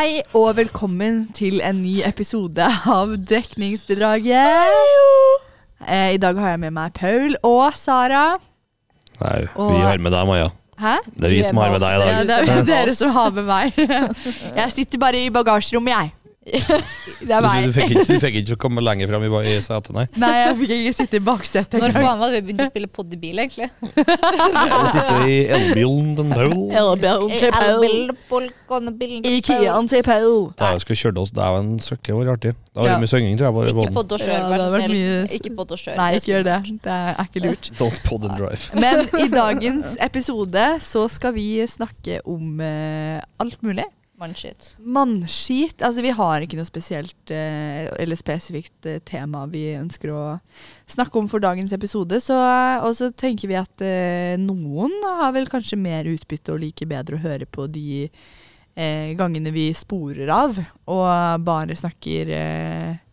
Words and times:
Hei 0.00 0.22
og 0.32 0.54
velkommen 0.56 1.26
til 1.36 1.58
en 1.60 1.82
ny 1.84 1.98
episode 2.08 2.64
av 2.88 3.10
Dekningsbidraget. 3.28 4.70
Eh, 5.84 6.14
I 6.14 6.20
dag 6.22 6.38
har 6.40 6.54
jeg 6.54 6.60
med 6.62 6.72
meg 6.72 6.94
Paul 6.96 7.34
og 7.44 7.76
Sara. 7.76 8.38
Nei, 9.20 9.42
Og- 9.54 9.74
vi 9.74 9.82
har 9.84 9.98
med 9.98 10.12
deg, 10.16 10.26
Maja. 10.26 10.46
Hæ? 10.80 10.94
Det 11.04 11.24
er 11.24 11.28
vi 11.28 11.42
som 11.44 11.56
har 11.60 11.70
med 11.74 11.80
deg 11.84 11.90
i 11.90 11.98
Ja, 12.00 12.24
dag. 12.24 12.46
det 12.46 12.48
er 12.48 12.64
dere 12.64 12.94
som 12.96 13.10
har 13.12 13.30
med 13.30 13.44
meg. 13.44 13.74
Jeg 14.56 14.72
sitter 14.72 14.98
bare 14.98 15.20
i 15.20 15.28
bagasjerommet, 15.28 15.92
jeg. 15.92 16.12
Det 16.40 16.56
er 17.36 17.44
Du, 17.44 17.66
du, 17.68 17.72
fikk 17.74 17.90
ikke, 17.92 18.04
du 18.08 18.20
fikk 18.22 18.36
ikke 18.40 18.56
komme 18.62 18.80
lenger 18.80 19.10
fram 19.10 19.24
i, 19.26 19.28
i 19.50 19.56
setet, 19.60 19.90
nei. 19.92 20.06
Nei, 20.16 20.30
jeg 20.38 20.54
fikk 20.56 20.70
ikke 20.76 20.92
sitte 20.96 21.18
i 21.18 21.22
baksetet. 21.26 21.76
Når 21.82 21.92
faen 21.92 22.22
var 22.22 22.32
det 22.32 22.38
vi 22.40 22.46
begynte 22.48 22.64
å 22.64 22.70
spille 22.70 22.88
pod 22.88 23.12
i 23.12 23.18
bil, 23.20 23.42
egentlig? 23.44 23.68
Du 23.84 23.90
sitter 24.00 25.26
i 25.28 25.36
elbilen 25.52 26.14
den 26.16 26.32
Paul. 26.32 26.54
Elbilen 26.80 27.34
til 27.36 27.52
Paul. 27.58 28.48
Ikeaen 29.34 29.92
til 29.92 30.02
Paul. 30.06 30.48
Da 30.56 30.72
jeg 30.72 30.84
skulle 30.86 31.00
kjørt 31.02 31.20
oss 31.26 31.34
dæven 31.36 31.70
søkke, 31.84 32.16
var 32.16 32.32
artig. 32.38 32.54
Det 32.56 32.80
var 32.80 32.88
Ja. 32.88 32.96
mye 33.04 33.12
synging, 33.12 33.36
tror 33.36 33.52
jeg. 33.52 33.74
Ikke 33.74 33.78
båten. 33.82 33.94
pod 34.00 34.16
og 34.16 34.24
kjør, 34.24 34.40
det 34.40 34.50
vær 34.50 34.64
så 34.64 34.80
snill. 34.80 35.36
Ikke 35.36 35.54
pod 35.60 35.76
og 35.76 35.84
kjør. 35.84 35.96
Nei, 36.00 36.10
ikke 36.16 36.32
gjør 36.32 36.44
det. 36.48 36.58
Det 36.88 36.96
er 36.96 37.24
ikke 37.28 37.44
lurt. 37.44 37.70
Don't 37.84 38.02
pod 38.08 38.24
and 38.24 38.36
drive. 38.40 38.70
Men 38.80 39.04
i 39.20 39.28
dagens 39.28 39.96
episode 40.00 40.66
så 40.88 41.04
skal 41.12 41.34
vi 41.36 41.48
snakke 41.68 42.20
om 42.24 42.60
eh, 42.64 43.20
alt 43.42 43.60
mulig. 43.62 43.84
Mannskitt. 44.20 44.74
Mannskit. 44.78 45.80
Altså, 45.80 46.02
vi 46.04 46.12
har 46.12 46.44
ikke 46.44 46.58
noe 46.58 46.68
spesielt 46.68 47.32
eh, 47.32 47.86
eller 47.96 48.18
spesifikt 48.18 48.88
eh, 48.88 49.00
tema 49.08 49.46
vi 49.48 49.70
ønsker 49.78 50.12
å 50.12 50.24
snakke 50.90 51.16
om 51.20 51.30
for 51.30 51.40
dagens 51.40 51.72
episode. 51.72 52.20
Så, 52.20 52.36
og 52.84 52.92
så 52.98 53.08
tenker 53.16 53.48
vi 53.48 53.56
at 53.60 53.84
eh, 53.86 54.36
noen 54.40 54.92
har 55.22 55.32
vel 55.36 55.48
kanskje 55.48 55.80
mer 55.80 56.10
utbytte 56.10 56.52
og 56.52 56.60
liker 56.66 56.90
bedre 56.90 57.16
å 57.16 57.24
høre 57.24 57.48
på 57.48 57.64
de 57.72 58.04
eh, 58.04 59.10
gangene 59.16 59.54
vi 59.56 59.70
sporer 59.76 60.28
av 60.36 60.60
og 60.60 61.44
bare 61.46 61.78
snakker 61.80 62.36
eh, 62.36 63.04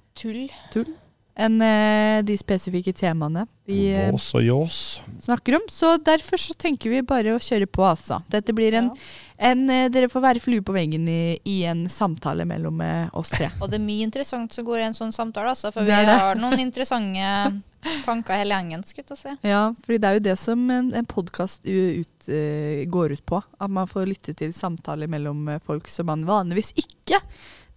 Tull. 0.74 0.98
Enn 1.38 1.60
eh, 1.62 2.22
de 2.26 2.34
spesifikke 2.40 2.96
temaene 2.98 3.44
vi 3.70 3.92
eh, 3.94 4.08
Vås 4.12 4.32
og 4.40 4.42
ljås. 4.42 4.78
snakker 5.22 5.56
om. 5.60 5.66
Så 5.70 5.92
derfor 6.02 6.40
så 6.42 6.56
tenker 6.58 6.90
vi 6.90 7.04
bare 7.06 7.36
å 7.36 7.40
kjøre 7.44 7.68
på, 7.70 7.84
altså. 7.86 8.22
Dette 8.32 8.56
blir 8.58 8.74
en, 8.80 8.88
Ja. 8.90 9.52
en 9.52 9.62
eh, 9.70 9.90
Dere 9.94 10.10
får 10.10 10.24
være 10.24 10.42
flue 10.42 10.64
på 10.66 10.74
veggen 10.74 11.06
i, 11.12 11.38
i 11.46 11.60
en 11.70 11.84
samtale 11.94 12.46
mellom 12.50 12.82
oss 13.14 13.30
tre. 13.36 13.52
Og 13.62 13.70
det 13.70 13.78
er 13.78 13.86
mye 13.86 14.08
interessant 14.08 14.54
som 14.58 14.66
går 14.66 14.82
i 14.82 14.88
en 14.90 14.98
sånn 14.98 15.14
samtale, 15.14 15.54
altså, 15.54 15.70
for 15.76 15.86
vi 15.86 15.94
det. 15.94 16.18
har 16.18 16.40
noen 16.42 16.58
interessante 16.68 17.62
tanker 18.04 18.42
hele 18.42 18.58
gjengen, 18.58 18.82
skulle 18.84 19.14
jeg 19.14 19.20
si. 19.22 19.36
Ja, 19.48 19.62
for 19.86 19.94
det 20.02 20.10
er 20.10 20.18
jo 20.18 20.24
det 20.26 20.38
som 20.42 20.64
en, 20.74 20.90
en 20.98 21.06
podkast 21.08 21.62
ut, 21.70 22.28
eh, 22.34 22.82
går 22.90 23.14
ut 23.14 23.26
på. 23.30 23.44
At 23.62 23.70
man 23.72 23.86
får 23.88 24.10
lytte 24.10 24.34
til 24.36 24.56
samtaler 24.58 25.08
mellom 25.12 25.46
folk 25.64 25.86
som 25.92 26.10
man 26.10 26.26
vanligvis 26.28 26.74
ikke 26.82 27.22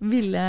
ville 0.01 0.43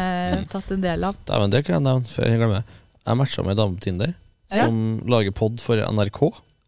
tatt 0.48 0.72
en 0.72 0.82
del 0.86 1.04
av. 1.04 1.18
Dæven, 1.28 1.52
det 1.52 1.66
kan 1.68 1.76
jeg 1.82 1.84
nevne 1.90 2.08
før 2.08 2.30
jeg 2.32 2.40
glemmer. 2.40 2.78
Jeg 3.08 3.18
matcha 3.18 3.44
med 3.46 3.56
ei 3.56 3.60
dame 3.64 3.78
på 3.78 3.84
Tinder 3.88 4.14
Ja. 4.52 4.66
som 4.68 5.02
lager 5.08 5.32
pod 5.32 5.62
for 5.64 5.76
NRK. 5.80 6.22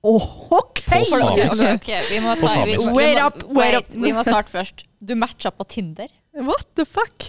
Oh, 0.04 0.24
OK! 0.52 0.82
På 0.88 0.98
Ok, 1.00 1.08
samisk. 1.08 1.52
ok, 1.54 1.62
ok, 1.78 1.90
vi 2.10 2.20
må 2.20 2.34
På 2.36 2.48
ta 2.48 2.54
vi, 2.66 2.74
samisk. 2.74 2.90
vi, 2.90 2.94
Wait 2.98 3.18
må, 3.20 3.28
up, 3.28 3.44
wait 3.56 3.76
up. 3.78 3.86
Vi 3.94 4.12
må 4.16 4.24
starte 4.26 4.52
først. 4.52 4.84
Du 5.04 5.14
matcha 5.16 5.52
på 5.52 5.64
Tinder? 5.68 6.08
What 6.34 6.66
the 6.76 6.84
fuck? 6.86 7.28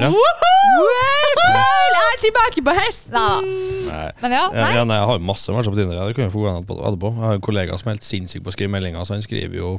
Ja. 0.00 0.08
Paul 0.10 1.96
er 2.00 2.16
tilbake 2.22 2.62
på 2.64 2.74
hesten! 2.76 3.50
Nei. 3.90 4.06
Men 4.22 4.32
ja, 4.34 4.42
Ja, 4.54 4.64
nei. 4.64 4.74
ja, 4.78 4.84
nei, 4.88 4.96
jeg 5.00 5.08
har 5.10 5.18
masse 5.24 5.52
matcher 5.54 5.70
på 5.74 5.78
Tinder. 5.78 5.96
Ja, 5.98 6.06
det 6.08 6.16
kan 6.16 6.24
jeg 6.26 6.32
få 6.34 6.42
gå 6.46 6.54
på 6.68 6.78
etterpå. 6.80 7.10
Jeg 7.14 7.24
har 7.26 7.38
en 7.38 7.44
kollega 7.44 7.78
som 7.80 7.90
er 7.90 7.98
helt 7.98 8.06
sinnssyk 8.08 8.42
på 8.46 8.52
å 8.52 8.56
skrive 8.56 8.72
meldinger, 8.72 9.04
så 9.04 9.14
han 9.16 9.22
skriver 9.26 9.56
jo 9.60 9.72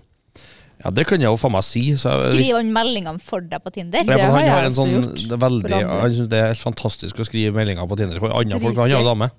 Ja, 0.82 0.92
det 0.98 1.06
kan 1.10 1.22
jeg 1.22 1.30
jo 1.30 1.38
faen 1.38 1.54
meg 1.54 1.66
si. 1.68 1.84
Så 2.02 2.16
jeg, 2.16 2.34
Skriver 2.34 2.60
han 2.62 2.74
meldingene 2.74 3.22
for 3.22 3.46
deg 3.46 3.62
på 3.64 3.74
Tinder? 3.76 4.04
Det 4.08 4.18
Ja, 4.18 4.26
for 4.26 4.40
han 4.40 4.50
har 4.50 4.68
en 4.68 4.76
sånn 4.76 5.40
veldig. 5.46 5.78
Han 5.92 6.18
syns 6.18 6.30
det 6.32 6.42
er 6.42 6.52
helt 6.52 6.66
fantastisk 6.66 7.22
å 7.22 7.28
skrive 7.28 7.54
meldinger 7.56 7.88
på 7.90 8.00
Tinder 8.00 8.22
for 8.24 8.34
andre 8.34 8.60
folk, 8.64 8.78
han 8.82 8.90
er 8.92 8.98
jo 8.98 9.08
dame. 9.08 9.32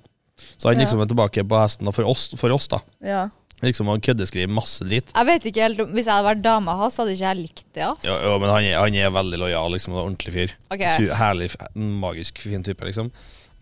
Så 0.56 0.70
han 0.70 0.78
Ja. 0.78 0.86
liksom 0.86 1.02
er 1.02 1.06
tilbake 1.10 1.44
på 1.46 1.58
hesten 1.60 1.92
for 1.92 2.04
oss, 2.08 2.30
for 2.38 2.50
oss 2.54 2.68
da. 2.68 2.80
Ja. 3.02 3.28
Liksom 3.62 3.86
Han 3.86 4.00
køddeskriver 4.00 4.50
masse 4.50 4.82
dritt. 4.84 5.12
Jeg 5.14 5.26
vet 5.26 5.44
ikke 5.46 5.62
helt 5.62 5.78
Hvis 5.94 6.08
jeg 6.08 6.14
hadde 6.14 6.26
vært 6.26 6.42
dama 6.42 6.74
hans, 6.74 6.96
hadde 6.98 7.14
ikke 7.14 7.28
jeg 7.28 7.36
likt 7.36 7.64
det. 7.74 7.84
ass. 7.86 8.02
Ja, 8.04 8.16
ja 8.26 8.38
men 8.38 8.50
han 8.50 8.64
er, 8.64 8.78
han 8.80 8.94
er 8.94 9.10
veldig 9.14 9.38
lojal, 9.38 9.70
liksom. 9.76 9.94
en 9.94 10.02
Ordentlig 10.02 10.32
fyr. 10.34 10.56
Okay. 10.74 10.96
Su 10.96 11.14
herlig, 11.14 11.54
magisk 11.76 12.42
fin 12.42 12.62
type, 12.62 12.82
liksom. 12.84 13.12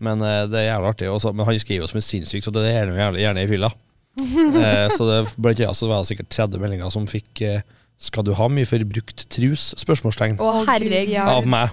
Men 0.01 0.21
uh, 0.21 0.47
det 0.49 0.57
er 0.57 0.73
jævlig 0.73 0.89
artig. 0.89 1.09
Også, 1.13 1.33
men 1.33 1.45
han 1.45 1.59
skriver 1.61 1.85
jo 1.85 1.91
som 1.91 2.01
en 2.01 2.07
sinnssyk, 2.07 2.43
så 2.43 2.53
det 2.55 2.65
er 2.65 2.79
gjerne, 2.79 2.97
gjerne, 2.97 3.21
gjerne 3.21 3.43
i 3.45 3.51
fylla. 3.51 3.69
eh, 4.21 4.87
så 4.91 5.07
det, 5.07 5.19
blant 5.37 5.61
annet 5.61 5.77
så 5.77 5.87
var 5.89 6.01
det 6.01 6.11
sikkert 6.11 6.33
30 6.33 6.61
meldinger 6.63 6.91
som 6.93 7.07
fikk 7.09 7.43
eh, 7.47 7.63
'Skal 8.01 8.25
du 8.25 8.33
ha 8.33 8.47
mye 8.49 8.65
for 8.65 8.81
brukt 8.89 9.27
trus?' 9.29 9.75
spørsmålstegn. 9.77 10.39
Å, 10.41 10.63
herregud. 10.65 11.21
Av 11.21 11.45
meg. 11.45 11.69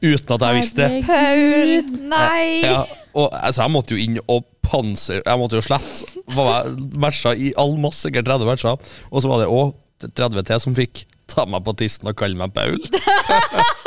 Uten 0.00 0.32
at 0.36 0.44
jeg 0.44 0.56
visste 0.56 0.86
det. 0.86 1.02
Paul! 1.04 1.72
Nei! 2.08 2.64
Ja, 2.64 2.84
og 3.16 3.28
altså, 3.32 3.62
jeg 3.64 3.74
måtte 3.74 3.96
jo 3.96 4.00
inn 4.00 4.18
og 4.28 4.44
panser 4.66 5.22
Jeg 5.22 5.38
måtte 5.40 5.56
jo 5.56 5.62
slette 5.64 6.08
Var 6.34 6.48
jeg 6.50 6.88
matcha 7.00 7.32
i 7.32 7.52
all 7.60 7.76
masse, 7.80 8.02
sikkert 8.04 8.28
30 8.28 8.48
matcher. 8.48 8.80
Og 9.10 9.22
så 9.22 9.30
var 9.30 9.44
det 9.44 9.50
òg 9.52 9.76
30 10.04 10.48
til 10.48 10.64
som 10.64 10.76
fikk 10.76 11.06
ta 11.30 11.46
meg 11.48 11.64
på 11.66 11.74
tissen 11.80 12.08
og 12.08 12.16
kalle 12.18 12.38
meg 12.38 12.52
Paul. 12.54 12.78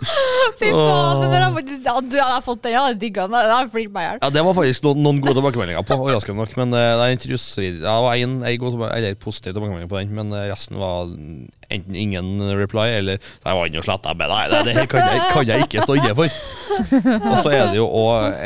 Fy 0.60 0.70
faen, 0.72 1.22
det 1.32 1.40
har 1.42 1.52
faktisk 1.56 1.86
Du 2.10 2.16
hadde 2.18 2.40
fått 2.44 2.62
den, 2.64 2.74
jeg 2.74 2.82
hadde 2.84 2.98
digga 3.00 3.26
den. 3.28 3.36
Det 3.36 3.54
har 3.56 3.70
flirt 3.72 3.94
meg 3.94 4.04
i 4.04 4.08
hjel. 4.08 4.20
Ja, 4.22 4.30
Det 4.34 4.44
var 4.46 4.56
faktisk 4.58 4.86
noen, 4.86 5.02
noen 5.06 5.20
gode 5.22 5.36
tilbakemeldinger 5.38 5.86
på, 5.86 5.98
overraskende 6.00 6.42
nok. 6.42 6.56
Men 6.60 6.74
uh, 6.74 6.80
det, 6.80 7.06
er 7.06 7.14
en 7.14 8.36
det 8.42 8.56
var 8.62 8.96
eller 8.96 9.16
positiv 9.20 9.54
tilbakemelding 9.54 9.90
på 9.90 10.00
den, 10.00 10.12
men 10.16 10.32
eh, 10.36 10.48
resten 10.50 10.78
var 10.80 11.08
enten 11.72 11.96
ingen 11.96 12.34
reply 12.58 12.88
eller 12.98 13.20
Nei, 13.44 13.54
var 13.56 13.68
inne 13.68 13.80
og 13.80 13.86
sletta 13.86 14.12
med 14.18 14.30
Nei, 14.32 14.42
det, 14.52 14.62
det 14.68 14.86
kan 14.90 15.06
jeg, 15.06 15.24
kan 15.32 15.48
jeg 15.48 15.66
ikke 15.66 15.86
stå 15.86 15.96
inne 15.98 16.14
for. 16.18 16.36
Og 17.16 17.34
så 17.42 17.52
er 17.52 17.66
det 17.70 17.80
jo 17.80 17.88
òg 17.88 18.36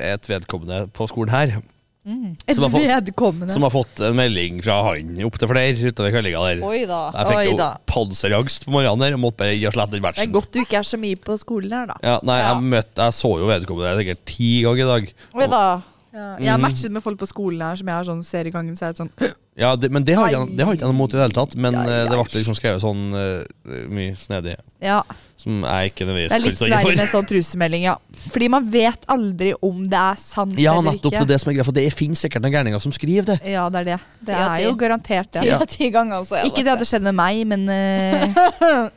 et 0.00 0.30
vedkommende 0.30 0.86
på 0.94 1.08
skolen 1.10 1.34
her 1.34 1.60
Et 2.06 2.54
Som 2.56 2.64
har 2.64 2.70
fått- 2.72 2.88
vedkommende. 2.88 3.50
som 3.52 3.62
har 3.62 3.70
fått 3.70 4.00
en 4.00 4.16
melding 4.16 4.62
fra 4.64 4.82
han 4.88 5.18
opptil 5.26 5.48
flere 5.50 5.74
utover 5.92 6.10
kveldinga 6.14 6.40
der. 6.56 6.62
Oi 6.66 6.86
da. 6.88 7.10
Jeg 7.12 7.26
fikk 7.28 7.36
Oi 7.36 7.44
jo 7.44 7.56
panserangst 7.86 8.64
på 8.64 8.72
morgenen 8.72 8.98
der 9.04 9.12
og 9.14 9.20
måtte 9.20 9.36
bare 9.36 9.52
gi 9.58 9.66
og 9.68 9.74
slette 9.74 9.90
den 9.92 10.02
Det 10.02 10.18
er 10.24 10.32
godt 10.32 10.50
du 10.50 10.60
ikke 10.62 10.78
er 10.80 10.82
så 10.88 10.96
mye 10.98 11.16
på 11.20 11.36
skolen 11.38 11.70
her, 11.70 11.86
da. 11.92 11.96
Ja, 12.02 12.18
nei, 12.22 12.38
Ja. 12.40 12.54
jeg, 12.54 12.62
møtte, 12.62 12.96
jeg 13.04 13.12
så 13.12 13.30
jo 13.38 13.46
vedkommende 13.46 13.98
sikkert 14.00 14.24
ti 14.24 14.62
ganger 14.62 14.80
i 14.80 14.90
dag. 15.00 15.12
Oi 15.34 15.46
da. 15.46 15.82
Ja, 16.12 16.36
jeg 16.38 16.48
har 16.50 16.58
Mm. 16.58 16.62
matchet 16.62 16.90
med 16.90 17.02
folk 17.04 17.18
på 17.20 17.28
skolen 17.28 17.60
her 17.60 17.76
som 17.76 17.86
jeg 17.86 17.94
har 17.94 18.04
sånn 18.04 18.24
ser 18.24 18.44
i 18.46 18.50
gangen, 18.50 18.74
så 18.74 18.88
er 18.88 18.92
det 18.92 18.96
sånn 18.98 19.34
Ja, 19.56 19.76
det, 19.76 19.90
men 19.92 20.02
det 20.02 20.16
har 20.16 20.28
jeg 20.30 20.56
det 20.56 20.64
har 20.64 20.72
jeg 20.72 20.80
ikke 20.80 20.88
noe 20.90 20.96
mot 20.96 21.12
i 21.14 21.18
det 21.18 21.20
hele 21.20 21.32
tatt. 21.46 21.54
Men 21.54 21.74
Ja, 21.74 21.82
eh, 21.82 21.86
ja. 21.86 22.04
det 22.08 22.16
ble 22.16 22.40
liksom 22.40 22.56
skrevet 22.56 22.80
sånn 22.80 23.12
uh, 23.12 23.44
mye 23.90 24.16
snedig 24.16 24.56
Ja. 24.80 25.02
Som 25.40 25.64
er 25.64 25.88
ikke 25.88 26.06
Det 26.08 26.26
er 26.28 26.42
litt 26.42 26.60
verre 26.60 26.92
med 26.92 27.10
sånn 27.10 27.26
trusemelding, 27.30 27.86
ja. 27.88 27.96
Fordi 28.30 28.50
man 28.52 28.68
vet 28.70 29.06
aldri 29.10 29.54
om 29.64 29.82
det 29.88 29.98
er 30.00 30.20
sant 30.20 30.58
Ja, 30.60 30.76
eller 30.76 30.98
ikke. 30.98 31.14
Ja, 31.14 31.24
er 31.24 31.30
det 31.30 31.40
som 31.40 31.50
er 31.52 31.58
greia, 31.58 31.66
for 31.66 31.76
det 31.76 31.86
finnes 31.96 32.20
sikkert 32.22 32.44
noen 32.44 32.54
gærninger 32.58 32.82
som 32.82 32.92
skriver 32.94 33.32
det. 33.32 33.38
Ja, 33.48 33.66
det 33.72 33.82
er 33.82 33.90
det. 33.92 33.98
Det 34.28 34.36
er 34.36 34.64
jo 34.66 34.76
garantert 34.80 35.32
det. 35.36 35.46
Ja. 35.48 35.58
ti 35.70 35.90
ganger, 35.94 36.20
også, 36.22 36.40
er 36.40 36.48
Ikke 36.50 36.64
det 36.66 36.74
at 36.74 36.82
det 36.82 36.88
skjedde 36.90 37.10
med 37.10 37.18
meg, 37.20 37.42
men 37.48 37.66
uh, 37.68 38.88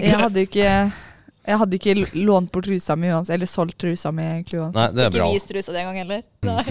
jeg 0.00 0.18
hadde 0.18 0.46
ikke 0.46 0.66
Jeg 1.42 1.58
hadde 1.58 1.78
ikke 1.78 1.94
lånt 2.22 2.52
bort 2.54 2.68
trusa 2.68 2.94
mi 2.96 3.10
uansett, 3.10 3.34
eller 3.34 3.50
solgt 3.50 3.78
trusa 3.82 4.12
mi 4.14 4.22
Nei, 4.22 4.42
det 4.46 4.54
er 4.54 5.08
Ikke 5.08 5.16
bra. 5.18 5.30
vis 5.32 5.46
trusa 5.48 5.74
den 5.74 5.88
gang 5.90 5.98
heller. 6.04 6.22
Nei. 6.46 6.64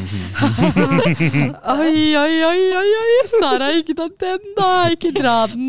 Oi, 1.76 1.98
oi, 2.16 2.36
oi, 2.48 2.62
oi, 2.80 2.88
oi, 3.02 3.20
Sara, 3.36 3.72
ikke 3.76 3.98
ta 4.00 4.08
den, 4.24 4.56
da! 4.58 4.72
Ikke 4.96 5.12
dra 5.16 5.36
den. 5.52 5.68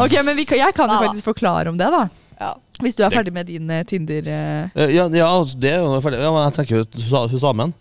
Ok, 0.00 0.16
men 0.24 0.36
vi 0.36 0.48
kan, 0.48 0.58
Jeg 0.60 0.74
kan 0.76 0.90
jo 0.90 0.98
faktisk 1.04 1.30
forklare 1.32 1.72
om 1.72 1.78
det, 1.80 1.92
da. 1.92 2.08
Ja. 2.42 2.50
Hvis 2.82 2.96
du 2.98 3.04
er 3.06 3.12
ferdig 3.14 3.32
med 3.36 3.46
din 3.46 3.70
eh, 3.70 3.84
Tinder 3.86 4.26
eh, 4.26 4.68
Eh, 4.74 4.90
Ja, 4.96 5.06
ja, 5.14 5.28
altså, 5.30 5.58
det 5.62 5.70
er 5.76 5.80
jo 5.84 6.00
ferdig. 6.02 6.18
Ja, 6.24 6.32
men 6.34 6.42
jeg 6.48 6.54
tenker 6.58 6.80
jo 6.80 6.84
hun 6.84 7.06
sa- 7.08 7.26
hun 7.30 7.42
samen. 7.42 7.74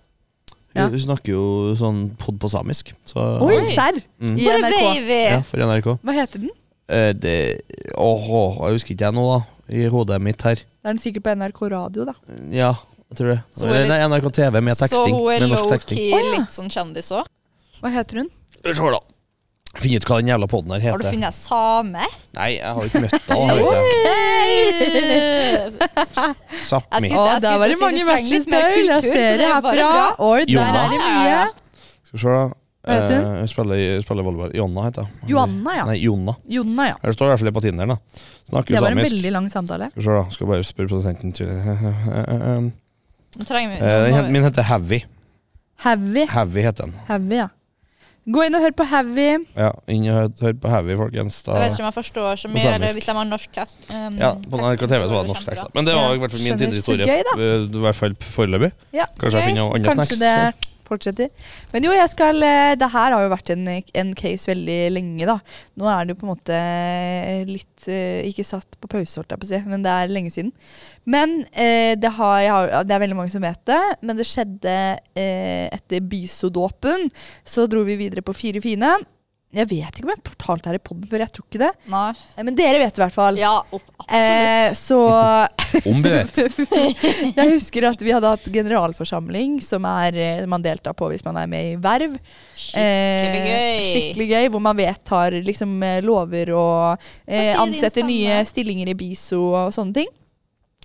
Ja. 0.76 0.86
Hun 0.88 1.00
snakker 1.04 1.34
jo 1.34 1.46
sånn 1.76 2.04
pod 2.22 2.38
på 2.40 2.48
samisk. 2.52 2.94
Så, 3.06 3.20
Oi, 3.44 3.58
Oi. 3.58 3.66
serr! 3.74 3.98
Mm. 4.22 4.38
I 4.40 4.46
er 4.48 4.60
NRK. 4.62 4.78
baby? 4.80 5.18
Ja, 5.26 5.42
for 5.44 5.58
NRK. 5.66 5.90
Hva 6.06 6.14
heter 6.16 6.40
den? 6.46 6.54
Eh, 6.92 7.12
det 7.14 7.36
Åh, 7.98 8.30
jeg 8.68 8.78
husker 8.78 8.94
ikke 8.96 9.10
jeg 9.10 9.18
nå, 9.18 9.26
da. 9.34 9.42
I 9.72 9.86
hodet 9.92 10.22
mitt 10.22 10.42
her. 10.44 10.56
Det 10.56 10.86
er 10.88 10.94
den 10.94 11.00
sikkert 11.04 11.24
på 11.28 11.34
NRK 11.36 11.62
Radio, 11.72 12.06
da. 12.06 12.14
Ja, 12.52 12.72
jeg 13.12 13.18
tror 13.20 13.34
det. 13.34 13.40
Så 13.56 13.68
hun 13.68 13.76
er 13.76 13.88
Nei, 13.92 14.00
NRK 14.08 14.32
TV 14.36 14.62
med 14.62 14.76
Så 14.80 15.04
hun 15.08 15.16
er 15.32 15.40
med 15.44 15.50
norsk 15.56 15.70
teksting. 15.76 15.98
low-key 15.98 16.16
Å, 16.16 16.24
ja. 16.24 16.40
litt 16.40 16.56
sånn 16.56 16.72
kjendis 16.72 17.12
òg. 17.16 17.26
Hva 17.82 17.92
heter 17.92 18.22
hun? 18.24 18.30
Vi 18.64 18.74
se, 18.78 18.92
da. 18.96 19.00
Finn 19.80 19.94
ut 19.96 20.04
hva 20.04 20.18
den 20.20 20.28
jævla 20.28 20.48
podden 20.52 20.74
her 20.76 20.92
Har 20.92 21.00
du 21.00 21.06
heter. 21.06 21.16
funnet 21.16 21.34
same? 21.34 22.04
Nei, 22.36 22.50
jeg 22.58 22.72
har 22.76 22.84
ikke 22.84 23.02
møtt 23.06 23.30
henne. 23.32 23.54
ikke. 23.62 24.92
Sápmi. 26.68 27.08
Jeg 27.08 27.16
Å, 27.16 27.24
skulle- 27.24 27.40
der 27.42 27.58
var 27.58 27.68
det 27.68 27.78
til 27.78 27.78
å 27.78 27.78
si 27.78 27.84
mange 27.86 28.02
vi 28.02 28.04
trenger 28.12 28.32
litt 28.36 28.48
mer 28.52 28.62
Paul. 28.62 28.88
Jeg 28.92 29.02
ser 29.02 29.38
det 29.38 29.46
er 29.46 29.54
herfra. 29.54 29.72
bra. 29.72 30.16
Oi, 30.20 30.42
der 30.46 30.60
er 30.60 30.90
det 30.92 31.00
mye. 31.00 31.46
Skal 32.04 32.18
vi 32.18 32.20
se, 32.20 32.28
da. 32.28 32.44
Hva 32.82 32.94
heter 32.98 33.14
hun? 33.14 33.26
Eh, 33.32 33.40
Hun 33.40 33.48
spiller, 33.48 33.76
hun 33.94 34.02
spiller 34.04 34.24
volleyball. 34.26 34.52
Jonna 34.58 34.82
heter 34.88 35.04
hun. 35.06 35.12
Joanna, 35.30 35.72
ja. 35.78 35.84
Nei, 35.86 35.98
Jonna. 36.02 36.34
Jonna, 36.50 36.88
ja. 36.90 36.96
Her 37.04 37.12
står 37.14 37.26
i 37.26 37.30
hvert 37.32 37.40
fall 37.44 37.52
på 37.54 37.62
Tinder, 37.62 37.86
da 37.92 37.98
Snakker 38.50 38.74
Det 38.74 38.82
var 38.82 38.92
en 38.92 38.98
veldig 39.06 39.32
lang 39.32 39.50
samtale. 39.54 39.90
Skal 39.94 40.02
vi 40.02 40.06
se, 40.08 40.12
da. 40.18 40.24
Skal 40.34 40.48
bare 40.50 40.64
spørre 40.66 40.88
produsenten 40.90 41.30
Eh, 43.32 44.30
Min 44.34 44.44
heter 44.44 44.64
Heavy. 44.68 45.00
Heavy. 45.86 46.26
Heavy 46.28 46.62
heter 46.66 46.84
den. 46.90 46.94
Heavy, 47.08 47.36
ja. 47.38 47.48
Gå 48.32 48.44
inn 48.48 48.56
og 48.56 48.64
hør 48.64 48.74
på 48.80 48.86
Heavy. 48.88 49.28
Ja, 49.58 49.72
inn 49.92 50.06
og 50.08 50.16
hør, 50.18 50.30
hør 50.46 50.54
på 50.64 50.72
Heavy, 50.72 50.96
folkens. 51.00 51.40
Da. 51.46 51.58
Jeg 51.58 51.64
vet 51.66 51.76
ikke 51.76 51.84
om 51.84 51.90
jeg 51.90 51.98
forstår 52.00 52.42
så 52.44 52.52
mye, 52.54 52.74
hvis 52.96 53.08
de 53.10 53.16
har 53.18 53.28
norsk 53.28 53.54
tekst. 53.58 53.78
Um, 53.92 54.18
Ja, 54.22 54.34
på 54.36 54.62
NRK 54.62 54.86
TV 54.88 55.02
så 55.10 55.18
var 55.18 55.26
det 55.28 55.34
norsk 55.34 55.48
tekst. 55.50 55.72
Men 55.76 55.90
det 55.90 55.96
var 55.98 56.16
i 56.16 56.22
hvert 56.24 56.36
fall 56.36 56.44
min 56.48 56.60
tidligere 56.62 57.08
gøy, 57.12 57.24
eh, 57.38 57.68
I 57.68 57.86
hvert 57.88 58.00
fall 58.02 58.16
foreløpig. 58.36 58.72
Ja, 58.96 59.06
Kanskje 59.20 59.40
jeg 59.42 59.52
finner 59.52 59.66
noe 59.68 59.80
andre 59.82 59.96
snacks. 60.00 60.20
det 60.22 60.71
fortsetter. 60.92 61.32
Men 61.72 61.88
jo, 61.88 61.94
jeg 61.96 62.12
skal 62.14 62.44
eh, 62.46 62.74
Det 62.80 62.92
her 62.94 63.16
har 63.16 63.26
jo 63.26 63.32
vært 63.32 63.54
en, 63.56 63.68
en 63.72 64.14
case 64.18 64.50
veldig 64.52 64.80
lenge, 64.94 65.28
da. 65.30 65.38
Nå 65.80 65.90
er 65.92 66.06
det 66.06 66.16
jo 66.16 66.22
på 66.22 66.28
en 66.28 66.34
måte 66.34 66.60
litt 67.50 67.88
eh, 67.92 68.28
Ikke 68.30 68.46
satt 68.48 68.78
på 68.82 68.92
pause, 68.92 69.18
holdt 69.20 69.34
jeg 69.34 69.42
på 69.42 69.50
å 69.50 69.52
si, 69.54 69.62
men 69.72 69.86
det 69.86 69.94
er 69.94 70.12
lenge 70.14 70.34
siden. 70.34 70.52
Men 71.10 71.42
eh, 71.52 71.94
det, 72.00 72.14
har, 72.18 72.42
har, 72.50 72.76
det 72.88 72.96
er 72.96 73.04
veldig 73.06 73.18
mange 73.18 73.34
som 73.34 73.44
vet 73.44 73.64
det, 73.70 73.82
men 74.06 74.20
det 74.20 74.28
skjedde 74.30 74.76
eh, 75.16 75.66
etter 75.72 76.04
bisodåpen. 76.12 77.10
Så 77.48 77.68
dro 77.72 77.86
vi 77.88 78.00
videre 78.00 78.26
på 78.26 78.36
Fire 78.36 78.62
fine. 78.64 78.96
Jeg 79.52 79.68
vet 79.68 79.98
ikke 79.98 80.06
om 80.08 80.12
jeg 80.14 80.20
har 80.22 80.30
fortalt 80.32 80.64
det 80.64 80.70
her 80.72 80.78
i 80.78 80.84
poden 80.84 81.08
før, 81.12 81.22
jeg 81.26 81.34
tror 81.36 81.46
ikke 81.50 81.60
det. 81.60 81.72
Nei. 81.92 82.10
Eh, 82.38 82.44
Men 82.48 82.56
dere 82.56 82.80
vet 82.80 82.94
det 82.96 83.02
i 83.02 83.04
hvert 83.04 83.16
fall. 83.18 83.40
Ja, 83.42 83.58
opp, 83.60 83.90
absolutt. 84.06 84.14
Eh, 84.16 84.76
så 84.80 85.00
Om 85.92 86.06
vi 86.06 86.14
vet. 86.14 86.40
jeg 87.42 87.52
husker 87.52 87.88
at 87.90 88.06
vi 88.06 88.14
hadde 88.16 88.32
hatt 88.32 88.48
generalforsamling, 88.54 89.58
som 89.66 89.88
er, 89.90 90.16
eh, 90.16 90.46
man 90.48 90.64
deltar 90.64 90.96
på 90.96 91.10
hvis 91.12 91.26
man 91.28 91.42
er 91.42 91.52
med 91.52 91.74
i 91.74 91.76
verv. 91.84 92.16
Skikkelig 92.56 93.44
gøy. 93.44 93.60
Eh, 93.60 93.92
skikkelig 93.92 94.30
gøy, 94.32 94.48
hvor 94.56 94.64
man 94.64 94.80
vet 94.80 95.14
har 95.18 95.36
liksom 95.44 95.76
eh, 95.84 96.00
lover 96.06 96.54
og 96.56 97.12
eh, 97.28 97.52
ansetter 97.60 98.08
nye 98.08 98.40
stillinger 98.48 98.94
i 98.94 98.98
BISO 99.04 99.44
og 99.66 99.76
sånne 99.76 100.00
ting. 100.00 100.12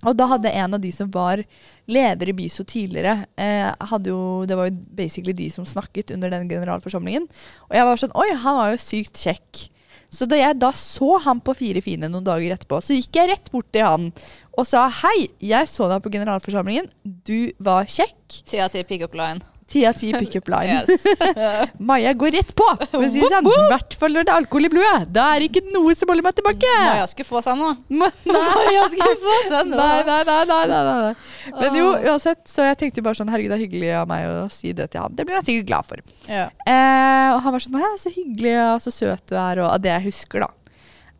Og 0.05 0.13
da 0.19 0.27
hadde 0.29 0.53
en 0.53 0.77
av 0.77 0.83
de 0.83 0.91
som 0.93 1.09
var 1.13 1.41
leder 1.89 2.29
i 2.29 2.35
BISO 2.37 2.67
tidligere, 2.69 3.25
eh, 3.41 3.71
jo, 4.05 4.45
det 4.45 4.59
var 4.59 4.69
jo 4.69 4.77
basically 4.99 5.33
de 5.33 5.49
som 5.51 5.65
snakket 5.65 6.13
under 6.13 6.31
den 6.31 6.49
generalforsamlingen. 6.51 7.25
Og 7.71 7.79
jeg 7.79 7.89
var 7.89 8.03
sånn 8.03 8.15
Oi, 8.15 8.29
han 8.37 8.61
var 8.61 8.75
jo 8.75 8.83
sykt 8.83 9.17
kjekk. 9.25 9.65
Så 10.13 10.29
da 10.29 10.39
jeg 10.39 10.61
da 10.61 10.71
så 10.77 11.17
han 11.25 11.41
på 11.43 11.57
Fire 11.57 11.83
fine 11.83 12.11
noen 12.13 12.27
dager 12.27 12.55
etterpå, 12.55 12.79
så 12.85 12.95
gikk 12.95 13.19
jeg 13.19 13.33
rett 13.33 13.51
bort 13.51 13.69
til 13.75 13.87
han 13.89 14.13
og 14.57 14.69
sa 14.69 14.87
hei, 15.03 15.29
jeg 15.43 15.69
så 15.69 15.91
deg 15.91 16.05
på 16.05 16.13
generalforsamlingen, 16.15 16.89
du 17.03 17.53
var 17.59 17.89
kjekk. 17.91 18.43
Ti 18.47 18.63
av 18.65 18.73
ti 18.73 18.85
pick 18.87 19.05
up 19.05 19.17
line. 19.19 19.43
Ti 19.67 19.81
av 19.89 19.97
ti 19.99 20.13
pickup 20.15 20.47
line. 20.53 20.77
Yes. 20.87 21.07
Maja 21.89 22.13
går 22.15 22.37
rett 22.37 22.53
på, 22.55 22.67
I 22.87 23.01
å 23.03 23.09
si 23.11 23.23
sånn. 23.27 23.49
Hvert 23.67 23.97
fall 23.99 24.15
når 24.15 24.29
det 24.29 24.31
er 24.31 24.39
alkohol 24.39 24.69
i 24.69 24.71
blodet. 24.71 25.09
Da 25.11 25.25
er 25.35 25.43
det 25.43 25.49
ikke 25.51 25.73
noe 25.75 25.95
som 25.99 26.13
holder 26.13 26.23
meg 26.29 26.37
tilbake. 26.39 26.71
Maja 26.85 27.09
skulle 27.11 27.27
få 27.27 27.43
seg 27.43 27.59
noe. 27.59 27.73
Ma- 27.99 28.13
Nei, 28.37 28.77
skulle 28.93 29.17
få 29.25 29.35
seg 29.49 29.73
nei, 29.73 29.89
nei, 30.07 30.21
nei, 30.29 30.39
nei, 30.53 30.61
nei, 30.71 30.83
nei, 30.87 31.01
nei. 31.09 31.57
Men 31.59 31.81
jo, 31.81 31.89
uansett, 32.13 32.45
så 32.51 32.69
jeg 32.69 32.79
tenkte 32.85 33.03
jo 33.03 33.07
bare 33.09 33.19
sånn 33.19 33.33
Herregud, 33.35 33.51
det 33.51 33.59
er 33.59 33.65
hyggelig 33.65 33.91
av 34.05 34.07
meg 34.13 34.29
å 34.31 34.47
si 34.55 34.71
det 34.77 34.87
til 34.95 35.03
han. 35.03 35.19
Det 35.19 35.27
blir 35.27 35.41
han 35.41 35.49
sikkert 35.49 35.69
glad 35.73 35.91
for. 35.91 36.07
Ja. 36.31 36.47
Eh, 36.63 37.29
og 37.35 37.43
han 37.49 37.57
var 37.59 37.67
sånn 37.67 37.83
Ja, 37.83 37.91
så 37.99 38.15
hyggelig 38.15 38.55
og 38.69 38.87
så 38.87 38.95
søt 38.95 39.27
du 39.33 39.35
er, 39.41 39.65
og 39.67 39.83
det 39.83 39.97
jeg 39.97 40.07
husker, 40.13 40.47
da. 40.47 40.53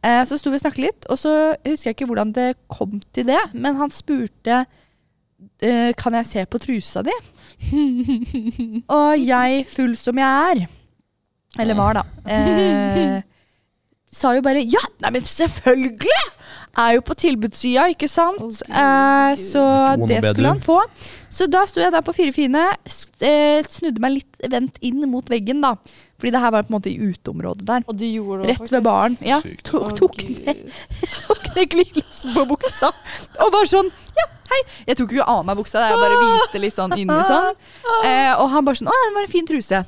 Eh, 0.07 0.23
så 0.31 0.39
sto 0.39 0.55
vi 0.55 0.61
og 0.61 0.63
snakket 0.63 0.85
litt, 0.87 1.11
og 1.11 1.19
så 1.19 1.35
husker 1.67 1.91
jeg 1.91 1.99
ikke 1.99 2.07
hvordan 2.13 2.31
det 2.37 2.53
kom 2.71 3.01
til 3.17 3.27
det, 3.27 3.43
men 3.59 3.75
han 3.83 3.91
spurte 3.91 4.63
eh, 5.61 5.91
Kan 5.99 6.15
jeg 6.15 6.29
se 6.31 6.45
på 6.47 6.61
trusa 6.63 7.03
di? 7.07 7.15
og 8.99 9.23
jeg, 9.23 9.65
full 9.71 9.97
som 9.99 10.19
jeg 10.21 10.51
er, 10.53 10.67
eller 11.61 11.79
var, 11.79 12.01
da, 12.01 12.05
eh, 12.29 13.21
sa 14.19 14.35
jo 14.37 14.45
bare 14.45 14.63
ja! 14.65 14.83
Nei, 15.05 15.17
men 15.19 15.29
selvfølgelig! 15.29 16.25
Er 16.77 16.99
jo 16.99 17.03
på 17.09 17.15
tilbudssida, 17.17 17.87
ikke 17.95 18.09
sant? 18.13 18.43
Å, 18.45 18.49
eh, 18.69 19.39
så 19.41 19.63
det 20.05 20.21
skulle 20.27 20.51
han 20.53 20.61
få. 20.61 20.83
Så 21.33 21.49
da 21.49 21.63
sto 21.69 21.81
jeg 21.81 21.93
der 21.93 22.05
på 22.05 22.13
Fire 22.17 22.35
fine, 22.37 22.65
eh, 23.25 23.65
snudde 23.73 24.03
meg 24.05 24.19
litt 24.19 24.51
vendt 24.53 24.77
inn 24.85 25.01
mot 25.09 25.33
veggen, 25.33 25.63
da. 25.65 25.75
Fordi 26.21 26.33
det 26.33 26.41
her 26.41 26.53
var 26.53 26.65
på 26.65 26.73
en 26.73 26.77
måte 26.77 26.93
i 26.93 26.97
uteområdet 27.01 27.67
der. 27.69 27.85
Og 27.89 27.97
du 27.97 28.05
gjorde 28.05 28.45
det 28.45 28.55
Rett 28.55 28.73
ved 28.73 28.85
baren. 28.85 29.17
Ja, 29.25 29.41
tok, 29.65 29.97
tok 29.97 30.21
ned, 30.29 30.63
tok 31.27 31.51
ned 31.57 31.73
glidelåsen 31.73 32.37
på 32.37 32.47
buksa 32.55 32.93
og 33.41 33.53
var 33.53 33.69
sånn 33.69 33.91
Ja, 34.17 34.27
hei. 34.53 34.63
Jeg 34.91 35.01
tok 35.01 35.13
jo 35.17 35.27
av 35.27 35.45
meg 35.49 35.59
buksa, 35.61 35.83
jeg 35.91 36.01
bare 36.01 36.23
viste 36.23 36.63
litt 36.63 36.77
sånn 36.77 36.95
inni 36.99 37.21
sånn. 37.29 37.53
Eh, 38.05 38.33
og 38.37 38.49
han 38.53 38.67
bare 38.67 38.81
sånn 38.81 38.91
Å, 38.93 38.97
det 39.07 39.15
var 39.17 39.29
en 39.29 39.33
fin 39.33 39.47
truse. 39.49 39.85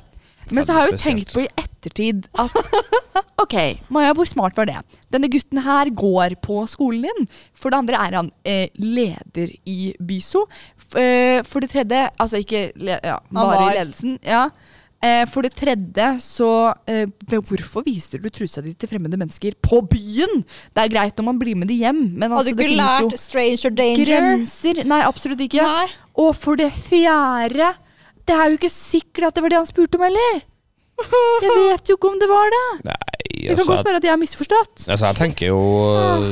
Men 0.49 0.65
så 0.65 0.73
har 0.75 0.87
jeg 0.87 0.95
jo 0.95 1.01
tenkt 1.03 1.33
på 1.35 1.43
i 1.43 1.49
ettertid 1.61 2.25
at 2.41 2.55
OK, 3.43 3.55
Maja, 3.93 4.15
hvor 4.17 4.27
smart 4.27 4.57
var 4.57 4.67
det? 4.69 4.79
Denne 5.13 5.29
gutten 5.31 5.61
her 5.63 5.91
går 5.95 6.35
på 6.43 6.63
skolen 6.71 7.05
din. 7.05 7.29
For 7.53 7.71
det 7.71 7.79
andre 7.83 8.01
er 8.01 8.17
han 8.17 8.31
eh, 8.43 8.73
leder 8.81 9.53
i 9.69 9.93
BISO. 10.01 10.45
F 10.79 10.97
eh, 10.99 11.39
for 11.47 11.63
det 11.63 11.69
tredje 11.75 12.01
Altså 12.19 12.41
ikke 12.41 12.65
le 12.81 12.97
ja, 12.97 13.19
bare 13.29 13.53
var. 13.53 13.69
i 13.69 13.77
ledelsen. 13.77 14.17
Ja. 14.25 14.47
Eh, 14.99 15.23
for 15.31 15.47
det 15.47 15.53
tredje 15.55 16.05
så 16.19 16.73
eh, 16.91 17.05
Hvorfor 17.31 17.85
viser 17.85 18.19
du 18.19 18.25
trusa 18.35 18.59
di 18.59 18.73
til 18.75 18.89
fremmede 18.91 19.15
mennesker 19.15 19.55
på 19.63 19.79
byen? 19.87 20.41
Det 20.75 20.83
er 20.83 20.91
greit 20.91 21.21
om 21.23 21.29
man 21.31 21.39
blir 21.39 21.55
med 21.55 21.69
de 21.71 21.77
hjem, 21.79 22.01
men 22.19 22.33
altså, 22.33 22.51
det 22.51 22.67
finnes 22.67 23.05
jo 23.05 23.19
stranger 23.21 23.75
danger? 23.79 24.09
grenser. 24.09 24.81
Nei, 24.83 24.99
absolutt 25.07 25.39
ikke. 25.45 25.63
Nei. 25.63 25.85
Og 26.19 26.33
for 26.35 26.59
det 26.59 26.73
fjerde 26.75 27.69
Det 28.27 28.35
er 28.35 28.51
jo 28.51 28.59
ikke 28.59 28.71
sikkert 28.73 29.29
at 29.29 29.37
det 29.37 29.45
var 29.45 29.53
det 29.53 29.61
han 29.61 29.69
spurte 29.69 29.95
om 29.95 30.03
heller. 30.03 30.41
Jeg 31.45 31.55
vet 31.55 31.89
jo 31.89 31.95
ikke 31.95 32.11
om 32.11 32.19
det 32.19 32.27
var 32.27 32.51
det. 32.51 32.65
Nei, 32.89 32.97
Det 33.23 33.39
kan 33.47 33.55
altså, 33.55 33.69
godt 33.71 33.87
være 33.87 34.01
at 34.01 34.03
jeg 34.03 34.11
har 34.11 34.19
misforstått. 34.19 34.83
altså, 34.83 35.05
jeg 35.05 35.15
tenker 35.15 35.47
jo 35.47 35.61
uh, 35.95 36.27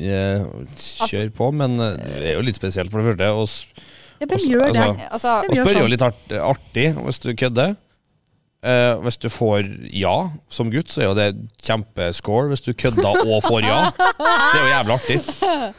eh, 0.00 0.46
Kjør 1.04 1.28
på, 1.36 1.50
men 1.52 1.76
uh, 1.76 2.00
det 2.00 2.32
er 2.32 2.38
jo 2.38 2.46
litt 2.48 2.56
spesielt, 2.56 2.88
for 2.88 3.04
det 3.04 3.12
første. 3.12 3.28
Og 3.36 3.44
det? 4.24 4.32
altså- 4.32 4.96
Altså, 5.10 5.34
Hvem 5.44 5.50
Og 5.50 5.56
gjør 5.56 5.68
spør 5.68 5.76
jo 5.76 5.84
sånn? 5.84 5.90
litt 5.92 6.02
art, 6.08 6.32
artig 6.48 6.86
hvis 6.96 7.20
du 7.20 7.30
kødder. 7.36 7.76
Eh, 8.60 8.98
hvis 9.00 9.16
du 9.16 9.30
får 9.32 9.62
ja 9.96 10.28
som 10.52 10.68
gutt, 10.68 10.90
så 10.92 11.00
er 11.00 11.06
jo 11.08 11.14
det 11.16 11.28
kjempescore. 11.64 12.50
Hvis 12.52 12.60
du 12.66 12.74
kødder 12.76 13.22
og 13.24 13.38
får 13.46 13.62
ja, 13.64 13.78
det 13.96 14.58
er 14.58 14.60
jo 14.60 14.72
jævlig 14.74 14.94
artig. 14.98 15.16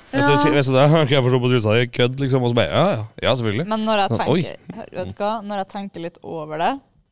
Hvis 0.10 0.26
du, 0.26 0.50
hvis 0.56 0.66
du 0.72 0.78
Kan 0.82 1.12
jeg 1.14 1.22
få 1.22 1.30
se 1.30 1.42
på 1.44 1.52
trusa 1.52 1.76
di? 1.78 1.84
Kødd, 1.94 2.16
liksom. 2.24 2.42
Og 2.42 2.50
så 2.50 2.58
bare 2.58 2.72
Ja, 2.72 2.88
ja, 2.96 3.04
ja 3.28 3.36
selvfølgelig. 3.36 3.68
men 3.70 3.86
når 3.86 4.02
jeg 4.02 4.10
tenker 4.18 4.96
Vet 4.98 5.12
du 5.12 5.22
hva? 5.22 5.30
Når 5.46 5.62
jeg 5.62 5.70
tenker 5.76 6.06
litt 6.08 6.18
over 6.24 6.58
det, 6.58 6.72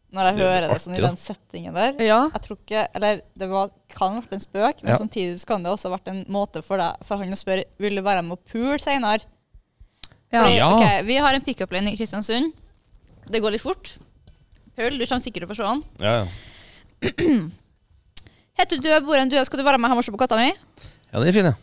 når 0.10 0.25
jeg 0.31 0.36
Det 0.39 0.42
er 0.42 0.50
hører 0.50 0.74
det 0.74 0.80
sånn 0.81 0.98
i 0.98 1.04
den 1.06 1.18
settingen 1.21 1.77
der 1.77 1.94
Ja. 2.01 2.19
Jeg 2.33 2.42
tror 2.47 2.57
ikke 2.64 2.88
Eller 2.97 3.21
det 3.38 3.49
var, 3.54 3.69
kan 3.94 4.18
ha 4.18 4.21
vært 4.26 4.33
en 4.40 4.45
spøk, 4.47 4.81
men 4.83 4.94
Ja. 4.95 4.97
samtidig 4.97 5.38
så 5.44 5.45
kan 5.54 5.61
det 5.61 5.69
også 5.71 5.92
ha 5.92 5.97
vært 5.99 6.09
en 6.09 6.26
måte 6.33 6.64
for, 6.66 6.78
deg, 6.81 6.97
for 7.06 7.21
han 7.21 7.30
å 7.30 7.38
spørre 7.38 7.66
Vil 7.78 7.94
du 7.95 8.02
være 8.02 8.23
med 8.26 8.40
og 8.40 8.45
pule 8.49 8.80
senere. 8.81 9.21
Ja. 10.33 10.42
Fordi, 10.42 10.57
Ja. 10.57 10.73
ok, 10.73 11.06
vi 11.06 11.16
har 11.21 11.33
en 11.38 11.42
pickup-line 11.45 11.94
i 11.94 11.95
Kristiansund. 11.95 12.54
Det 13.30 13.38
går 13.42 13.52
litt 13.52 13.61
fort. 13.61 13.97
Paul, 14.80 14.95
du 14.95 15.04
kommer 15.04 15.24
sikkert 15.24 15.44
til 15.44 15.50
å 15.50 15.52
forstå 15.52 15.71
den. 15.74 15.81
Ja, 16.06 16.14
ja. 16.21 17.40
Heter 18.59 18.80
du 18.83 18.88
bor 19.04 19.19
enn 19.19 19.31
du, 19.31 19.36
skal 19.48 19.59
du 19.59 19.66
være 19.68 19.80
med 19.80 19.92
hjemme 19.92 20.04
og 20.04 20.07
se 20.07 20.14
på 20.16 20.19
katta 20.21 20.40
mi? 20.40 20.50
ja, 20.52 21.19
den 21.19 21.28
er 21.28 21.36
fin, 21.36 21.50
ja. 21.52 21.57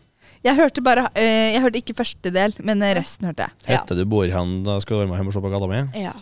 Jeg 0.44 0.54
hørte 0.60 0.82
bare 0.84 1.08
eh, 1.18 1.56
Jeg 1.56 1.62
hørte 1.64 1.80
ikke 1.80 1.94
første 1.96 2.30
del, 2.30 2.52
men 2.64 2.82
eh, 2.84 2.92
resten 2.98 3.26
hørte 3.28 3.46
jeg. 3.46 3.56
Hette 3.64 3.78
Heter 3.80 3.98
du 3.98 4.04
bor 4.12 4.28
hen, 4.30 4.58
da 4.66 4.76
skal 4.84 4.98
du 4.98 5.02
være 5.02 5.10
med 5.14 5.20
hjem 5.22 5.30
og 5.32 5.36
se 5.36 5.42
på 5.46 5.52
katta 5.54 5.70
mi? 5.70 5.80
Ja. 5.96 6.12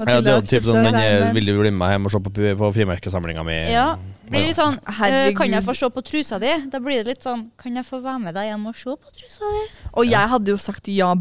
Ja, 0.00 0.16
det 0.18 0.32
er 0.32 0.40
jo 0.40 0.46
typ 0.50 0.64
sånn, 0.66 0.80
den 0.88 0.96
er, 0.98 1.28
Vil 1.36 1.46
du 1.46 1.54
bli 1.60 1.70
med 1.70 1.92
hjem 1.92 2.08
og 2.08 2.14
se 2.16 2.20
på, 2.24 2.32
på 2.64 2.70
frimerkesamlinga 2.74 3.44
mi? 3.46 3.60
Ja. 3.70 3.86
Blir 4.26 4.48
litt 4.48 4.58
sånn 4.58 4.80
Herregud. 4.96 5.36
Kan 5.38 5.54
jeg 5.54 5.66
få 5.68 5.76
se 5.76 5.90
på 5.92 6.02
trusa 6.08 6.40
di? 6.42 6.50
Da 6.72 6.80
blir 6.82 7.04
det 7.04 7.12
litt 7.12 7.26
sånn 7.26 7.50
Kan 7.60 7.76
jeg 7.76 7.86
få 7.86 8.00
være 8.02 8.24
med 8.24 8.34
deg 8.34 8.48
hjem 8.48 8.64
og 8.72 8.78
se 8.80 8.96
på 8.96 9.12
trusa 9.20 9.52
di? 9.52 9.64
Og 9.92 10.08
jeg 10.08 10.32
hadde 10.32 10.54
jo 10.54 10.58
sagt 10.60 10.88
ja 10.90 11.12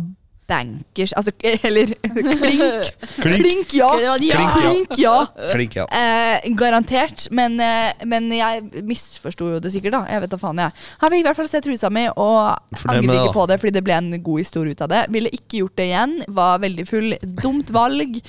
bankers. 0.47 1.13
Altså, 1.17 1.31
eller 1.67 1.93
klink. 2.03 2.89
Klink. 3.17 3.43
Klink 3.43 3.73
ja! 3.77 3.89
Klink, 3.97 4.25
ja. 4.29 4.47
Klink 4.55 4.97
ja! 4.99 5.15
Klink, 5.51 5.77
ja. 5.79 5.87
Eh, 5.87 6.49
garantert. 6.59 7.27
Men, 7.31 7.59
eh, 7.59 8.05
men 8.09 8.31
jeg 8.33 8.83
misforsto 8.85 9.51
jo 9.55 9.61
det 9.63 9.73
sikkert, 9.75 9.97
da. 9.97 10.03
Jeg 10.11 10.25
vet 10.25 10.33
da 10.33 10.41
faen, 10.41 10.63
jeg. 10.63 10.77
Han 11.03 11.13
fikk 11.13 11.23
i 11.23 11.27
hvert 11.29 11.41
fall 11.41 11.51
se 11.51 11.63
trusa 11.65 11.91
mi, 11.93 12.07
og 12.13 12.89
angrer 12.91 13.21
ikke 13.21 13.37
på 13.37 13.47
det, 13.51 13.59
fordi 13.61 13.77
det 13.77 13.85
ble 13.85 13.99
en 13.99 14.11
god 14.23 14.43
historie 14.43 14.75
ut 14.75 14.83
av 14.85 14.91
det. 14.93 15.05
Ville 15.13 15.33
ikke 15.33 15.63
gjort 15.63 15.77
det 15.79 15.89
igjen. 15.91 16.19
Var 16.41 16.65
veldig 16.65 16.89
full. 16.89 17.15
Dumt 17.43 17.73
valg. 17.73 18.19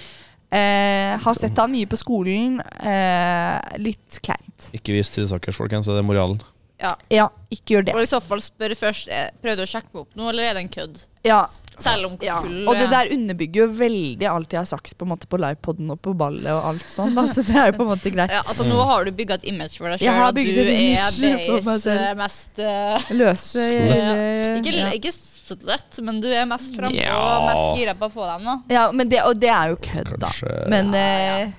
Eh, 0.55 1.19
har 1.19 1.35
sett 1.35 1.59
han 1.59 1.73
mye 1.73 1.89
på 1.91 1.99
skolen. 1.99 2.61
Eh, 2.63 3.79
litt 3.83 4.21
kleint. 4.23 4.71
Ikke 4.77 4.95
vis 4.95 5.11
trusakers, 5.11 5.59
folkens. 5.59 5.91
Det 5.91 5.99
er 5.99 6.07
moralen. 6.07 6.39
Ja. 6.83 6.93
Ja, 7.11 7.29
ikke 7.55 7.77
gjør 7.77 7.89
det. 7.89 7.95
Og 7.97 8.05
i 8.05 8.11
så 8.11 8.21
fall 8.23 8.43
spørre 8.43 8.77
først 8.77 9.11
eh, 9.13 9.29
Prøvde 9.43 9.63
du 9.63 9.67
å 9.67 9.71
sjekke 9.71 9.91
meg 9.93 10.01
opp 10.03 10.17
nå, 10.19 10.27
eller 10.31 10.49
er 10.49 10.57
det 10.57 10.65
en 10.65 10.73
kødd? 10.73 11.03
Ja, 11.25 11.45
Selv 11.81 12.07
om 12.07 12.17
ja. 12.23 12.37
full 12.43 12.69
Og 12.69 12.77
det 12.79 12.85
eh, 12.87 12.93
der 12.93 13.11
underbygger 13.17 13.65
jo 13.65 13.67
veldig 13.79 14.29
alt 14.31 14.55
jeg 14.55 14.61
har 14.61 14.69
sagt 14.69 14.93
på 14.99 15.07
en 15.07 15.13
måte 15.15 15.29
på 15.31 15.41
livepoden 15.43 15.91
og 15.95 16.01
på 16.05 16.15
ballet 16.19 16.51
og 16.53 16.69
alt 16.71 16.87
sånn. 16.93 17.15
Da. 17.17 17.27
Så 17.31 17.43
det 17.47 17.57
er 17.59 17.73
jo 17.73 17.79
på 17.81 17.87
en 17.87 17.91
måte 17.95 18.13
greit. 18.15 18.35
ja, 18.35 18.43
altså 18.45 18.67
Nå 18.69 18.79
har 18.91 19.09
du 19.09 19.13
bygga 19.17 19.41
et 19.41 19.49
image 19.51 19.79
for 19.81 19.91
deg 19.91 20.03
sjøl, 20.05 20.15
har 20.15 20.29
at 20.31 20.39
du 20.39 20.43
er 20.45 20.71
deres 20.71 21.89
eh, 21.91 22.13
mest 22.19 22.63
uh, 22.63 23.11
Løse 23.15 23.65
ja. 23.65 23.83
eller- 23.97 24.53
Ikke, 24.61 24.77
ja. 24.79 24.93
ikke 25.01 25.13
så 25.15 25.59
lett, 25.67 25.99
men 26.07 26.23
du 26.23 26.31
er 26.31 26.47
mest 26.49 26.77
frampå 26.79 26.97
Ja. 26.97 27.19
og 27.19 27.51
mest 27.51 27.81
gira 27.81 27.97
på 27.99 28.09
å 28.09 28.15
få 28.15 28.31
deg 28.31 28.47
noe. 28.47 28.63
Ja, 28.73 28.87
men 28.97 29.11
det, 29.13 29.21
og 29.27 29.37
det 29.41 29.51
er 29.53 29.75
jo 29.75 29.83
kødd, 29.91 30.15
da. 30.23 30.31
Men 30.73 30.95
Ja, 30.95 31.37
eh, 31.45 31.53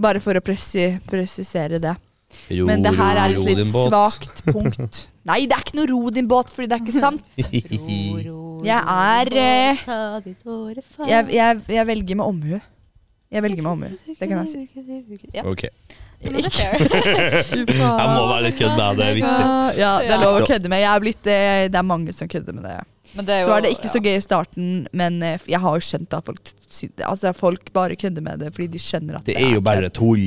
bare 0.00 0.22
for 0.24 0.38
å 0.38 0.44
presi 0.44 0.86
presisere 1.10 1.82
det. 1.82 1.96
Jo, 2.48 2.66
Men 2.66 2.82
det 2.84 2.94
her 2.96 3.18
er 3.20 3.34
et 3.34 3.44
litt 3.44 3.74
svakt 3.74 4.40
punkt. 4.48 5.02
Nei, 5.28 5.42
det 5.46 5.56
er 5.56 5.64
ikke 5.66 5.76
noe 5.78 5.90
ro 5.90 6.10
din 6.14 6.28
båt, 6.30 6.48
fordi 6.52 6.70
det 6.70 6.78
er 6.78 6.86
ikke 6.86 7.02
sant. 7.02 7.28
Jeg 8.64 8.80
er 8.92 9.26
eh, 9.42 9.82
jeg, 11.08 11.32
jeg, 11.34 11.62
jeg 11.76 11.86
velger 11.86 12.18
med 12.20 12.26
omhu. 12.26 12.60
Jeg 13.32 13.42
velger 13.42 13.62
med 13.64 13.70
omhu. 13.72 13.88
Det 14.06 14.28
kan 14.28 14.38
jeg 14.42 14.48
si. 14.52 14.62
Ja, 15.34 15.42
Ok. 15.48 15.66
Jeg 16.22 17.66
må 17.66 18.26
være 18.30 18.42
litt 18.46 18.58
kødd, 18.60 18.76
da. 18.78 18.92
Det 18.94 19.06
er 19.08 19.16
viktig. 19.16 19.44
Ja, 19.80 19.92
det 19.98 20.12
er 20.14 20.20
lov 20.22 20.36
å 20.38 20.46
kødde 20.46 20.70
med. 20.70 20.82
Jeg 20.84 20.90
er 20.92 21.02
blitt, 21.02 21.26
eh, 21.26 21.62
det 21.66 21.80
er 21.80 21.86
mange 21.86 22.14
som 22.14 22.30
kødder 22.30 22.54
med 22.54 22.68
det. 22.68 22.76
Men 23.16 23.26
det 23.28 23.34
er 23.34 23.40
jo, 23.42 23.46
Så 23.48 23.56
er 23.56 23.64
det 23.64 23.72
ikke 23.74 23.90
så 23.92 24.00
gøy 24.00 24.14
i 24.14 24.22
starten, 24.24 24.68
men 24.96 25.18
eh, 25.26 25.48
jeg 25.50 25.60
har 25.60 25.74
jo 25.76 25.84
skjønt 25.84 26.14
at 26.16 26.28
folk 26.28 26.52
Altså 27.04 27.32
folk 27.36 27.66
bare 27.74 27.96
kødder 28.00 28.24
med 28.24 28.40
det 28.40 28.48
fordi 28.54 28.70
de 28.72 28.80
skjønner 28.80 29.18
at 29.18 29.26
Det 29.26 29.34
er 29.36 29.42
Det 29.42 29.48
er 29.50 29.58
jo 29.58 29.64
bare 29.66 29.90
tull. 29.92 30.22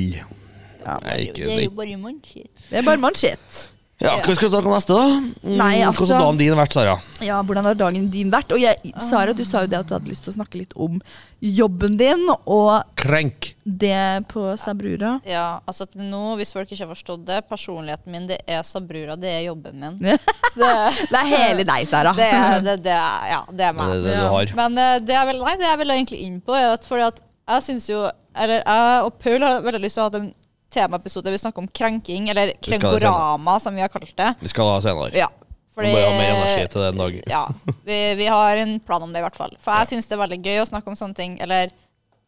Ja. 0.84 0.94
Det 1.02 1.48
er 1.48 1.64
jo 1.64 1.72
bare 1.74 1.96
mannskitt. 1.98 2.52
Det 2.68 2.78
er 2.78 2.86
bare 2.86 3.00
mannsjett. 3.02 3.64
Ja, 3.96 4.18
hva 4.20 4.34
skal 4.36 4.44
vi 4.44 4.52
snakke 4.52 4.68
om 4.68 4.74
neste, 4.76 4.92
da? 4.92 5.04
Mm, 5.40 5.56
Nei, 5.56 5.80
altså- 5.80 6.04
Hvordan 6.04 6.18
har 6.18 6.24
dagen 6.26 6.38
din 6.38 6.56
vært, 6.58 6.72
Sara? 6.76 6.96
Ja, 7.24 7.38
hvordan 7.42 7.64
har 7.64 7.74
dagen 7.80 8.10
din 8.12 8.30
vært? 8.30 8.50
Og 8.52 8.60
jeg, 8.60 8.92
Sara, 9.00 9.32
du 9.32 9.42
sa 9.48 9.62
jo 9.64 9.70
det 9.72 9.78
at 9.78 9.86
du 9.88 9.94
hadde 9.94 10.10
lyst 10.10 10.24
til 10.26 10.34
å 10.34 10.36
snakke 10.36 10.58
litt 10.60 10.74
om 10.76 10.98
jobben 11.40 11.96
din 11.96 12.26
og 12.46 12.82
Krenk. 13.00 13.54
det 13.64 14.26
på 14.28 14.44
Sabrura. 14.60 15.14
Ja, 15.24 15.60
altså 15.66 15.86
til 15.88 16.02
nå, 16.10 16.36
hvis 16.36 16.52
folk 16.52 16.68
ikke 16.68 16.84
har 16.84 16.92
forstått 16.94 17.24
det, 17.24 17.40
personligheten 17.48 18.12
min, 18.12 18.26
det 18.26 18.42
er 18.46 18.60
Sabrura, 18.68 19.16
det 19.16 19.32
er 19.32 19.46
jobben 19.48 19.80
min. 19.80 19.98
Det 19.98 20.20
Det, 20.56 21.16
er 21.16 21.26
hele 21.32 21.64
deg, 21.64 21.88
Sara. 21.88 22.12
det, 22.12 22.28
er, 22.32 22.60
det, 22.60 22.76
det 22.84 22.92
er, 22.92 23.26
ja, 23.32 23.42
det 23.50 23.64
er 23.64 23.72
Det 23.72 23.76
meg. 23.80 23.88
er 23.96 24.02
det 24.04 24.16
du 24.20 24.28
har. 24.36 24.52
Men 24.60 24.78
eh, 24.78 24.98
det 25.00 25.14
jeg 25.16 25.26
vil, 25.32 25.40
nei, 25.44 25.56
det 25.56 25.70
jeg 25.72 25.78
vil 25.78 25.90
egentlig 25.96 26.20
inn 26.28 26.40
på, 26.44 26.52
er 26.52 26.72
at 26.76 26.84
fordi 26.84 27.08
at 27.08 27.22
jeg 27.48 27.62
syns 27.62 27.88
jo 27.88 28.10
Eller 28.36 28.60
jeg 28.60 29.04
og 29.06 29.14
Paul 29.22 29.40
har 29.40 29.62
veldig 29.64 29.80
lyst 29.80 29.96
til 29.96 30.02
å 30.04 30.10
ha 30.10 30.18
en 30.20 30.34
temaepisode 30.72 31.32
vi 31.32 31.38
snakker 31.40 31.64
om 31.64 31.68
krenking, 31.68 32.30
eller 32.32 32.52
krenkorama, 32.62 33.58
som 33.62 33.74
vi 33.74 33.84
har 33.84 33.92
kalt 33.92 34.12
det. 34.16 34.32
Vi 34.40 34.52
skal 34.52 34.72
ha 34.74 34.80
senere. 34.84 35.12
Ja. 35.16 35.30
Vi 35.76 35.92
må 35.92 36.00
ha 36.00 36.12
mer 36.16 36.30
energi 36.32 36.68
til 36.72 36.80
det 36.80 36.92
en 36.94 37.00
dag. 37.02 37.16
Ja, 37.36 37.42
vi, 37.84 37.98
vi 38.16 38.28
har 38.32 38.56
en 38.56 38.78
plan 38.80 39.02
om 39.04 39.12
det, 39.12 39.20
i 39.20 39.26
hvert 39.26 39.36
fall. 39.36 39.52
For 39.60 39.76
jeg 39.82 39.92
syns 39.92 40.08
det 40.08 40.16
er 40.16 40.22
veldig 40.24 40.40
gøy 40.40 40.62
å 40.62 40.68
snakke 40.70 40.92
om 40.92 40.96
sånne 40.96 41.18
ting. 41.18 41.36
Eller 41.44 41.74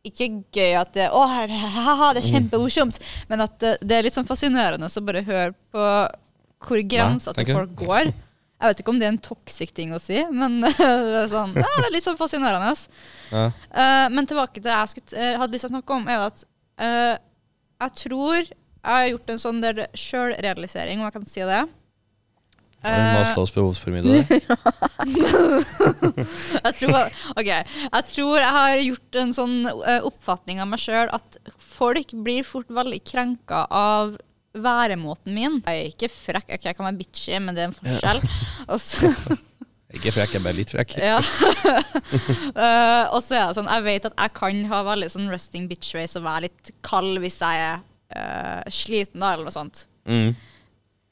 ikke 0.07 0.29
gøy 0.55 0.77
at 0.79 0.93
det, 0.97 1.09
å, 1.11 1.25
haha, 1.25 2.13
det 2.15 2.23
er 2.23 2.29
kjempemorsomt, 2.29 3.01
men 3.31 3.45
at 3.45 3.57
det, 3.63 3.75
det 3.83 3.97
er 3.97 4.07
litt 4.07 4.17
sånn 4.17 4.29
fascinerende 4.29 4.89
å 4.89 5.05
bare 5.05 5.25
høre 5.27 5.53
på 5.75 5.85
hvor 6.69 6.83
grensa 6.91 7.35
til 7.37 7.53
folk 7.55 7.75
går. 7.79 8.11
Jeg 8.59 8.73
vet 8.73 8.81
ikke 8.83 8.91
om 8.91 8.99
det 8.99 9.07
er 9.07 9.13
en 9.15 9.21
toxic 9.23 9.71
ting 9.75 9.93
å 9.95 10.01
si, 10.03 10.19
men 10.35 10.59
det 10.65 10.75
er, 10.75 11.29
sånn, 11.31 11.55
ja, 11.55 11.69
det 11.79 11.87
er 11.87 11.95
litt 11.95 12.09
sånn 12.09 12.19
fascinerende. 12.19 12.75
Ja. 13.31 13.49
Uh, 13.71 14.07
men 14.15 14.27
tilbake 14.27 14.59
til 14.59 14.67
det 14.67 14.75
jeg 14.75 14.95
skulle, 14.95 15.13
eh, 15.15 15.39
hadde 15.39 15.55
lyst 15.55 15.67
til 15.67 15.71
å 15.71 15.77
snakke 15.77 15.99
om, 15.99 16.09
er 16.11 16.25
at 16.27 16.43
eh, 16.83 17.15
jeg 17.83 17.91
tror 18.05 18.37
jeg 18.39 18.95
har 18.95 19.09
gjort 19.11 19.31
en 19.35 19.43
sånn 19.43 19.61
der 19.63 19.77
sjølrealisering, 19.99 20.97
om 21.01 21.07
jeg 21.09 21.17
kan 21.19 21.27
si 21.29 21.43
det. 21.45 21.65
Er 22.87 22.95
det 22.95 23.09
Eh, 23.09 23.17
Maslows 23.19 23.51
behovspyramide 23.51 24.07
der? 24.07 24.23
jeg 26.65 26.75
tror, 26.79 27.11
ok, 27.35 27.49
jeg 27.51 28.05
tror 28.13 28.37
jeg 28.39 28.53
har 28.55 28.79
gjort 28.85 29.19
en 29.19 29.33
sånn 29.35 29.57
eh, 29.67 29.99
oppfatning 30.07 30.61
av 30.63 30.69
meg 30.71 30.79
sjøl 30.83 31.11
at 31.11 31.39
folk 31.59 32.15
blir 32.23 32.47
fort 32.47 32.71
veldig 32.71 33.01
krenka 33.03 33.65
av 33.67 34.15
væremåten 34.55 35.35
min. 35.35 35.59
Jeg 35.67 35.75
er 35.83 35.91
ikke 35.91 36.07
frekk, 36.13 36.55
ok, 36.55 36.65
jeg 36.71 36.77
kan 36.79 36.87
være 36.87 37.01
bitchy, 37.03 37.35
men 37.43 37.51
det 37.59 37.63
er 37.65 37.69
en 37.73 37.79
forskjell. 37.81 38.23
Og 38.69 38.79
så, 38.83 39.11
Ikke 39.97 40.13
frekk, 40.13 40.35
jeg 40.35 40.41
er 40.43 40.45
bare 40.45 40.59
litt 40.59 40.73
frekk. 40.73 40.99
ja. 41.01 41.17
uh, 42.53 43.05
og 43.15 43.23
så 43.25 43.39
er 43.39 43.47
det 43.47 43.57
sånn, 43.57 43.71
jeg 43.73 43.87
vet 43.87 44.09
at 44.11 44.19
jeg 44.21 44.35
kan 44.37 44.59
ha 44.69 44.83
veldig 44.91 45.09
sånn 45.15 45.31
resting 45.33 45.69
bitch 45.71 45.95
race 45.97 46.19
og 46.21 46.27
være 46.27 46.49
litt 46.49 46.73
kald 46.85 47.23
hvis 47.23 47.41
jeg 47.41 47.63
er 47.71 47.81
uh, 47.81 48.69
sliten 48.69 49.25
eller 49.25 49.49
noe 49.49 49.55
sånt. 49.55 49.87
Mm. 50.05 50.37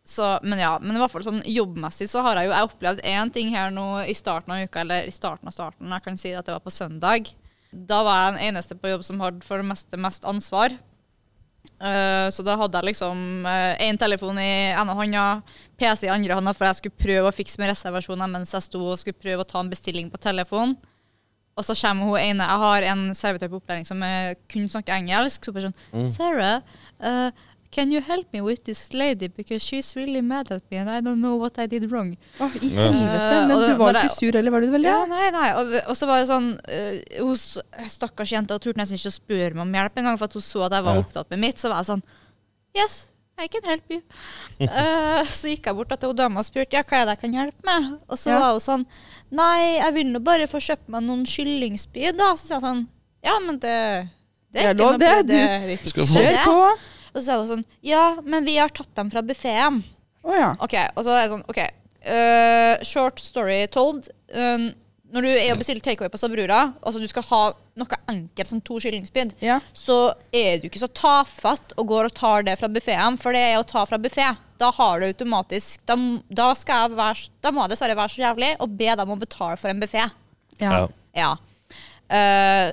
Så, 0.07 0.27
men 0.45 0.61
ja, 0.61 0.77
men 0.83 0.95
i 0.95 1.01
hvert 1.01 1.11
fall 1.11 1.25
sånn 1.27 1.41
jobbmessig 1.51 2.07
så 2.13 2.21
har 2.23 2.39
jeg 2.39 2.47
jo 2.47 2.53
jeg 2.55 2.69
opplevd 2.69 3.01
én 3.11 3.33
ting 3.35 3.49
her 3.55 3.73
nå 3.75 3.87
i 4.07 4.15
starten 4.15 4.53
av 4.55 4.69
uka, 4.69 4.85
eller 4.85 5.09
i 5.09 5.15
starten 5.15 5.49
av 5.51 5.57
starten, 5.57 5.91
jeg 5.91 6.05
kan 6.05 6.21
si 6.21 6.35
at 6.37 6.47
det 6.47 6.55
var 6.55 6.63
på 6.63 6.75
søndag. 6.75 7.33
Da 7.73 8.03
var 8.07 8.21
jeg 8.21 8.37
den 8.37 8.45
eneste 8.51 8.77
på 8.79 8.93
jobb 8.93 9.03
som 9.09 9.25
hadde 9.25 9.43
for 9.45 9.59
det 9.59 9.67
meste 9.73 9.99
mest 9.99 10.29
ansvar. 10.29 10.77
Eh, 11.77 12.27
så 12.33 12.45
da 12.47 12.57
hadde 12.57 12.81
jeg 12.81 12.91
liksom 12.93 13.47
én 13.85 13.99
telefon 14.01 14.39
i 14.41 14.73
ene 14.73 14.97
hånda, 14.97 15.25
PC 15.77 16.07
i 16.09 16.13
andre 16.13 16.39
hånda, 16.39 16.55
for 16.57 16.69
jeg 16.69 16.81
skulle 16.81 17.05
prøve 17.05 17.31
å 17.31 17.37
fikse 17.37 17.61
med 17.61 17.73
reservasjoner 17.75 18.31
mens 18.33 18.55
jeg 18.57 18.65
sto 18.65 18.81
og 18.81 19.01
skulle 19.01 19.19
prøve 19.21 19.45
å 19.45 19.49
ta 19.49 19.61
en 19.61 19.73
bestilling 19.73 20.09
på 20.13 20.21
telefon. 20.23 20.77
Og 21.57 21.65
så 21.65 21.77
kommer 21.81 22.05
hun 22.05 22.21
ene 22.21 22.45
Jeg 22.45 22.63
har 22.63 22.87
en 22.93 23.03
servitør 23.17 23.49
på 23.53 23.61
opplæring 23.63 23.87
som 23.89 24.03
eh, 24.05 24.37
kun 24.53 24.69
snakker 24.69 24.97
engelsk. 24.99 25.45
Så 25.45 25.55
bare 25.57 25.71
sånn 25.71 26.11
Sarah, 26.13 26.61
uh, 27.01 27.31
can 27.71 27.91
you 27.93 28.01
help 28.01 28.27
me 28.33 28.41
with 28.41 28.65
this 28.65 28.93
lady 28.93 29.29
because 29.29 29.63
she's 29.65 29.95
really 29.97 30.21
mad 30.21 30.51
at 30.53 30.63
me 30.71 30.77
and 30.79 30.89
I 30.91 31.01
don't 31.01 31.21
know 31.21 31.37
what 31.37 31.59
I 31.59 31.67
did 31.67 31.91
wrong. 31.91 32.17
Oh, 32.41 32.51
I 32.63 32.67
Ja. 32.67 32.91
helvete. 32.93 33.47
Men 33.49 33.57
du 33.71 33.75
var 33.77 33.93
jo 33.93 34.01
ikke 34.01 34.15
sur, 34.19 34.37
eller 34.37 34.51
var 34.51 34.61
du 34.61 34.67
det 34.67 34.73
vel? 34.73 34.83
Ja, 34.85 35.01
Ja. 35.01 35.07
nei, 35.07 35.31
nei. 35.31 35.51
Og, 35.61 35.75
og 35.89 35.97
så 35.97 36.07
var 36.07 36.21
det 36.21 36.29
sånn 36.29 36.49
uh, 36.59 37.25
hos, 37.27 37.57
s- 37.59 37.93
stakkars 37.99 38.33
jente, 38.33 38.53
hun 38.53 38.61
turte 38.61 38.77
nesten 38.81 38.97
ikke 38.99 39.13
å 39.13 39.19
spørre 39.21 39.55
meg 39.55 39.63
om 39.67 39.73
hjelp 39.75 39.97
engang, 40.03 40.19
for 40.19 40.25
at 40.25 40.33
hun 40.33 40.43
så 40.43 40.65
at 40.67 40.73
jeg 40.73 40.85
var 40.85 40.95
Ja. 40.95 41.01
opptatt 41.03 41.31
med 41.31 41.39
mitt. 41.41 41.57
Så 41.59 41.69
var 41.69 41.83
jeg 41.83 41.87
sånn 41.93 42.03
Yes, 42.77 43.09
I 43.39 43.49
can 43.49 43.63
help 43.65 43.85
you. 43.91 44.01
Uh, 44.61 45.23
så 45.39 45.49
gikk 45.53 45.67
jeg 45.67 45.75
bort 45.77 45.89
til 46.01 46.09
hun 46.09 46.17
dama 46.17 46.41
og 46.41 46.47
spurte 46.47 46.73
ja, 46.73 46.83
hva 46.83 47.03
er 47.03 47.05
det 47.07 47.17
jeg 47.17 47.21
kan 47.27 47.33
hjelpe 47.37 47.65
med. 47.69 47.99
Og 48.09 48.17
så 48.17 48.31
Ja. 48.33 48.39
var 48.41 48.53
hun 48.53 48.61
sånn 48.61 48.87
Nei, 49.31 49.79
jeg 49.81 49.93
vil 49.95 50.07
nå 50.13 50.21
bare 50.23 50.47
få 50.47 50.61
kjøpt 50.63 50.89
meg 50.89 51.03
noen 51.03 51.25
kyllingspyd, 51.27 52.17
da. 52.17 52.33
Så 52.37 52.47
sa 52.47 52.55
jeg 52.61 52.63
sånn 52.63 52.87
Ja, 53.25 53.39
men 53.41 53.59
det 53.59 54.09
det 54.53 54.63
er 54.63 54.73
ikke 54.75 54.79
lov, 54.79 54.93
noe 54.93 54.99
det. 54.99 55.27
du, 55.27 55.33
det, 55.35 55.67
vi 55.67 55.77
fikser 55.77 56.07
få- 56.07 56.77
det. 56.77 56.79
Og 57.17 57.23
så 57.23 57.27
sa 57.31 57.37
hun 57.41 57.49
sånn 57.49 57.67
Ja, 57.87 58.19
men 58.23 58.45
vi 58.45 58.59
har 58.61 58.69
tatt 58.77 58.93
dem 58.99 59.09
fra 59.13 59.23
buffeen. 59.25 59.81
Oh, 60.27 60.35
ja. 60.37 60.51
Ok, 60.61 60.75
og 60.97 61.05
så 61.07 61.15
er 61.15 61.23
det 61.25 61.33
sånn, 61.33 61.47
ok. 61.49 61.63
Uh, 62.07 62.85
short 62.87 63.23
story 63.23 63.63
told. 63.73 64.11
Uh, 64.35 64.69
når 65.15 65.23
du 65.23 65.29
er 65.31 65.53
og 65.55 65.61
bestiller 65.61 65.81
takeaway 65.81 66.11
på 66.13 66.19
Sabrura, 66.19 66.73
altså 66.83 67.01
du 67.01 67.07
skal 67.09 67.25
ha 67.29 67.41
noe 67.79 67.99
enkelt 68.11 68.51
som 68.51 68.61
to 68.65 68.81
kyllingspyd, 68.83 69.37
Ja. 69.41 69.61
så 69.73 70.13
er 70.35 70.59
du 70.59 70.67
ikke 70.69 70.83
så 70.83 70.91
tafatt 70.91 71.73
og 71.79 71.87
går 71.93 72.09
og 72.09 72.17
tar 72.19 72.43
det 72.47 72.57
fra 72.59 72.69
buffeen, 72.69 73.17
for 73.23 73.33
det 73.37 73.45
er 73.53 73.61
å 73.61 73.67
ta 73.67 73.85
fra 73.87 74.01
buffé. 74.03 74.27
Da 74.59 74.73
har 74.73 75.01
du 75.01 75.07
automatisk 75.07 75.83
Da, 75.87 75.95
da, 76.29 76.49
skal 76.59 76.87
jeg 76.89 76.97
være, 76.99 77.29
da 77.45 77.53
må 77.53 77.65
jeg 77.65 77.75
dessverre 77.75 77.97
være 77.99 78.15
så 78.17 78.23
jævlig 78.25 78.51
og 78.65 78.77
be 78.81 78.89
dem 78.99 79.13
om 79.13 79.15
å 79.17 79.21
betale 79.23 79.59
for 79.61 79.71
en 79.71 79.81
buffé. 79.83 80.07
Ja. 80.59 80.87
Ja. 81.15 81.31
Eh, 82.11 82.71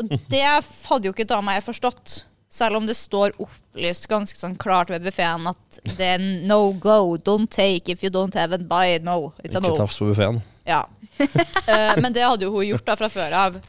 og 0.00 0.14
det 0.32 0.44
hadde 0.44 1.06
jo 1.08 1.14
ikke 1.14 1.28
dama 1.30 1.54
jeg 1.56 1.66
forstått. 1.68 2.22
Selv 2.50 2.80
om 2.80 2.86
det 2.88 2.96
står 2.98 3.36
opplyst 3.70 4.08
ganske 4.10 4.38
sånn 4.38 4.56
klart 4.58 4.90
ved 4.90 5.04
buffeen 5.06 5.46
at 5.50 5.78
det 5.96 6.06
er 6.16 6.22
no 6.46 6.72
go, 6.72 7.16
don't 7.16 7.50
take 7.50 7.90
if 7.92 8.02
you 8.02 8.10
don't 8.10 8.34
have 8.34 8.52
a 8.54 8.58
buy, 8.58 8.98
no. 9.02 9.32
It's 9.44 9.54
a 9.54 9.60
Ikke 9.60 9.70
no. 9.70 9.76
tafs 9.78 9.98
på 9.98 10.08
buffeen. 10.10 10.40
Ja. 10.66 10.84
uh, 11.20 11.94
men 12.02 12.12
det 12.12 12.24
hadde 12.26 12.46
jo 12.48 12.54
hun 12.54 12.66
gjort 12.66 12.86
da 12.86 12.96
fra 12.98 13.08
før 13.08 13.36
av. 13.46 13.60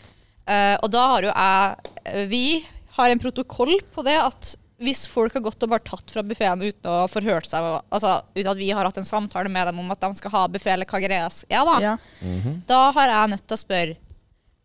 Uh, 0.50 0.76
og 0.82 0.90
da 0.92 1.06
har 1.14 1.28
jo 1.28 1.32
jeg 1.32 2.28
Vi 2.32 2.46
har 2.98 3.12
en 3.14 3.22
protokoll 3.22 3.78
på 3.94 4.04
det 4.04 4.18
at 4.18 4.56
hvis 4.82 5.04
folk 5.06 5.36
har 5.38 5.44
gått 5.46 5.62
og 5.62 5.70
bare 5.70 5.86
tatt 5.86 6.10
fra 6.10 6.24
buffeen 6.26 6.64
uten 6.64 6.90
å 6.90 7.04
ha 7.04 7.08
forhørt 7.10 7.46
seg, 7.46 7.62
altså 7.94 8.16
uten 8.34 8.50
at 8.50 8.58
vi 8.58 8.72
har 8.74 8.88
hatt 8.88 8.98
en 8.98 9.06
samtale 9.06 9.52
med 9.54 9.70
dem 9.70 9.78
om 9.84 9.94
at 9.94 10.02
de 10.02 10.10
skal 10.18 10.34
ha 10.34 10.48
buffé 10.50 10.74
eller 10.74 10.90
hva 10.90 11.02
greia 11.04 11.28
ja, 11.54 11.62
da, 11.68 11.76
Ja. 11.84 11.92
da 12.66 12.80
har 12.98 13.14
jeg 13.14 13.32
nødt 13.36 13.46
til 13.46 13.60
å 13.60 13.62
spørre 13.62 13.96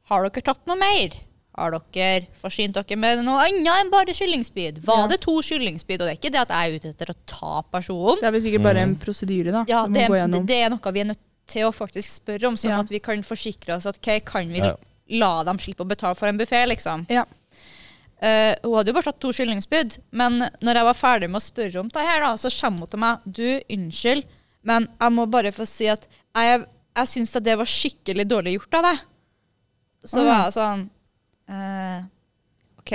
Har 0.08 0.24
dere 0.24 0.46
tatt 0.48 0.64
noe 0.70 0.80
mer? 0.80 1.18
Har 1.56 1.72
dere 1.72 2.26
forsynt 2.36 2.76
dere 2.76 2.98
med 3.00 3.22
noe 3.24 3.46
annet 3.46 3.70
enn 3.80 3.92
bare 3.92 4.12
kyllingspyd? 4.12 4.82
Var 4.84 4.98
Ja. 5.04 5.06
det 5.08 5.20
to 5.22 5.38
kyllingspyd? 5.40 6.02
Og 6.02 6.04
det 6.04 6.12
er 6.12 6.18
ikke 6.20 6.32
det 6.34 6.42
at 6.42 6.52
jeg 6.52 6.72
er 6.72 6.76
ute 6.76 6.90
etter 6.92 7.12
å 7.12 7.16
ta 7.24 7.62
personen. 7.72 8.20
Det 8.20 8.28
er 8.28 8.34
vel 8.34 8.42
sikkert 8.44 8.66
bare 8.66 8.82
en 8.84 8.96
prosedyre, 9.00 9.54
da. 9.54 9.64
Ja, 9.68 9.86
det, 9.86 10.04
det, 10.12 10.42
det 10.46 10.58
er 10.66 10.74
noe 10.74 10.92
vi 10.92 11.00
er 11.00 11.08
nødt 11.14 11.22
til 11.48 11.64
å 11.64 11.72
faktisk 11.72 12.20
spørre 12.20 12.50
om, 12.50 12.58
sånn 12.60 12.74
Ja. 12.74 12.80
at 12.80 12.90
vi 12.92 13.00
kan 13.00 13.22
forsikre 13.22 13.76
oss 13.76 13.86
at 13.86 13.96
ok, 13.96 14.20
kan 14.24 14.48
vi 14.52 14.58
Ja. 14.58 14.74
la 15.08 15.44
dem 15.44 15.56
slippe 15.58 15.84
å 15.84 15.88
betale 15.88 16.14
for 16.14 16.28
en 16.28 16.36
buffé, 16.38 16.66
liksom. 16.68 17.06
Ja. 17.08 17.24
Uh, 18.16 18.56
hun 18.64 18.76
hadde 18.76 18.88
jo 18.88 18.96
bare 18.96 19.04
tatt 19.04 19.20
to 19.20 19.32
kyllingspyd, 19.32 19.98
men 20.12 20.38
når 20.64 20.74
jeg 20.74 20.84
var 20.88 20.94
ferdig 20.96 21.28
med 21.30 21.40
å 21.40 21.44
spørre 21.44 21.80
om 21.80 21.88
det 21.88 22.00
her, 22.00 22.20
da, 22.20 22.36
så 22.36 22.48
kommer 22.48 22.80
hun 22.80 22.88
til 22.88 22.98
meg 22.98 23.18
Du, 23.28 23.60
unnskyld, 23.76 24.24
men 24.64 24.88
jeg 25.00 25.12
må 25.12 25.26
bare 25.30 25.52
få 25.52 25.66
si 25.68 25.86
at 25.86 26.08
jeg, 26.34 26.64
jeg 26.96 27.06
syns 27.06 27.36
at 27.36 27.44
det 27.44 27.56
var 27.56 27.68
skikkelig 27.68 28.24
dårlig 28.26 28.56
gjort 28.56 28.74
av 28.74 28.82
deg. 28.82 28.98
Så 30.04 30.18
mm. 30.20 30.26
var 30.26 30.44
jeg 30.44 30.56
sånn 30.56 30.90
eh, 31.50 32.04
OK, 32.82 32.94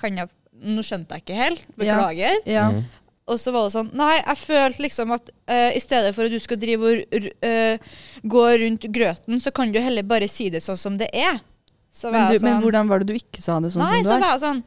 kan 0.00 0.22
jeg 0.22 0.32
Nå 0.56 0.80
skjønte 0.80 1.12
jeg 1.12 1.20
ikke 1.20 1.34
helt. 1.36 1.64
Beklager. 1.76 2.38
Ja. 2.48 2.70
Ja. 2.72 2.84
Og 3.26 3.36
så 3.42 3.52
var 3.52 3.66
det 3.66 3.74
sånn 3.74 3.90
Nei, 3.98 4.14
jeg 4.20 4.38
følte 4.40 4.84
liksom 4.86 5.12
at 5.16 5.28
uh, 5.50 5.72
i 5.74 5.82
stedet 5.82 6.14
for 6.16 6.28
at 6.28 6.32
du 6.32 6.38
skal 6.40 6.60
drive 6.62 6.92
og 6.92 7.26
eh, 7.44 7.90
gå 8.22 8.44
rundt 8.62 8.86
grøten, 8.94 9.42
så 9.42 9.52
kan 9.54 9.74
du 9.74 9.80
heller 9.82 10.06
bare 10.06 10.28
si 10.30 10.46
det 10.54 10.62
sånn 10.64 10.78
som 10.80 10.96
det 11.00 11.10
er. 11.10 11.42
Så 11.90 12.12
var 12.12 12.16
Men, 12.16 12.28
du, 12.28 12.36
jeg 12.36 12.42
sånn 12.44 12.48
men 12.48 12.64
hvordan 12.64 12.92
var 12.92 13.02
det 13.02 13.10
du 13.10 13.18
ikke 13.18 13.42
sa 13.42 13.58
det 13.60 13.72
sånn 13.74 13.82
Nei, 13.82 14.00
som 14.00 14.12
var? 14.12 14.16
du 14.16 14.16
er? 14.16 14.24
var 14.24 14.34
jeg 14.36 14.44
sånn 14.46 14.64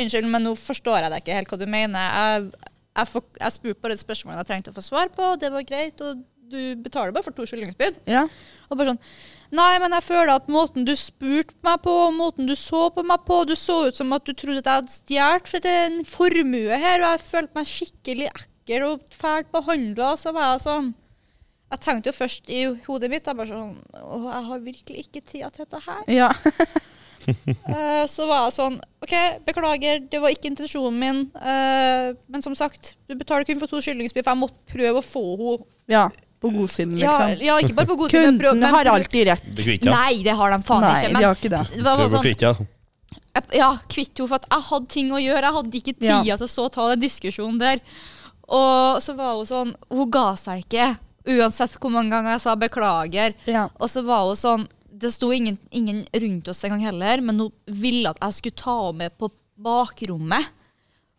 Unnskyld, 0.00 0.28
men 0.32 0.46
nå 0.46 0.54
forstår 0.56 1.04
jeg 1.04 1.12
deg 1.12 1.22
ikke 1.22 1.36
helt 1.36 1.50
hva 1.50 1.56
du 1.60 1.64
mener. 1.68 2.12
Jeg, 2.14 2.68
jeg, 2.96 3.22
jeg 3.42 3.54
spurte 3.56 3.82
bare 3.84 3.96
et 3.96 4.02
spørsmål 4.02 4.38
jeg 4.38 4.48
trengte 4.48 4.72
å 4.72 4.76
få 4.76 4.84
svar 4.86 5.10
på, 5.12 5.32
og 5.34 5.40
det 5.42 5.50
var 5.52 5.66
greit, 5.66 6.00
og 6.06 6.22
du 6.50 6.60
betaler 6.80 7.12
bare 7.12 7.26
for 7.26 7.36
to 7.36 7.44
kyllingspyd. 7.50 7.98
Ja. 8.08 8.22
Og 8.70 8.78
bare 8.78 8.94
sånn 8.94 9.02
Nei, 9.50 9.78
men 9.82 9.90
jeg 9.96 10.04
føler 10.06 10.30
at 10.36 10.46
måten 10.52 10.84
du 10.86 10.92
spurte 10.94 11.56
meg 11.66 11.80
på, 11.82 11.94
måten 12.14 12.46
du 12.46 12.54
så 12.54 12.84
på 12.94 13.02
meg 13.02 13.24
på 13.26 13.40
Du 13.48 13.56
så 13.58 13.80
ut 13.88 13.98
som 13.98 14.12
at 14.14 14.22
du 14.28 14.30
trodde 14.38 14.62
at 14.62 14.68
jeg 15.10 15.18
hadde 15.18 15.48
stjålet 15.50 15.66
en 15.72 16.04
formue 16.06 16.78
her, 16.78 17.02
og 17.02 17.08
jeg 17.16 17.24
følte 17.26 17.58
meg 17.58 17.70
skikkelig 17.70 18.28
ekkel 18.30 18.86
og 18.86 19.02
fælt 19.10 19.50
behandla. 19.50 20.12
Så 20.20 20.30
var 20.36 20.52
jeg 20.52 20.62
sånn 20.68 20.92
Jeg 21.70 21.82
tenkte 21.86 22.10
jo 22.12 22.18
først 22.20 22.50
i 22.50 22.62
hodet 22.86 23.10
mitt 23.10 23.26
jeg 23.26 23.38
bare 23.38 23.50
sånn 23.50 23.74
Å, 23.98 24.16
jeg 24.28 24.46
har 24.52 24.62
virkelig 24.64 25.04
ikke 25.06 25.20
tida 25.26 25.50
til 25.50 25.66
dette 25.66 25.82
her. 25.88 26.06
ja. 26.20 26.30
Eh, 27.20 28.06
så 28.08 28.24
var 28.24 28.46
jeg 28.46 28.54
sånn 28.56 28.78
OK, 29.04 29.12
beklager, 29.44 29.98
det 30.08 30.18
var 30.22 30.32
ikke 30.32 30.48
intensjonen 30.48 30.96
min. 30.98 31.18
eh, 31.36 32.16
men 32.32 32.42
som 32.42 32.54
sagt, 32.56 32.94
du 33.10 33.14
betaler 33.14 33.44
kun 33.44 33.60
for 33.60 33.68
to 33.68 33.76
kyllingsbiff. 33.84 34.24
Jeg 34.24 34.40
måtte 34.40 34.56
prøve 34.72 35.02
å 35.02 35.04
få 35.04 35.22
henne 35.36 35.68
Ja, 35.92 36.06
på 36.40 36.50
godsiden, 36.54 36.96
ja, 36.98 37.12
liksom. 37.28 37.44
ja, 37.46 37.56
ikke 37.60 37.74
bare 37.76 37.86
på 37.90 37.96
god 38.00 38.10
side. 38.10 38.26
men 38.30 38.38
Kunden 38.40 38.60
men 38.64 38.74
har 38.74 38.84
alltid 38.94 39.26
rett. 39.28 39.42
Ja. 39.84 39.92
Nei, 39.92 40.22
det 40.24 40.34
har 40.38 40.50
de 40.54 40.62
faen 40.64 40.80
Nei, 40.86 40.92
ikke. 40.96 41.08
de 41.08 41.12
Men 41.12 41.24
har 41.24 41.34
ikke 41.36 41.50
det. 41.52 41.62
det 41.76 41.82
var 41.84 41.96
bare 42.00 42.08
sånn 42.14 42.24
kvitte 42.24 42.46
ja. 42.48 42.54
Ja, 43.54 43.68
kvitt 43.88 44.18
henne, 44.18 44.28
for 44.28 44.34
at 44.40 44.46
jeg 44.50 44.64
hadde 44.70 44.88
ting 44.90 45.10
å 45.12 45.20
gjøre. 45.20 45.42
Jeg 45.46 45.54
hadde 45.58 45.76
ikke 45.80 45.94
tida 46.00 46.22
Ja. 46.26 46.36
til 46.40 46.46
å 46.46 46.50
stå 46.50 46.64
og 46.64 46.72
ta 46.72 46.88
den 46.90 47.00
diskusjonen 47.04 47.58
der. 47.60 47.80
Og 48.48 48.98
så 49.04 49.14
var 49.14 49.36
hun 49.36 49.46
sånn 49.46 49.74
Hun 49.88 50.10
ga 50.10 50.34
seg 50.36 50.64
ikke, 50.64 50.96
uansett 51.30 51.76
hvor 51.78 51.92
mange 51.94 52.10
ganger 52.10 52.32
jeg 52.34 52.40
sa 52.40 52.56
beklager. 52.56 53.34
Ja. 53.46 53.68
Og 53.78 53.88
så 53.92 54.02
var 54.04 54.24
hun 54.26 54.36
sånn 54.36 54.66
Det 54.90 55.12
sto 55.14 55.30
ingen, 55.32 55.56
ingen 55.70 56.04
rundt 56.12 56.48
oss 56.48 56.64
engang 56.64 56.80
heller, 56.88 57.20
men 57.22 57.38
hun 57.38 57.52
ville 57.66 58.10
at 58.10 58.18
jeg 58.20 58.32
skulle 58.40 58.56
ta 58.58 58.74
henne 58.86 58.98
med 59.04 59.14
på 59.18 59.30
bakrommet. 59.56 60.48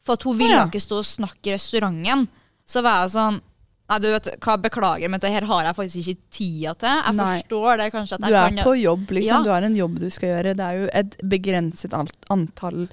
For 0.04 0.14
at 0.18 0.24
hun 0.24 0.38
ville 0.38 0.58
Ja. 0.58 0.66
ikke 0.68 0.82
stå 0.82 0.98
og 1.00 1.06
snakke 1.06 1.48
i 1.48 1.54
restauranten. 1.56 2.28
Så 2.68 2.82
var 2.84 3.02
jeg 3.06 3.12
sånn 3.16 3.42
Nei, 3.92 3.98
du 4.00 4.08
vet 4.08 4.28
hva, 4.40 4.54
beklager, 4.64 5.12
men 5.12 5.20
det 5.20 5.30
her 5.34 5.44
har 5.50 5.66
jeg 5.68 5.76
faktisk 5.76 6.12
ikke 6.14 6.30
tida 6.38 6.74
til. 6.80 6.94
Jeg 7.02 7.16
Nei. 7.18 7.26
forstår 7.42 7.82
det 7.82 7.88
kanskje 7.92 8.16
at 8.16 8.24
Du 8.24 8.28
er 8.30 8.54
kan 8.56 8.62
på 8.64 8.76
jobb, 8.80 9.12
liksom. 9.18 9.34
Ja. 9.34 9.40
Du 9.44 9.52
har 9.52 9.68
en 9.68 9.76
jobb 9.76 9.98
du 10.00 10.08
skal 10.14 10.32
gjøre. 10.32 10.54
Det 10.56 10.68
er 10.68 10.80
jo 10.80 10.88
et 11.02 11.18
begrenset 11.34 11.98
antall 12.32 12.86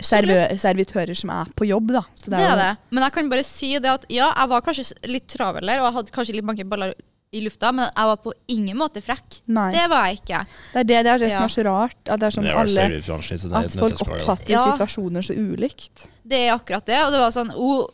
servitører 0.00 1.20
som 1.20 1.34
er 1.36 1.52
på 1.58 1.68
jobb, 1.68 1.92
da. 1.98 2.02
Så 2.16 2.32
Det 2.32 2.38
det 2.38 2.48
er 2.48 2.56
det. 2.62 2.72
Men 2.88 3.04
jeg 3.04 3.16
kan 3.18 3.28
bare 3.34 3.44
si 3.44 3.74
det 3.76 3.92
at 3.92 4.08
ja, 4.08 4.32
jeg 4.32 4.52
var 4.54 4.64
kanskje 4.64 4.88
litt 5.12 5.28
travel 5.28 5.68
der, 5.68 5.82
og 5.82 5.90
jeg 5.90 5.96
hadde 5.98 6.16
kanskje 6.16 6.38
litt 6.38 6.48
mange 6.48 6.64
baller 6.64 6.96
i 7.28 7.42
lufta, 7.44 7.70
men 7.76 7.84
jeg 7.84 8.08
var 8.08 8.16
på 8.24 8.32
ingen 8.48 8.78
måte 8.80 9.02
frekk. 9.04 9.42
Nei. 9.52 9.68
Det 9.74 9.84
var 9.92 10.08
jeg 10.08 10.22
ikke. 10.22 10.40
Det 10.72 10.80
er 10.80 10.88
det, 10.88 10.98
det, 11.04 11.12
er 11.12 11.22
det 11.26 11.32
som 11.34 11.44
er 11.44 11.52
så 11.52 11.64
rart. 11.66 11.98
At 12.08 12.22
det 12.22 12.30
er 12.30 12.36
sånn 12.38 12.48
Det 12.48 12.54
er 12.54 12.62
alle 12.62 13.60
At 13.60 13.76
folk 13.76 14.02
oppfatter 14.06 14.54
Ja. 14.54 14.64
situasjoner 14.72 15.28
så 15.28 15.36
ulikt. 15.36 16.08
Det 16.24 16.46
er 16.46 16.54
akkurat 16.56 16.88
det. 16.88 17.02
Og 17.04 17.12
det 17.12 17.20
var 17.20 17.34
sånn 17.36 17.52
oh, 17.54 17.88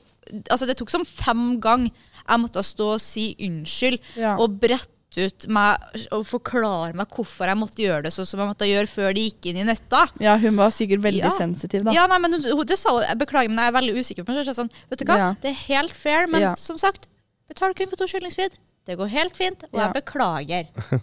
Altså, 0.49 0.65
det 0.65 0.79
tok 0.79 0.89
som 0.89 1.03
fem 1.05 1.61
ganger 1.61 1.91
jeg 2.29 2.41
måtte 2.41 2.63
stå 2.65 2.95
og 2.97 3.01
si 3.01 3.35
unnskyld 3.41 3.99
Ja. 4.17 4.37
og 4.39 4.59
brette 4.61 4.91
ut 5.17 5.45
meg 5.47 5.79
og 6.11 6.25
forklare 6.27 6.95
meg 6.99 7.07
hvorfor 7.15 7.47
jeg 7.47 7.57
måtte 7.61 7.79
gjøre 7.85 8.03
det 8.03 8.11
sånn 8.17 8.27
som 8.27 8.41
jeg 8.43 8.49
måtte 8.51 8.67
gjøre 8.67 8.89
før 8.91 9.15
de 9.15 9.29
gikk 9.29 9.47
inn 9.53 9.61
i 9.63 9.67
nøtta. 9.69 10.09
Ja, 10.19 10.37
hun 10.43 10.57
var 10.59 10.71
sikkert 10.75 11.05
veldig 11.05 11.23
Ja. 11.23 11.31
sensitiv, 11.31 11.85
da. 11.85 11.93
Ja, 11.95 12.07
nei, 12.11 12.19
men 12.19 12.33
hun, 12.35 12.67
det 12.67 12.79
sa 12.81 12.91
hun. 12.97 13.05
Jeg 13.07 13.19
beklager, 13.19 13.49
men 13.49 13.59
jeg 13.63 13.69
er 13.71 13.77
veldig 13.81 13.95
usikker 14.01 14.25
på 14.27 14.35
meg 14.35 14.45
selv. 14.47 14.57
Sånn, 14.59 14.71
vet 14.91 14.99
du 14.99 15.05
hva, 15.05 15.17
Ja. 15.19 15.35
det 15.41 15.51
er 15.53 15.61
helt 15.69 15.93
fair, 15.95 16.27
men 16.27 16.41
Ja. 16.41 16.55
som 16.57 16.77
sagt, 16.77 17.07
betal 17.49 17.75
kun 17.75 17.87
for 17.87 17.97
to 17.97 18.07
kyllingsbit. 18.11 18.59
Det 18.87 18.99
går 18.99 19.09
helt 19.09 19.37
fint, 19.37 19.63
og 19.73 19.79
jeg 19.81 19.93
beklager. 20.03 20.67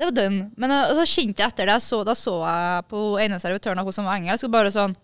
Det 0.00 0.06
var 0.08 0.12
dønn. 0.16 0.52
Men 0.56 0.70
uh, 0.70 0.94
så 0.96 1.04
kjente 1.04 1.36
jeg 1.44 1.52
etter 1.52 1.66
det, 1.66 1.76
så, 1.84 2.02
da 2.06 2.14
så 2.16 2.32
jeg 2.40 2.88
på 2.88 3.20
ene 3.20 3.36
servitøren 3.38 3.84
hun 3.84 3.92
som 3.92 4.06
var 4.06 4.16
engelsk, 4.16 4.44
og 4.44 4.50
bare 4.50 4.72
sånn 4.72 4.96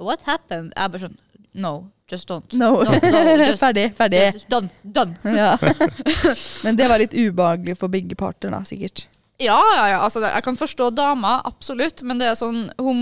What 0.00 0.22
happened? 0.24 0.72
Jeg 0.74 0.90
bare 0.90 1.00
sånn 1.04 1.18
No, 1.52 1.90
just 2.10 2.28
don't. 2.28 2.52
No. 2.54 2.82
no 2.82 3.36
just, 3.42 3.60
ferdig, 3.64 3.90
ferdig. 3.98 4.22
just 4.32 4.48
done. 4.48 4.70
Done. 4.82 5.16
Ja. 5.24 5.56
Men 6.64 6.76
det 6.78 6.88
var 6.88 7.02
litt 7.02 7.14
ubehagelig 7.14 7.78
for 7.80 7.92
begge 7.92 8.16
parter, 8.18 8.50
da, 8.54 8.62
sikkert. 8.66 9.08
Ja, 9.38 9.58
ja, 9.76 9.88
ja. 9.90 9.96
Altså, 10.00 10.22
jeg 10.24 10.44
kan 10.46 10.56
forstå 10.56 10.86
dama, 10.96 11.34
absolutt, 11.44 12.00
men 12.08 12.16
det 12.16 12.30
er 12.30 12.38
sånn 12.38 12.70
hun, 12.80 13.00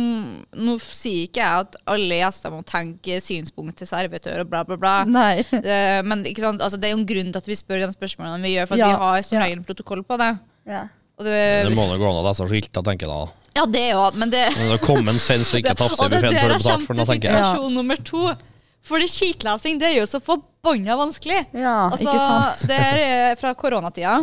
Nå 0.59 0.73
sier 0.83 1.29
ikke 1.29 1.39
jeg 1.39 1.61
at 1.63 1.77
alle 1.93 2.17
gjester 2.19 2.51
må 2.51 2.65
tenke 2.67 3.21
synspunkt 3.23 3.77
til 3.79 3.87
servitør 3.87 4.43
og 4.43 4.49
bla, 4.51 4.65
bla, 4.67 4.75
bla. 4.81 4.95
Nei. 5.07 5.45
Uh, 5.55 6.01
men 6.11 6.25
ikke 6.27 6.43
sant? 6.43 6.65
Altså, 6.65 6.81
det 6.83 6.89
er 6.91 6.97
jo 6.97 6.99
en 7.05 7.07
grunn 7.07 7.31
til 7.31 7.39
at 7.39 7.47
vi 7.47 7.55
spør 7.61 7.85
de 7.85 7.91
spørsmålene 7.95 8.43
vi 8.43 8.57
gjør, 8.57 8.67
for 8.67 8.75
at 8.75 8.83
Ja, 8.83 8.89
vi 8.91 9.05
har 9.05 9.29
som 9.29 9.39
ja. 9.39 9.45
regel 9.47 9.61
en 9.61 9.69
protokoll 9.69 10.03
på 10.03 10.19
det. 10.25 10.33
Ja. 10.67 10.83
Og 11.21 11.29
det, 11.29 11.39
Det 11.69 11.77
må 11.77 11.87
da 11.87 12.01
gå 12.03 12.11
an 12.11 12.19
å 12.19 12.27
lese 12.27 12.49
skilta, 12.51 12.83
tenker 12.83 13.07
jeg 13.07 13.15
da. 13.15 13.45
ja, 13.61 13.69
det 13.71 13.85
òg, 13.95 14.19
men 14.19 14.35
det 14.35 14.43
Men 14.57 14.73
det 14.75 14.81
kom 14.83 15.07
en 15.15 15.23
sens 15.23 15.55
og 15.55 15.61
ikke 15.63 15.77
tafse 15.85 16.03
i 16.03 16.11
buffeen 16.17 16.25
før 16.25 16.35
du 16.35 16.35
jeg 16.35 16.43
har 16.43 16.57
betalt 16.57 16.67
kommer 16.73 16.89
for 16.91 16.99
den, 16.99 17.09
tenker 17.13 17.31
jeg. 17.31 17.47
situasjon 17.47 17.79
nummer 17.79 18.03
to. 18.11 18.25
Fordi 18.85 19.07
skiltlesing, 19.09 19.79
det 19.81 19.91
er 19.91 19.99
jo 20.03 20.07
så 20.11 20.21
forbanna 20.21 20.97
vanskelig. 21.01 21.47
ja, 21.57 21.77
Altså, 21.91 22.05
ikke 22.05 22.25
sant? 22.25 22.65
det 22.69 22.81
her 22.83 22.99
er 23.05 23.37
fra 23.41 23.55
koronatida. 23.57 24.19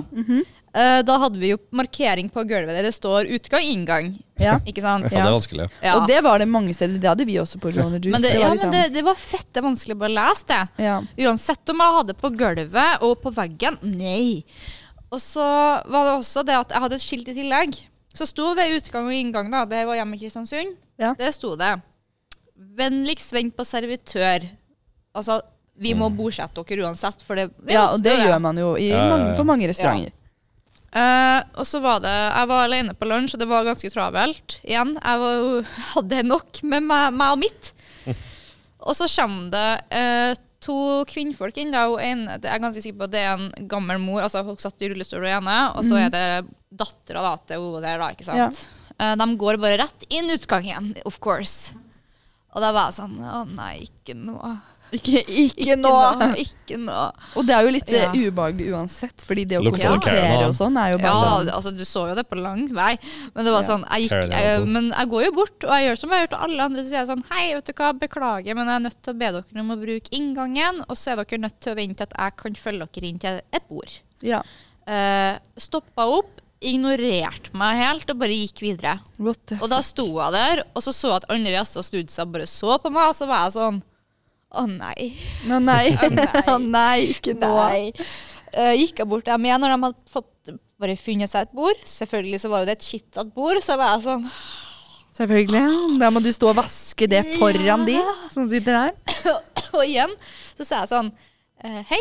Eh, 0.71 1.01
da 1.03 1.17
hadde 1.19 1.39
vi 1.41 1.49
jo 1.51 1.57
markering 1.75 2.29
på 2.31 2.43
gulvet 2.47 2.71
der 2.77 2.85
det 2.87 2.93
står 2.95 3.27
utgang, 3.35 3.65
inngang. 3.67 4.11
Ja. 4.39 4.53
Ikke 4.65 4.79
sant? 4.85 5.09
Ja, 5.11 5.17
det 5.25 5.27
er 5.27 5.35
vanskelig. 5.35 5.65
Ja. 5.83 5.95
Og 5.97 6.05
det 6.07 6.21
var 6.23 6.39
det 6.39 6.47
mange 6.47 6.71
steder. 6.77 6.95
Det 7.01 7.09
hadde 7.09 7.25
vi 7.27 7.35
også 7.41 7.59
på 7.59 7.73
Juice. 7.73 8.07
Men 8.07 8.21
det, 8.23 8.31
det 8.31 8.39
ja, 8.39 8.45
var 8.47 8.53
men 8.53 8.57
liksom, 8.61 8.71
det, 8.77 8.85
det 8.95 9.03
var 9.09 9.19
fette 9.19 9.65
vanskelig 9.65 9.97
å 9.99 10.11
lese 10.13 10.47
det. 10.53 10.61
ja. 10.85 10.95
Uansett 11.27 11.73
om 11.73 11.83
jeg 11.83 11.97
hadde 11.97 12.17
på 12.21 12.31
gulvet 12.39 13.03
og 13.03 13.17
på 13.25 13.33
veggen. 13.35 13.81
Nei. 13.83 14.43
Og 15.11 15.19
så 15.19 15.43
var 15.91 16.07
det 16.07 16.15
også 16.21 16.45
det 16.47 16.55
at 16.61 16.71
jeg 16.71 16.85
hadde 16.85 16.95
et 17.01 17.03
skilt 17.09 17.27
i 17.33 17.35
tillegg. 17.41 17.75
Så 18.15 18.29
sto 18.29 18.53
ved 18.55 18.77
utgang 18.77 19.05
og 19.09 19.15
inngang, 19.15 19.51
da, 19.51 19.65
det 19.67 19.83
var 19.87 19.97
hjemme 19.99 20.15
i 20.15 20.19
Kristiansund, 20.23 20.77
Ja. 20.99 21.13
det 21.17 21.33
sto 21.35 21.55
det 21.59 21.73
Vennligst 22.77 23.33
vent 23.35 23.55
på 23.57 23.65
servitør. 23.67 24.45
Altså, 25.17 25.41
vi 25.81 25.93
må 25.97 26.11
bordsette 26.13 26.63
dere 26.67 26.87
uansett, 26.87 27.23
for 27.25 27.39
det 27.39 27.49
ja, 27.71 27.87
og 27.91 28.03
det 28.03 28.13
det 28.13 28.27
gjør 28.27 28.41
man 28.43 28.59
jo 28.59 28.73
i 28.77 28.91
Ja, 28.91 28.97
ja, 28.97 29.05
ja. 29.05 29.13
mange, 29.15 29.31
på 29.37 29.45
mange 29.47 29.69
restauranter. 29.71 30.17
Eh, 30.91 31.39
og 31.55 31.63
så 31.63 31.79
var 31.79 32.01
det 32.03 32.11
Jeg 32.11 32.47
var 32.49 32.65
alene 32.65 32.93
på 32.99 33.07
lunsj, 33.07 33.37
og 33.37 33.39
det 33.39 33.47
var 33.47 33.67
ganske 33.67 33.91
travelt. 33.93 34.59
Igjen, 34.67 34.97
jeg 34.99 35.23
var, 35.23 35.67
hadde 35.95 36.23
nok 36.27 36.61
med 36.67 36.87
meg, 36.89 37.09
meg 37.15 37.35
og 37.37 37.43
mitt. 37.45 37.73
Og 38.81 38.95
så 38.97 39.05
kommer 39.13 39.51
det 39.53 39.67
uh, 39.93 40.31
to 40.65 40.75
kvinnfolk 41.05 41.59
inn. 41.61 41.69
Da, 41.69 41.83
en, 42.01 42.23
jeg 42.25 42.41
det 42.41 42.49
er 42.49 42.61
ganske 42.63 42.81
sikker 42.81 42.97
på 42.97 43.05
at 43.05 43.13
det 43.13 43.21
er 43.21 43.35
en 43.35 43.67
gammel 43.69 44.01
mor. 44.01 44.23
altså 44.25 44.41
Hun 44.41 44.57
satt 44.57 44.81
i 44.81 44.89
rullestol 44.89 45.21
og 45.21 45.29
ene, 45.29 45.57
og 45.77 45.85
så 45.85 45.99
er 46.01 46.09
det 46.09 46.23
dattera 46.81 47.21
da, 47.27 47.35
til 47.45 47.61
hun 47.61 47.85
der, 47.85 48.01
da. 48.01 48.09
ikke 48.09 48.25
sant? 48.25 48.63
Eh, 48.97 49.13
de 49.21 49.27
går 49.43 49.59
bare 49.61 49.77
rett 49.83 50.07
inn 50.09 50.33
utgangen, 50.33 50.95
of 51.05 51.19
course. 51.21 51.75
Og 52.51 52.61
da 52.63 52.71
var 52.75 52.89
jeg 52.91 52.99
sånn 52.99 53.17
Å 53.23 53.45
nei, 53.55 53.87
ikke 53.87 54.15
nå. 54.17 54.37
Ikke, 54.91 55.21
ikke, 55.23 55.61
Ikke 55.63 55.75
nå! 55.79 55.91
nå. 56.19 56.25
Ikke 56.35 56.75
nå. 56.81 56.95
Og 57.39 57.45
det 57.47 57.53
er 57.55 57.63
jo 57.63 57.69
litt 57.71 57.91
Ja. 57.93 58.09
eh, 58.11 58.25
ubehagelig 58.27 58.73
uansett, 58.75 59.23
fordi 59.23 59.45
det 59.47 59.61
å 59.61 59.63
konfrontere 59.69 60.49
og 60.49 60.55
sånn 60.57 60.75
er 60.75 60.89
jo 60.91 60.97
bare 60.99 61.13
Ja, 61.15 61.29
sånn 61.37 61.51
altså 61.55 61.71
du 61.77 61.85
så 61.87 62.03
jo 62.09 62.15
det 62.17 62.25
på 62.27 62.35
lang 62.35 62.65
vei. 62.75 62.97
Men 63.33 63.47
det 63.47 63.53
var 63.55 63.63
Ja. 63.63 63.67
sånn, 63.69 63.85
jeg 63.87 64.09
gikk, 64.09 64.33
jeg, 64.35 64.65
men 64.67 64.89
jeg 64.91 65.07
går 65.13 65.23
jo 65.29 65.31
bort, 65.37 65.63
og 65.63 65.71
jeg 65.71 65.87
gjør 65.87 65.97
som 66.01 66.09
jeg 66.11 66.19
har 66.19 66.27
gjort 66.27 66.43
alle 66.43 66.59
andre. 66.67 66.83
Så 66.83 66.89
sier 66.91 66.99
jeg 66.99 67.07
sånn 67.13 67.23
Hei, 67.31 67.45
vet 67.55 67.65
du 67.65 67.73
hva, 67.79 67.93
beklager, 68.01 68.53
men 68.59 68.67
jeg 68.67 68.75
er 68.75 68.85
nødt 68.89 68.99
til 69.01 69.13
å 69.13 69.17
be 69.23 69.31
dere 69.31 69.63
om 69.63 69.71
å 69.71 69.79
bruke 69.85 70.11
inngangen. 70.19 70.83
Og 70.89 70.97
så 70.99 71.13
er 71.15 71.23
dere 71.23 71.39
nødt 71.47 71.59
til 71.63 71.71
å 71.71 71.79
vente 71.79 71.95
til 72.03 72.07
at 72.11 72.19
jeg 72.19 72.35
kan 72.43 72.59
følge 72.65 72.89
dere 72.91 73.07
inn 73.13 73.19
til 73.23 73.41
et 73.53 73.69
bord. 73.71 73.95
Ja. 74.21 74.43
Uh, 74.83 75.39
Stoppa 75.55 76.03
opp, 76.19 76.40
ignorerte 76.61 77.53
meg 77.57 77.79
helt 77.81 78.11
og 78.13 78.19
bare 78.21 78.35
gikk 78.37 78.61
videre. 78.63 78.97
Og 79.59 79.67
da 79.71 79.79
sto 79.85 80.05
jeg 80.07 80.35
der, 80.35 80.63
og 80.75 80.83
så 80.85 80.93
så 80.93 81.13
jeg 81.13 81.21
at 81.23 81.31
andre 81.33 81.55
gjester 81.55 81.85
snudde 81.85 82.13
seg 82.13 82.27
og 82.27 82.35
bare 82.35 82.49
så 82.49 82.77
på 82.83 82.91
meg, 82.93 83.09
og 83.09 83.17
så 83.17 83.27
var 83.29 83.47
jeg 83.47 83.55
sånn 83.57 83.79
Å 84.51 84.65
nei. 84.67 85.07
Å 85.47 85.59
nei. 85.63 85.85
nei. 86.17 86.27
Å 86.53 86.57
nei, 86.61 86.97
ikke 87.15 87.37
nå. 87.39 87.51
Nei. 87.55 88.09
Uh, 88.51 88.73
gikk 88.75 88.99
jeg 88.99 89.07
bort 89.07 89.29
dem 89.29 89.47
igjen 89.47 89.63
når 89.63 89.73
de 89.73 89.79
hadde 89.87 90.11
fått 90.11 90.51
bare 90.81 90.97
funnet 90.99 91.31
seg 91.31 91.47
et 91.47 91.55
bord. 91.55 91.85
Selvfølgelig 91.87 92.41
så 92.43 92.51
var 92.51 92.63
jo 92.63 92.69
det 92.69 92.77
et 92.79 92.87
skittent 92.87 93.33
bord, 93.37 93.61
så 93.63 93.77
var 93.79 93.95
jeg 93.95 94.05
sånn 94.09 94.27
Selvfølgelig. 95.11 95.97
Da 95.99 96.07
må 96.13 96.21
du 96.23 96.29
stå 96.31 96.53
og 96.53 96.59
vaske 96.61 97.07
det 97.11 97.19
foran 97.35 97.83
de 97.87 97.97
som 98.31 98.45
sitter 98.51 98.77
der. 98.77 98.93
Og 99.75 99.83
igjen 99.83 100.13
så 100.55 100.63
sa 100.63 100.83
jeg 100.83 100.91
sånn 100.93 101.09
uh, 101.11 101.81
Hei. 101.89 101.99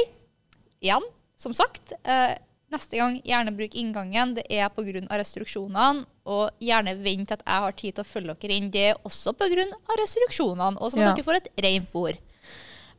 Igjen, 0.80 1.04
som 1.36 1.52
sagt. 1.56 1.92
eh, 2.08 2.38
neste 2.72 2.96
gang, 3.00 3.18
gjerne 3.26 3.52
bruk 3.56 3.74
inngangen. 3.74 4.35
Det 4.38 4.44
er 4.50 4.68
pga. 4.70 5.02
restriksjonene. 5.18 6.04
Og 6.30 6.50
gjerne 6.62 6.94
vent 7.02 7.28
til 7.28 7.35
at 7.38 7.44
jeg 7.46 7.64
har 7.66 7.72
tid 7.72 7.94
til 7.96 8.04
å 8.04 8.06
følge 8.06 8.35
dere 8.40 8.56
inn. 8.59 8.70
Det 8.70 8.85
er 8.90 8.98
også 9.04 9.33
pga. 9.37 9.66
restriksjonene. 9.98 10.80
Og 10.80 10.92
så 10.92 10.96
må 10.98 11.06
Ja. 11.09 11.14
dere 11.14 11.24
få 11.24 11.37
et 11.37 11.48
rent 11.59 11.92
bord. 11.92 12.18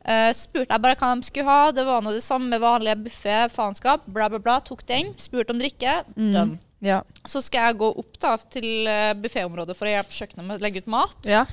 Uh, 0.02 0.32
spurte 0.34 0.74
jeg 0.74 0.82
bare 0.82 0.96
hva 0.98 1.14
de 1.14 1.22
skulle 1.22 1.46
ha. 1.46 1.70
Det 1.70 1.84
var 1.86 2.02
nå 2.02 2.10
det 2.12 2.24
samme 2.24 2.58
vanlige 2.58 2.96
buffé, 3.04 3.48
faenskap. 3.48 4.02
Bla, 4.06 4.28
bla, 4.28 4.38
bla. 4.38 4.60
Tok 4.60 4.84
den. 4.86 5.14
Spurte 5.14 5.50
om 5.50 5.60
drikke. 5.60 6.04
Mm. 6.16 6.58
Ja. 6.82 7.02
Så 7.24 7.40
skal 7.40 7.68
jeg 7.68 7.78
gå 7.78 7.92
opp 7.98 8.18
da 8.18 8.36
til 8.50 8.88
uh, 8.88 9.14
bufféområdet 9.14 9.76
for 9.78 9.86
å 9.86 9.92
hjelpe 9.94 10.10
kjøkkenet 10.10 10.44
med 10.44 10.58
å 10.58 10.62
legge 10.64 10.82
ut 10.82 10.86
mat. 10.90 11.16
ja. 11.24 11.46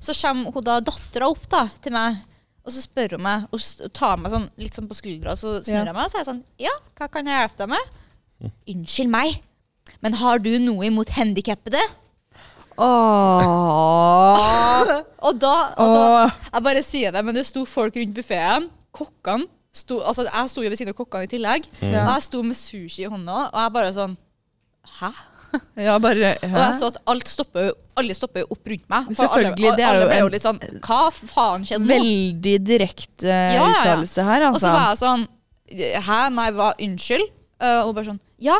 Så 0.00 0.14
kommer 0.16 0.50
hun 0.50 0.64
da 0.64 0.78
dattera 0.80 1.28
opp 1.28 1.42
da, 1.52 1.66
til 1.84 1.92
meg, 1.92 2.16
og 2.70 2.76
så 2.76 2.84
spør 2.86 3.16
hun 3.18 3.24
meg, 3.26 3.38
og 3.50 3.90
tar 3.98 4.20
meg 4.22 4.30
sånn, 4.32 4.46
litt 4.62 4.78
sånn 4.78 4.88
på 4.90 4.96
skuldra, 4.98 5.34
og 5.34 5.40
så 5.40 5.56
snur 5.66 5.82
jeg 5.90 5.96
meg 5.96 6.06
og 6.06 6.12
sier 6.14 6.26
sånn 6.30 6.42
Ja, 6.62 6.74
hva 6.98 7.10
kan 7.12 7.28
jeg 7.28 7.36
hjelpe 7.42 7.60
deg 7.64 7.72
med? 7.74 7.84
Unnskyld 8.72 9.10
meg, 9.12 9.40
men 10.00 10.16
har 10.22 10.40
du 10.40 10.52
noe 10.62 10.86
imot 10.88 11.10
handikappede? 11.18 11.82
Åh. 12.80 14.88
Og 15.26 15.36
da, 15.36 15.54
altså, 15.76 16.04
jeg 16.54 16.62
bare 16.64 16.82
sier 16.86 17.12
det, 17.12 17.20
men 17.26 17.36
det 17.36 17.44
sto 17.48 17.66
folk 17.68 17.96
rundt 18.00 18.14
buffeen. 18.16 18.70
Kokkene 18.96 19.44
sto, 19.76 19.98
altså 20.00 20.24
jeg 20.26 20.50
sto 20.50 20.64
jo 20.64 20.70
ved 20.72 20.80
siden 20.80 20.94
av 20.94 20.98
kokkene 20.98 21.28
i 21.28 21.30
tillegg, 21.30 21.68
Mm. 21.80 21.92
og 21.92 22.08
jeg 22.14 22.22
sto 22.26 22.40
med 22.42 22.56
sushi 22.58 23.04
i 23.04 23.10
hånda, 23.12 23.36
og 23.52 23.58
jeg 23.60 23.74
bare 23.76 23.92
sånn 23.94 24.16
Hæ? 25.00 25.10
Ja, 25.86 25.96
bare 26.02 26.34
Og 26.46 26.56
jeg 26.56 26.78
så 26.78 26.90
at 26.90 26.98
alt 27.10 27.30
stopper, 27.30 27.70
alle 27.98 28.16
stopper 28.16 28.46
opp 28.46 28.72
rundt 28.72 28.88
meg. 28.92 29.12
Selvfølgelig, 29.18 29.66
alle, 29.66 29.76
det 29.78 29.84
er 29.84 29.90
alle 29.90 30.08
ble 30.10 30.18
jo 30.20 30.26
en- 30.28 30.34
litt 30.36 30.46
sånn 30.46 30.60
Hva 30.86 31.00
faen 31.14 31.66
skjedde 31.68 31.84
nå? 31.86 31.92
Veldig 31.92 32.56
direkte 32.66 33.30
uh, 33.30 33.54
ja, 33.56 33.68
uttalelse 33.68 34.26
her, 34.26 34.48
Og 34.50 34.58
så 34.58 34.70
altså. 34.70 34.74
var 34.76 34.90
jeg 34.90 35.00
sånn 35.04 35.28
Hæ, 36.06 36.20
nei, 36.34 36.50
hva, 36.56 36.72
unnskyld? 36.82 37.26
Uh, 37.60 37.80
og 37.86 37.94
bare 37.96 38.10
sånn 38.12 38.22
Ja, 38.42 38.56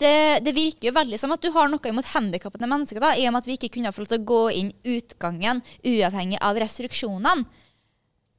det, 0.00 0.12
det 0.46 0.54
virker 0.56 0.88
jo 0.88 0.94
veldig 0.96 1.18
som 1.20 1.32
at 1.34 1.42
du 1.44 1.50
har 1.54 1.68
noe 1.70 1.90
imot 1.92 2.08
handikappede 2.14 2.68
mennesker, 2.70 3.02
da, 3.02 3.12
i 3.14 3.26
og 3.28 3.34
med 3.34 3.42
at 3.42 3.48
vi 3.50 3.58
ikke 3.58 3.72
kunne 3.76 3.92
få 3.94 4.02
lov 4.02 4.12
til 4.12 4.22
å 4.22 4.28
gå 4.30 4.40
inn 4.56 4.70
utgangen 4.96 5.60
uavhengig 5.86 6.40
av 6.42 6.58
restriksjonene. 6.58 7.44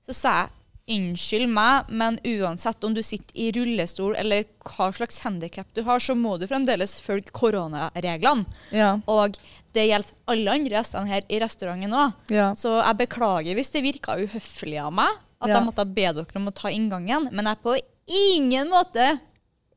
Så 0.01 0.15
sa 0.17 0.33
jeg 0.41 0.49
unnskyld 0.89 1.47
meg, 1.53 1.89
men 1.89 2.17
uansett 2.25 2.83
om 2.83 2.93
du 2.95 3.01
sitter 3.05 3.37
i 3.37 3.51
rullestol 3.55 4.15
eller 4.19 4.43
hva 4.65 4.89
slags 4.95 5.19
handikap 5.23 5.67
du 5.77 5.83
har, 5.87 5.99
så 5.99 6.15
må 6.17 6.37
du 6.41 6.47
fremdeles 6.49 6.97
følge 7.03 7.31
koronareglene. 7.31 8.45
Ja. 8.75 8.95
Og 9.07 9.37
det 9.75 9.85
gjelder 9.87 10.11
alle 10.33 10.55
andre 10.57 10.75
gjestene 10.79 11.07
her 11.13 11.27
i 11.29 11.39
restauranten 11.43 11.93
òg. 11.95 12.13
Ja. 12.33 12.49
Så 12.57 12.77
jeg 12.81 12.97
beklager 13.05 13.55
hvis 13.55 13.71
det 13.71 13.83
virka 13.85 14.17
uhøflig 14.19 14.79
av 14.83 14.91
meg 14.93 15.09
at 15.41 15.49
Ja. 15.49 15.55
jeg 15.59 15.67
måtte 15.69 15.85
be 15.85 16.01
dere 16.13 16.25
om 16.35 16.47
å 16.49 16.53
ta 16.53 16.69
inngangen, 16.69 17.29
men 17.31 17.45
jeg 17.45 17.57
er 17.57 17.63
på 17.63 17.77
ingen 18.07 18.69
måte 18.69 19.19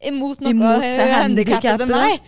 imot 0.05 0.41
noe 0.41 0.53
handikappede 0.53 1.87
handikappede. 1.87 2.21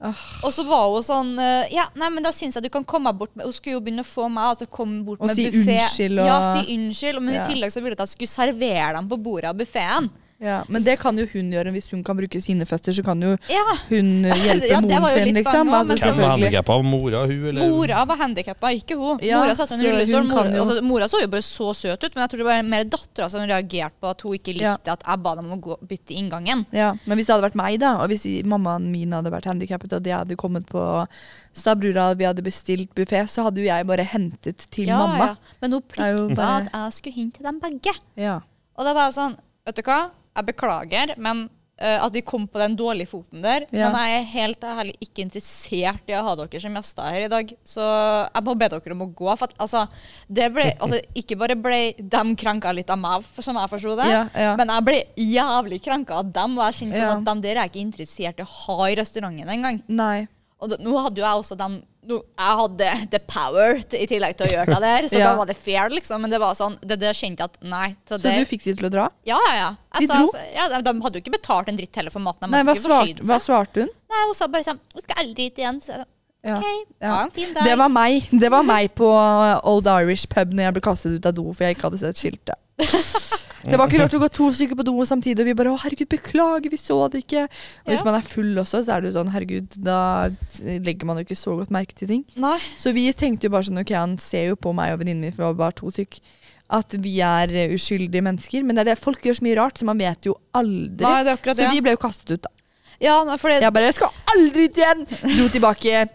Meg. 0.00 0.14
Og 0.44 0.52
så 0.56 0.64
var 0.66 0.86
hun 0.94 1.02
sånn 1.04 1.32
eh, 1.38 1.68
Ja, 1.74 1.84
nei, 1.94 2.08
men 2.10 2.22
da 2.24 2.30
syns 2.32 2.54
jeg 2.56 2.62
du 2.64 2.70
kan 2.70 2.84
komme 2.84 3.12
bort 3.12 3.34
med 3.36 3.44
Hun 3.44 3.52
skulle 3.52 3.74
jo 3.76 3.80
begynne 3.84 4.00
å 4.00 4.08
få 4.08 4.30
meg 4.32 4.58
til 4.58 4.66
å 4.66 4.70
komme 4.70 5.04
bort 5.04 5.20
Og 5.20 5.26
med 5.28 5.36
si 5.36 5.44
buffé. 5.50 5.76
unnskyld 5.76 6.20
og- 6.20 6.26
Ja, 6.26 6.38
si 6.62 6.74
unnskyld. 6.76 7.20
Men 7.22 7.34
Ja. 7.34 7.42
i 7.44 7.52
tillegg 7.52 7.70
så 7.74 7.82
ville 7.82 7.94
hun 7.94 8.00
at 8.00 8.08
jeg 8.08 8.16
skulle 8.16 8.32
servere 8.32 8.92
dem 8.96 9.08
på 9.08 9.18
bordet 9.22 9.44
av 9.50 9.56
buffeen. 9.56 10.10
Ja, 10.40 10.62
men 10.72 10.80
det 10.82 10.94
kan 10.98 11.18
jo 11.20 11.26
hun 11.34 11.50
gjøre. 11.52 11.68
Hvis 11.74 11.90
hun 11.92 12.02
kan 12.02 12.16
bruke 12.16 12.40
sine 12.40 12.64
føtter, 12.64 12.94
så 12.96 13.02
kan 13.04 13.20
jo 13.20 13.34
Ja. 13.50 13.64
hun 13.90 14.24
eh, 14.24 14.32
hjelpe 14.46 14.68
Ja, 14.70 14.80
moren 14.80 15.06
sin, 15.12 15.34
liksom. 15.36 15.68
bang 15.68 15.74
Altså, 15.80 15.96
Hvem 16.00 16.16
var 16.16 16.30
handikappa? 16.32 16.76
Mora, 16.82 17.20
hun, 17.28 17.44
eller? 17.50 17.68
Mora 17.68 18.04
var 18.08 18.16
handikappa, 18.16 18.70
ikke 18.72 18.96
hun. 18.96 19.18
Ja, 19.20 19.42
mora, 19.42 19.54
satt 19.54 19.72
en 19.76 19.82
rullestol. 19.84 20.24
mora, 20.30 20.48
jo- 20.48 20.64
altså, 20.64 20.82
mora 20.82 21.08
så 21.12 21.20
jo 21.20 21.28
bare 21.28 21.42
så 21.44 21.74
søt 21.76 22.02
ut, 22.04 22.14
men 22.14 22.22
jeg 22.24 22.30
tror 22.32 22.38
det 22.38 22.46
var 22.48 22.62
mer 22.62 22.84
dattera 22.84 23.28
som 23.28 23.40
reagerte 23.44 23.92
på 24.00 24.08
at 24.14 24.20
hun 24.24 24.32
ikke 24.38 24.54
Ja. 24.56 24.72
likte 24.78 24.92
at 24.96 25.04
jeg 25.06 25.22
ba 25.22 25.34
dem 25.36 25.52
om 25.52 25.58
å 25.58 25.60
gå, 25.60 25.76
bytte 25.86 26.16
inngangen. 26.16 26.64
Ja, 26.72 26.94
men 27.04 27.18
hvis 27.18 27.26
det 27.26 27.34
hadde 27.36 27.44
vært 27.50 27.60
meg, 27.60 27.78
da, 27.80 27.92
og 28.00 28.08
hvis 28.08 28.24
mammaen 28.44 28.88
min 28.90 29.12
hadde 29.12 29.30
vært 29.30 29.44
handikappet, 29.44 29.92
og 29.92 30.02
de 30.02 30.10
hadde 30.10 30.36
kommet 30.36 30.64
på 30.66 31.06
Stabrura 31.52 32.10
og 32.12 32.18
vi 32.20 32.24
hadde 32.24 32.42
bestilt 32.46 32.94
buffé, 32.96 33.26
så 33.28 33.44
hadde 33.44 33.60
jo 33.60 33.66
jeg 33.68 33.86
bare 33.86 34.04
hentet 34.08 34.64
til 34.70 34.86
mamma. 34.88 35.36
Men 35.60 35.72
hun 35.72 35.82
Det 35.82 35.88
plikta 35.92 36.34
bare- 36.34 36.64
at 36.64 36.72
jeg 36.72 36.92
skulle 36.96 37.14
hente 37.16 37.42
dem 37.42 37.60
begge. 37.60 37.92
Ja. 38.16 38.40
Og 38.78 38.84
da 38.86 38.94
var 38.94 39.10
jeg 39.10 39.14
sånn, 39.20 39.36
vet 39.66 39.76
du 39.76 39.82
hva, 39.82 40.10
jeg 40.36 40.46
beklager, 40.52 41.14
men 41.20 41.48
uh, 41.80 41.98
at 42.04 42.14
vi 42.14 42.22
kom 42.26 42.46
på 42.48 42.60
den 42.60 42.76
dårlige 42.78 43.10
foten 43.10 43.42
der. 43.44 43.66
Ja. 43.74 43.90
Men 43.90 43.98
jeg 44.06 44.16
er 44.18 44.28
helt 44.34 44.66
ærlig 44.66 44.94
ikke 45.02 45.24
interessert 45.24 46.10
i 46.10 46.16
å 46.16 46.22
ha 46.26 46.34
dere 46.38 46.62
som 46.62 46.76
gjester 46.78 47.10
her 47.14 47.26
i 47.26 47.30
dag. 47.32 47.52
Så 47.66 47.84
jeg 47.84 48.46
må 48.46 48.56
be 48.60 48.70
dere 48.72 48.96
om 48.96 49.04
å 49.06 49.10
gå. 49.10 49.28
For 49.32 49.48
at, 49.48 49.56
altså, 49.66 49.84
det 50.28 50.50
ble, 50.54 50.66
altså, 50.78 51.00
ikke 51.18 51.38
bare 51.40 51.58
ble 51.58 51.80
de 51.98 52.24
krenka 52.40 52.74
litt 52.76 52.92
av 52.92 53.00
meg, 53.02 53.28
som 53.40 53.58
jeg 53.58 53.72
forsto 53.74 53.96
det, 54.00 54.10
Ja, 54.12 54.24
ja. 54.46 54.56
men 54.60 54.74
jeg 54.74 54.88
ble 54.90 55.00
jævlig 55.26 55.80
krenka 55.86 56.20
av 56.20 56.34
dem. 56.40 56.58
Og 56.58 56.66
jeg 56.68 56.82
kjente 56.82 57.00
sånn 57.00 57.16
at 57.18 57.30
dem 57.32 57.46
der 57.46 57.62
er 57.62 57.72
ikke 57.72 57.82
interessert 57.84 58.42
i 58.42 58.46
å 58.46 58.52
ha 58.58 58.90
i 58.90 58.98
restauranten 59.00 59.56
engang. 59.56 59.82
Og 60.60 60.68
da, 60.68 60.76
nå 60.84 60.92
hadde 61.00 61.22
jo 61.22 61.24
jeg 61.24 61.40
også 61.40 61.56
dem 61.56 61.80
nå, 62.08 62.16
Jeg 62.38 62.56
hadde 62.60 62.90
the 63.12 63.18
power 63.28 63.80
til, 63.82 64.00
i 64.00 64.06
tillegg 64.08 64.36
til 64.38 64.46
å 64.46 64.50
gjøre 64.54 64.74
det 64.74 64.80
der, 64.84 65.08
så 65.10 65.18
Ja. 65.20 65.30
da 65.30 65.36
var 65.40 65.46
det 65.50 65.56
fair, 65.60 65.90
liksom. 65.92 66.22
Men 66.24 66.30
det 66.32 66.40
var 66.40 66.54
sånn, 66.56 66.78
det, 66.80 66.96
det 67.02 67.10
kjente 67.18 67.44
jeg 67.44 67.50
at 67.52 67.58
nei. 67.62 67.88
Så, 68.08 68.16
Så 68.16 68.22
det, 68.24 68.36
du 68.40 68.48
fikk 68.50 68.64
de 68.64 68.74
til 68.80 68.88
å 68.88 68.92
dra? 68.94 69.08
ja, 69.28 69.38
ja, 69.48 69.54
ja. 69.60 69.70
De 69.98 70.06
sa, 70.06 70.14
dro? 70.20 70.28
altså, 70.30 70.44
ja 70.54 70.68
de, 70.72 70.80
de 70.86 70.94
hadde 71.04 71.18
jo 71.20 71.24
ikke 71.26 71.34
betalt 71.36 71.68
en 71.68 71.76
dritt 71.80 71.96
heller 72.00 72.14
for 72.14 72.22
maten. 72.24 72.50
Nei, 72.54 72.62
hva, 72.64 72.76
svart, 72.78 73.20
hva 73.26 73.38
svarte 73.42 73.84
hun? 73.84 73.92
Nei, 74.10 74.22
Hun 74.30 74.34
sa 74.38 74.46
bare 74.50 74.66
sånn 74.66 74.80
Hun 74.94 75.02
skal 75.04 75.20
aldri 75.24 75.48
hit 75.50 75.58
igjen. 75.60 75.80
Så 75.82 75.98
Ja. 76.40 76.54
OK, 76.56 76.64
Ja. 77.04 77.16
Det 77.66 77.74
var 77.76 77.90
meg 77.92 78.30
Det 78.32 78.48
var 78.48 78.62
meg 78.64 78.94
på 78.96 79.08
Old 79.68 79.90
Irish 79.92 80.24
pub 80.32 80.54
når 80.56 80.70
jeg 80.70 80.76
ble 80.78 80.82
kastet 80.86 81.18
ut 81.18 81.26
av 81.28 81.34
do 81.36 81.44
for 81.52 81.66
jeg 81.66 81.76
ikke 81.76 81.90
hadde 81.90 82.00
sett 82.00 82.16
skiltet. 82.22 82.56
Det 83.64 83.78
var 83.78 83.90
ikke 83.90 84.08
til 84.12 84.20
å 84.20 84.22
gå 84.24 84.30
to 84.38 84.48
stykker 84.56 84.78
på 84.78 84.86
do 84.88 84.94
samtidig, 85.06 85.42
og 85.42 85.48
vi 85.50 85.56
bare 85.58 85.72
'Å, 85.74 85.80
herregud, 85.84 86.10
beklager, 86.12 86.70
vi 86.72 86.80
så 86.80 86.98
det 87.12 87.24
ikke'. 87.24 87.46
Og 87.86 87.92
hvis 87.92 88.04
man 88.06 88.18
er 88.18 88.26
full 88.26 88.52
også, 88.62 88.84
så 88.84 88.96
er 88.96 89.00
det 89.00 89.10
jo 89.10 89.18
sånn, 89.18 89.32
herregud, 89.34 89.76
da 89.76 90.30
legger 90.60 91.08
man 91.08 91.20
jo 91.20 91.26
ikke 91.28 91.38
så 91.38 91.56
godt 91.58 91.74
merke 91.74 91.96
til 91.96 92.08
ting. 92.08 92.24
Nei. 92.36 92.58
Så 92.80 92.94
vi 92.96 93.08
tenkte 93.12 93.48
jo 93.48 93.54
bare 93.56 93.68
sånn, 93.68 93.82
ok, 93.82 93.94
han 93.96 94.16
ser 94.18 94.52
jo 94.52 94.60
på 94.60 94.72
meg 94.76 94.94
og 94.94 95.02
venninnen 95.02 95.28
min, 95.28 95.34
for 95.34 95.44
vi 95.44 95.50
var 95.52 95.60
bare 95.66 95.78
to 95.80 95.90
stykk, 95.92 96.20
at 96.70 96.94
vi 97.02 97.18
er 97.24 97.50
uskyldige 97.74 98.22
mennesker. 98.22 98.62
Men 98.62 98.78
det 98.78 98.86
er 98.86 98.92
det, 98.92 99.02
folk 99.02 99.24
gjør 99.26 99.40
så 99.40 99.46
mye 99.46 99.58
rart, 99.58 99.80
så 99.80 99.88
man 99.88 99.98
vet 99.98 100.30
jo 100.30 100.38
aldri. 100.54 101.04
Nei, 101.04 101.18
det 101.26 101.34
er 101.34 101.36
akkurat 101.36 101.58
så 101.58 101.66
ja. 101.66 101.74
vi 101.74 101.84
ble 101.84 101.96
jo 101.96 102.02
kastet 102.06 102.36
ut, 102.36 102.46
da. 102.46 102.54
Ja, 103.00 103.16
for 103.40 103.48
det, 103.48 103.62
Jeg 103.62 103.72
bare 103.72 103.88
'Jeg 103.88 103.94
skal 103.94 104.10
aldri 104.28 104.64
ut 104.68 104.76
igjen!' 104.76 105.06
Dro 105.08 105.48
tilbake 105.48 106.08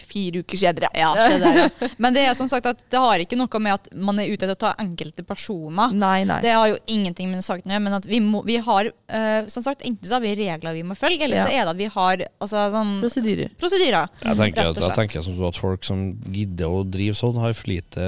fire 0.00 0.42
uker 0.44 0.58
senere. 0.60 0.88
ja, 0.94 1.10
der, 1.14 1.56
ja. 1.62 1.88
Men 2.02 2.14
det 2.16 2.24
er 2.28 2.34
som 2.36 2.48
sagt 2.50 2.66
at 2.68 2.82
det 2.92 3.00
har 3.00 3.22
ikke 3.22 3.38
noe 3.38 3.60
med 3.62 3.74
at 3.78 3.88
man 3.94 4.18
er 4.20 4.28
ute 4.28 4.44
etter 4.46 4.54
å 4.56 4.60
ta 4.66 4.72
enkelte 4.82 5.24
personer. 5.26 5.92
Nei, 5.96 6.24
nei. 6.28 6.40
Det 6.44 6.52
har 6.52 6.68
jo 6.72 6.76
ingenting 6.92 7.30
med 7.32 7.44
saken 7.46 7.70
å 7.70 7.74
gjøre, 7.74 7.84
men 7.86 7.96
at 7.98 8.06
vi, 8.10 8.20
må, 8.20 8.42
vi 8.46 8.58
har 8.62 8.90
uh, 8.90 9.46
Som 9.52 9.64
sagt, 9.64 9.82
enten 9.86 10.06
så 10.08 10.18
har 10.18 10.24
vi 10.24 10.34
regler 10.38 10.76
vi 10.76 10.84
må 10.86 10.96
følge, 10.98 11.24
eller 11.24 11.40
Ja. 11.40 11.46
så 11.46 11.52
er 11.54 11.64
det 11.64 11.74
at 11.74 11.80
vi 11.80 11.88
har 11.96 12.24
altså, 12.42 12.66
sånn 12.74 12.92
Prosedyrer. 13.02 13.50
prosedyrer. 13.60 14.08
Jeg 14.22 14.36
tenker, 14.42 14.70
at, 14.72 14.80
jeg 14.84 14.96
tenker 15.00 15.24
som 15.26 15.36
så 15.38 15.48
at 15.50 15.60
folk 15.60 15.84
som 15.86 16.04
gidder 16.32 16.68
å 16.72 16.84
drive 16.84 17.16
sånn, 17.18 17.40
har 17.40 17.56
for 17.56 17.72
lite 17.72 18.06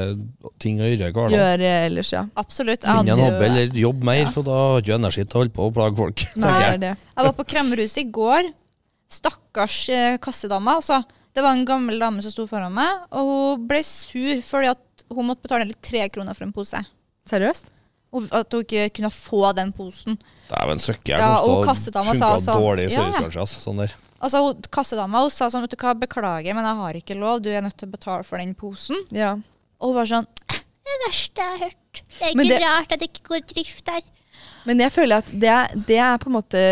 ting 0.63 0.79
å 0.81 0.87
gjøre 0.89 0.95
i 0.95 1.13
hverdagen. 1.13 1.37
Gjøre 1.39 1.73
ellers, 1.89 2.13
ja. 2.13 2.25
Absolutt. 2.41 2.85
Finne 2.85 3.05
Finn 3.05 3.15
en 3.17 3.25
hobby 3.25 3.49
eller 3.49 3.79
jobb 3.85 4.05
mer, 4.05 4.23
Ja. 4.27 4.31
for 4.35 4.47
da 4.47 4.57
har 4.63 4.81
du 4.81 4.89
ikke 4.91 4.99
energi 5.01 5.25
til 5.25 5.37
å 5.39 5.43
holde 5.43 5.55
på 5.57 5.67
og 5.69 5.75
plage 5.77 5.97
folk. 6.05 6.25
Nei, 6.37 6.55
jeg. 6.65 6.81
det. 6.85 6.95
jeg 7.17 7.29
var 7.29 7.37
på 7.39 7.47
Kremmerhuset 7.55 8.03
i 8.05 8.09
går. 8.13 8.51
Stakkars 9.09 9.79
eh, 9.89 10.17
kassedame. 10.21 10.75
Altså. 10.81 11.01
Det 11.39 11.43
var 11.45 11.55
en 11.55 11.65
gammel 11.69 12.01
dame 12.03 12.23
som 12.25 12.33
sto 12.35 12.49
foran 12.51 12.73
meg, 12.75 13.05
og 13.15 13.29
hun 13.31 13.67
ble 13.71 13.79
sur 13.87 14.41
fordi 14.43 14.73
at 14.73 15.05
hun 15.15 15.29
måtte 15.29 15.45
betale 15.47 15.69
litt 15.69 15.79
tre 15.87 16.01
kroner 16.11 16.35
for 16.35 16.49
en 16.49 16.53
pose. 16.57 16.81
Seriøst? 17.31 17.69
Og 18.17 18.27
at 18.35 18.57
hun 18.57 18.65
ikke 18.65 18.89
kunne 18.97 19.11
få 19.15 19.53
den 19.55 19.71
posen. 19.77 20.17
Dæven 20.51 20.81
søkke, 20.83 21.13
jeg 21.13 21.21
Ja, 21.23 21.37
og 21.45 21.63
kassedama 21.69 22.17
sa 22.19 22.33
sånn, 22.43 22.59
dårlig 22.59 22.89
i 22.89 22.91
ja, 22.91 22.91
ja. 22.91 23.13
servicebransjen. 23.13 23.43
ass, 23.47 23.55
Sånn 23.69 23.79
der. 23.85 23.95
Altså, 24.19 24.41
hun- 24.49 24.67
Kassedama 24.75 25.21
hun 25.23 25.31
sa 25.31 25.47
sånn, 25.53 25.63
vet 25.63 25.77
du 25.77 25.77
hva, 25.77 25.95
beklager, 25.95 26.55
men 26.59 26.65
jeg 26.67 26.77
har 26.83 26.93
ikke 26.95 27.19
lov. 27.21 27.43
Du 27.45 27.51
er 27.51 27.63
nødt 27.63 27.77
til 27.79 27.87
å 27.87 27.93
betale 27.93 28.25
for 28.27 28.39
den 28.43 28.55
posen. 28.59 28.97
Ja. 29.15 29.35
Og 29.79 29.93
hun 29.93 29.95
var 30.01 30.07
sånn 30.11 30.27
Det 30.49 30.99
verste 31.07 31.37
jeg 31.37 31.51
har 31.53 31.59
hørt. 31.69 32.03
Det 32.19 32.27
er 32.27 32.33
ikke 32.35 32.49
det- 32.49 32.63
rart 32.65 32.93
at 32.93 32.99
det 32.99 33.09
ikke 33.13 33.29
går 33.29 33.47
drift 33.55 33.85
der. 33.85 34.01
Men 34.69 34.83
jeg 34.85 34.93
føler 34.95 35.23
at 35.25 35.33
det, 35.33 35.49
er- 35.49 35.75
det 35.89 35.97
er 36.05 36.21
på 36.21 36.29
en 36.31 36.37
måte 36.37 36.63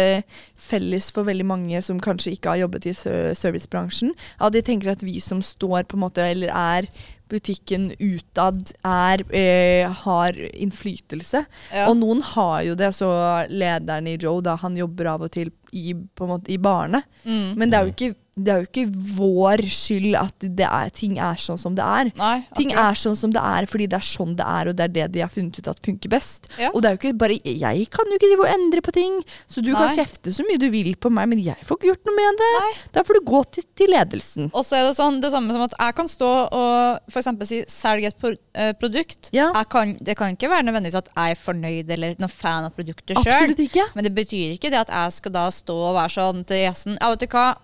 felles 0.60 1.08
for 1.14 1.24
veldig 1.26 1.46
mange 1.48 1.80
som 1.84 1.98
kanskje 2.04 2.34
ikke 2.36 2.52
har 2.52 2.60
jobbet 2.66 2.86
i 2.92 2.94
servicebransjen. 3.36 4.12
At 4.40 4.52
de 4.54 4.62
tenker 4.64 4.92
at 4.92 5.04
vi 5.06 5.18
som 5.24 5.40
står 5.44 5.86
på 5.88 5.96
en 5.98 6.04
måte, 6.06 6.24
eller 6.24 6.52
er 6.52 6.88
butikken 7.26 7.88
utad, 7.98 8.68
er, 8.86 9.24
eh, 9.34 9.88
har 10.04 10.36
innflytelse. 10.54 11.40
Ja. 11.74 11.88
Og 11.90 11.96
noen 11.98 12.20
har 12.22 12.60
jo 12.68 12.76
det, 12.78 12.92
så 12.94 13.08
lederen 13.50 14.06
i 14.06 14.16
Joe, 14.22 14.40
da, 14.46 14.54
han 14.62 14.76
jobber 14.78 15.08
av 15.16 15.24
og 15.26 15.32
til 15.34 15.50
i, 15.72 15.92
på 15.92 16.24
en 16.28 16.30
måte, 16.36 16.52
i 16.54 16.60
barene. 16.62 17.02
Mm. 17.24 17.56
Men 17.58 17.70
det 17.72 17.78
er, 17.80 17.88
jo 17.88 17.94
ikke, 17.96 18.14
det 18.36 18.52
er 18.52 18.58
jo 18.60 18.66
ikke 18.68 19.14
vår 19.16 19.62
skyld 19.72 20.16
at 20.20 20.44
det 20.58 20.66
er, 20.68 20.90
ting 20.92 21.14
er 21.24 21.38
sånn 21.40 21.56
som 21.56 21.76
det 21.76 21.84
er. 21.84 22.10
Nei, 22.18 22.34
Ting 22.58 22.74
er 22.76 22.98
sånn 22.98 23.16
som 23.16 23.32
det 23.32 23.40
er 23.40 23.64
fordi 23.70 23.86
det 23.88 23.96
er 23.96 24.04
sånn 24.04 24.34
det 24.36 24.44
er, 24.44 24.68
og 24.68 24.76
det 24.76 24.84
er 24.84 24.92
det 24.92 25.06
de 25.14 25.22
har 25.24 25.30
funnet 25.32 25.56
ut 25.56 25.70
at 25.72 25.80
funker 25.80 26.12
best. 26.12 26.50
Ja. 26.60 26.68
Og 26.74 26.82
det 26.84 26.90
er 26.90 26.98
jo 26.98 27.00
ikke 27.00 27.16
bare 27.22 27.38
Jeg 27.40 27.86
kan 27.96 28.12
jo 28.12 28.18
ikke 28.18 28.28
drive 28.28 28.44
og 28.44 28.52
endre 28.52 28.84
på 28.84 28.92
ting, 28.92 29.16
så 29.48 29.64
du 29.64 29.72
kan 29.72 29.88
kjefte 29.96 30.34
så 30.36 30.44
mye 30.44 30.60
du 30.60 30.68
vil 30.74 30.92
på 31.00 31.08
meg, 31.16 31.30
men 31.32 31.40
jeg 31.46 31.64
får 31.64 31.80
ikke 31.80 31.90
gjort 31.94 32.10
noe 32.10 32.18
med 32.18 32.42
det. 32.42 32.52
Nei. 32.58 32.70
Da 32.98 33.06
får 33.08 33.18
du 33.18 33.24
gå 33.32 33.42
til, 33.56 33.68
til 33.80 33.92
ledelsen. 33.94 34.52
Og 34.52 34.68
så 34.68 34.82
er 34.82 34.86
det 34.90 34.94
sånn, 35.00 35.20
det 35.24 35.32
samme 35.32 35.56
som 35.56 35.64
at 35.64 35.78
jeg 35.80 35.96
kan 36.02 36.12
stå 36.12 36.32
og 36.60 37.16
eksempel 37.16 37.48
si 37.48 37.64
selge 37.72 38.12
et 38.12 38.30
eh, 38.52 38.72
produkt. 38.76 39.30
Ja. 39.32 39.48
Kan, 39.72 39.96
det 40.04 40.18
kan 40.20 40.36
ikke 40.36 40.52
være 40.52 40.68
nødvendigvis 40.68 41.00
at 41.00 41.08
jeg 41.08 41.38
er 41.38 41.40
fornøyd 41.40 41.96
eller 41.96 42.20
noen 42.20 42.36
fan 42.36 42.68
av 42.68 42.76
produktet 42.76 43.16
sjøl. 43.24 43.56
Men 43.96 44.04
det 44.04 44.12
betyr 44.12 44.58
ikke 44.58 44.68
det 44.74 44.84
at 44.84 44.92
jeg 44.92 45.16
skal 45.22 45.38
da 45.40 45.48
stå 45.54 45.76
og 45.88 45.96
være 45.96 46.18
sånn 46.20 46.44
til 46.44 46.66
gjesten 46.66 47.00
Ja, 47.00 47.08
vet 47.14 47.24
du 47.24 47.32
hva. 47.32 47.54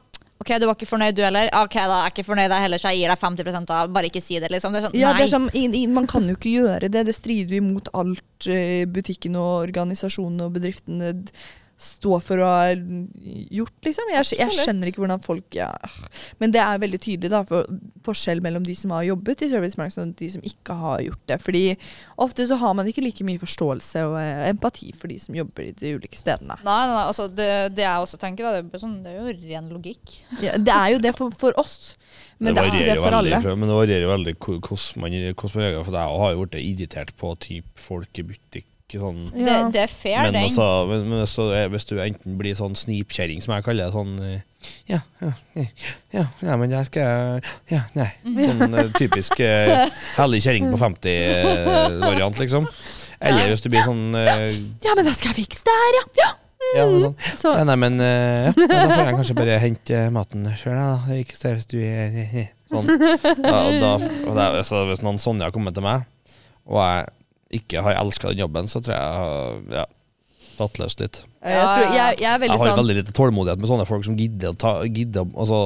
Ok, 0.43 0.51
du 0.59 0.67
var 0.67 0.75
ikke 0.75 0.89
fornøyd 0.91 1.15
du 1.15 1.23
heller? 1.23 1.49
Ok, 1.61 1.77
da 1.79 2.01
er 2.01 2.09
jeg 2.09 2.15
ikke 2.17 2.27
fornøyd 2.27 2.51
jeg 2.51 2.65
heller, 2.65 2.83
så 2.83 2.91
jeg 2.91 3.03
gir 3.05 3.13
deg 3.13 3.21
50% 3.23 3.73
av. 3.77 3.91
Bare 3.95 4.11
ikke 4.11 4.23
si 4.25 4.41
det, 4.43 4.51
liksom. 4.51 4.75
Det 4.75 4.81
er 4.83 4.87
sånn, 4.89 4.97
Ja, 4.99 5.13
nei. 5.13 5.23
det 5.23 5.29
er 5.29 5.35
sånn, 5.37 5.93
man 5.95 6.09
kan 6.11 6.27
jo 6.27 6.35
ikke 6.35 6.55
gjøre 6.57 6.91
det. 6.91 7.05
Det 7.07 7.15
strider 7.15 7.57
jo 7.57 7.63
imot 7.63 7.91
alt 7.95 8.49
eh, 8.51 8.83
butikken 8.91 9.39
og 9.39 9.69
organisasjonen 9.69 10.43
og 10.49 10.57
bedriftene 10.59 11.13
står 11.83 12.21
for 12.25 12.40
å 12.42 12.49
ha 12.49 12.71
gjort, 12.73 13.75
liksom. 13.87 14.11
Jeg, 14.12 14.27
jeg 14.38 14.55
skjønner 14.57 14.90
ikke 14.90 15.03
hvordan 15.03 15.23
folk 15.25 15.57
ja. 15.59 15.68
Men 16.42 16.53
det 16.55 16.61
er 16.62 16.81
veldig 16.83 17.01
tydelig, 17.03 17.31
da, 17.33 17.42
for 17.49 17.68
forskjell 18.07 18.42
mellom 18.45 18.64
de 18.66 18.75
som 18.79 18.95
har 18.97 19.05
jobbet 19.07 19.45
i 19.47 19.51
servicebransjen 19.53 20.09
og 20.11 20.14
de 20.18 20.29
som 20.35 20.45
ikke 20.47 20.77
har 20.79 21.03
gjort 21.07 21.23
det. 21.31 21.38
Fordi 21.45 21.64
ofte 22.27 22.47
så 22.51 22.59
har 22.62 22.75
man 22.79 22.88
ikke 22.90 23.05
like 23.05 23.27
mye 23.27 23.42
forståelse 23.42 24.05
og 24.09 24.18
eh, 24.21 24.45
empati 24.53 24.92
for 24.97 25.12
de 25.12 25.18
som 25.23 25.37
jobber 25.38 25.68
i 25.71 25.75
de 25.79 25.95
ulike 25.99 26.18
stedene. 26.18 26.59
Nei, 26.62 26.79
nei, 26.87 26.92
nei, 26.97 27.07
altså 27.11 27.29
det, 27.31 27.49
det 27.77 27.87
jeg 27.87 28.07
også 28.07 28.21
tenker, 28.23 28.47
da, 28.49 28.62
det, 28.62 28.73
er 28.79 28.85
sånn, 28.87 28.99
det 29.05 29.14
er 29.14 29.21
jo 29.23 29.37
ren 29.53 29.71
logikk. 29.73 30.16
Ja, 30.42 30.57
det 30.59 30.77
er 30.79 30.95
jo 30.97 31.03
det 31.05 31.14
for, 31.18 31.35
for 31.35 31.59
oss, 31.61 31.95
men 32.42 32.57
det, 32.57 32.62
er 32.64 32.71
varierer 32.73 32.97
det 32.97 33.03
for 33.05 33.14
veldig, 33.14 33.38
fra- 33.45 33.55
Men 33.59 33.71
det 33.71 33.77
varierer 33.79 34.03
jo 34.07 34.11
veldig 34.16 34.33
hvordan 34.42 35.03
man, 35.05 35.16
hvordan 35.38 35.57
man 35.62 35.73
det. 35.79 35.85
For 35.87 35.97
jeg 36.01 36.21
har 36.25 36.33
jo 36.35 36.42
blitt 36.47 36.59
irritert 36.62 37.12
på 37.21 37.35
typ 37.47 37.83
folk 37.88 38.18
i 38.18 38.25
butikk. 38.33 38.66
Sånn. 39.01 39.21
Ja. 39.39 39.63
det 39.73 39.81
er 39.87 39.93
fair, 39.93 40.23
Men, 40.27 40.35
den. 40.37 40.43
altså, 40.49 40.67
men, 40.91 41.05
men 41.09 41.23
hvis, 41.23 41.35
du, 41.39 41.53
hvis 41.73 41.87
du 41.89 41.95
enten 42.05 42.37
blir 42.41 42.57
sånn 42.59 42.75
snipkjerring, 42.77 43.41
som 43.45 43.55
jeg 43.57 43.65
kaller 43.65 43.89
det, 43.89 43.93
sånn 43.95 44.13
eh, 44.21 44.41
ja, 44.91 44.99
ja, 45.23 45.31
ja, 45.59 45.65
ja, 46.15 46.25
ja, 46.45 46.57
men 46.61 46.71
jeg 46.71 46.87
skal 46.87 47.41
Ja, 47.73 47.81
nei. 47.99 48.09
Sånn 48.23 48.77
eh, 48.79 48.91
typisk 49.01 49.41
uh, 49.43 49.89
hellig 50.19 50.43
kjerring 50.45 50.69
på 50.71 50.79
50-variant, 50.83 52.39
liksom. 52.43 52.69
Eller 53.23 53.51
hvis 53.53 53.63
du 53.63 53.69
blir 53.73 53.85
sånn 53.87 54.15
uh, 54.15 54.49
Ja, 54.85 54.95
men 54.99 55.07
da 55.07 55.15
skal 55.15 55.33
jeg 55.33 55.45
fikse 55.45 55.67
det 55.67 55.77
her, 55.81 55.99
ja! 55.99 56.07
ja. 56.23 56.31
Ja, 56.77 56.85
men 56.89 57.03
sånn. 57.03 57.17
Så, 57.41 57.51
Ja, 57.59 57.65
nei, 57.67 57.75
men 57.83 57.99
uh, 58.01 58.49
ja, 58.49 58.53
da 58.55 58.85
får 58.95 59.03
jeg 59.03 59.17
kanskje 59.19 59.35
bare 59.41 59.57
hente 59.63 60.03
maten 60.15 60.47
sjøl, 60.57 60.79
da. 60.79 61.17
Ikke 61.19 61.37
se 61.37 61.57
hvis 61.57 61.67
du 61.69 61.79
er 61.83 62.47
Sånn. 62.71 62.87
Ja, 63.45 63.59
og 63.67 63.75
da, 63.83 63.91
og 63.99 64.39
det, 64.39 64.47
er- 64.47 64.87
hvis 64.93 65.03
noen 65.05 65.19
Sonja 65.21 65.51
kommer 65.53 65.75
til 65.77 65.85
meg, 65.85 66.07
og 66.71 66.79
jeg 66.81 67.11
ikke 67.53 67.83
har 67.85 67.99
elska 68.01 68.33
den 68.33 68.43
jobben, 68.45 68.71
så 68.71 68.81
tror 68.81 68.95
jeg 68.95 69.03
jeg 69.03 69.19
har 69.19 69.83
ja, 69.83 69.85
tatt 70.59 70.81
løs 70.81 70.97
litt. 71.01 71.21
jeg, 71.43 71.67
tror, 71.67 71.85
jeg, 71.97 72.17
jeg 72.23 72.31
er 72.31 72.41
veldig 72.43 72.57
Jeg 72.57 72.62
har 72.62 72.73
sånn 72.73 72.81
veldig 72.83 72.97
lite 73.01 73.15
tålmodighet 73.17 73.62
med 73.62 73.71
sånne 73.73 73.87
folk 73.88 74.07
som 74.09 74.17
gidder 74.19 74.55
å 74.55 74.59
ta 74.59 74.73
gidder, 74.87 75.29
altså, 75.37 75.61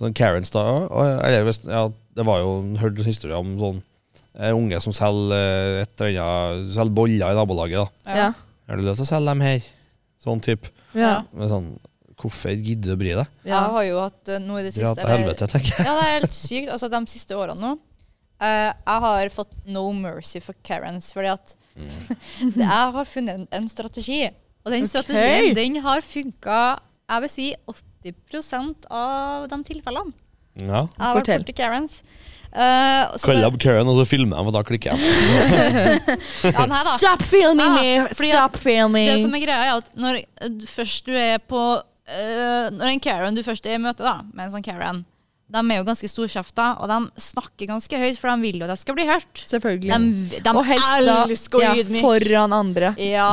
sånn 0.00 0.16
Karens 0.18 0.54
da 0.54 0.66
og, 0.82 1.00
eller 1.22 1.46
hvis, 1.46 1.62
ja, 1.68 1.86
Det 2.16 2.26
var 2.26 2.42
jo 2.42 2.54
hørt 2.80 3.02
historie 3.06 3.38
om 3.38 3.54
sånn 3.60 3.82
en 4.32 4.56
unge 4.56 4.78
som 4.80 4.94
selger 4.96 5.36
eh, 5.36 5.82
et 5.84 6.00
eller 6.00 6.22
annet 6.24 6.70
Selger 6.72 6.94
boller 6.96 7.34
i 7.34 7.36
nabolaget. 7.36 7.84
da 8.06 8.16
Ja. 8.16 8.28
Er 8.64 8.78
det 8.80 8.86
lov 8.86 8.96
til 8.96 9.04
å 9.04 9.10
selge 9.10 9.28
dem 9.28 9.42
her? 9.44 9.66
Sånn 10.22 10.40
type. 10.40 10.70
Ja. 10.96 11.18
Men 11.36 11.50
sånn, 11.50 11.66
Hvorfor 12.22 12.54
gidder 12.54 12.92
du 12.92 12.94
å 12.94 13.00
bry 13.00 13.14
deg? 13.18 13.30
Jeg 13.48 13.70
har 13.74 13.84
jo 13.84 13.98
hatt 13.98 14.30
eh, 14.30 14.40
noe 14.40 14.62
i 14.62 14.66
det 14.68 14.72
siste 14.76 14.94
til 15.00 15.10
helvete, 15.10 15.48
tenker 15.50 15.74
jeg. 15.74 15.86
Ja, 15.88 15.94
det 15.98 16.04
er 16.06 16.12
helt 16.20 16.36
sykt. 16.38 16.68
Altså, 16.70 16.88
de 16.92 17.00
siste 17.10 17.36
årene 17.36 17.58
nå 17.60 17.72
eh, 18.42 18.70
Jeg 18.70 19.04
har 19.06 19.32
fått 19.34 19.54
no 19.70 19.88
mercy 19.96 20.42
for 20.42 20.58
Karens, 20.66 21.12
fordi 21.14 21.32
at 21.32 21.56
jeg 22.42 22.68
har 22.68 23.04
funnet 23.08 23.38
en, 23.40 23.46
en 23.54 23.68
strategi. 23.70 24.26
Og 24.62 24.74
den 24.74 24.86
strategien 24.86 25.54
den 25.56 25.80
har 25.82 26.04
funka 26.06 26.62
jeg 27.12 27.24
vil 27.24 27.32
si 27.32 27.46
80% 27.68 28.86
av 28.88 29.48
de 29.50 29.58
tilfellene. 29.68 30.14
Ja. 30.60 30.84
Jeg 30.86 31.02
har 31.02 31.16
vært 31.16 31.18
Fortell. 31.18 31.42
borti 31.44 31.56
Karens. 31.58 31.98
Uh, 32.52 33.08
så 33.16 33.30
Kall 33.30 33.46
opp 33.46 33.54
Karen, 33.60 33.88
og 33.88 33.96
så 33.96 34.04
filmer 34.04 34.36
jeg, 34.36 34.44
for 34.44 34.54
da 34.54 34.60
klikker 34.68 34.92
jeg. 34.92 34.98
ja, 36.52 36.66
nei 36.68 36.80
da. 36.84 36.96
Stop 37.00 37.22
filming 37.24 37.78
Ja, 37.78 38.02
me! 38.04 38.16
Stop 38.18 38.58
filming! 38.60 39.08
Det 39.08 39.22
som 39.22 39.36
er 39.38 39.44
greia, 39.44 39.70
er 39.70 39.78
at 39.80 39.88
når 39.96 40.18
eh, 40.20 40.66
først 40.68 41.08
du 41.08 41.16
er 41.16 41.40
på 41.40 41.62
uh, 41.80 42.66
Når 42.76 42.90
en 42.90 43.00
Karen 43.00 43.38
du 43.38 43.40
først 43.46 43.64
er 43.68 43.78
i 43.78 43.80
møte 43.80 44.04
da, 44.04 44.18
med 44.34 44.46
en 44.46 44.52
sånn 44.52 44.66
Karen, 44.66 45.00
de 45.52 45.60
er 45.74 45.78
jo 45.80 45.84
ganske 45.84 46.08
storkjefta, 46.08 46.66
og 46.80 46.88
de 46.88 46.98
snakker 47.20 47.68
ganske 47.68 47.98
høyt, 48.00 48.18
for 48.20 48.32
de 48.32 48.46
vil 48.46 48.60
jo 48.62 48.64
at 48.66 48.72
jeg 48.74 48.80
skal 48.86 48.96
bli 48.96 49.04
hørt. 49.08 49.42
Selvfølgelig. 49.50 49.98
De, 50.32 50.38
de 50.46 50.54
og 50.56 50.64
helst 50.64 51.06
da 51.06 51.16
ja, 51.60 51.72
foran 52.00 52.54
andre. 52.56 52.94
Ja. 53.02 53.28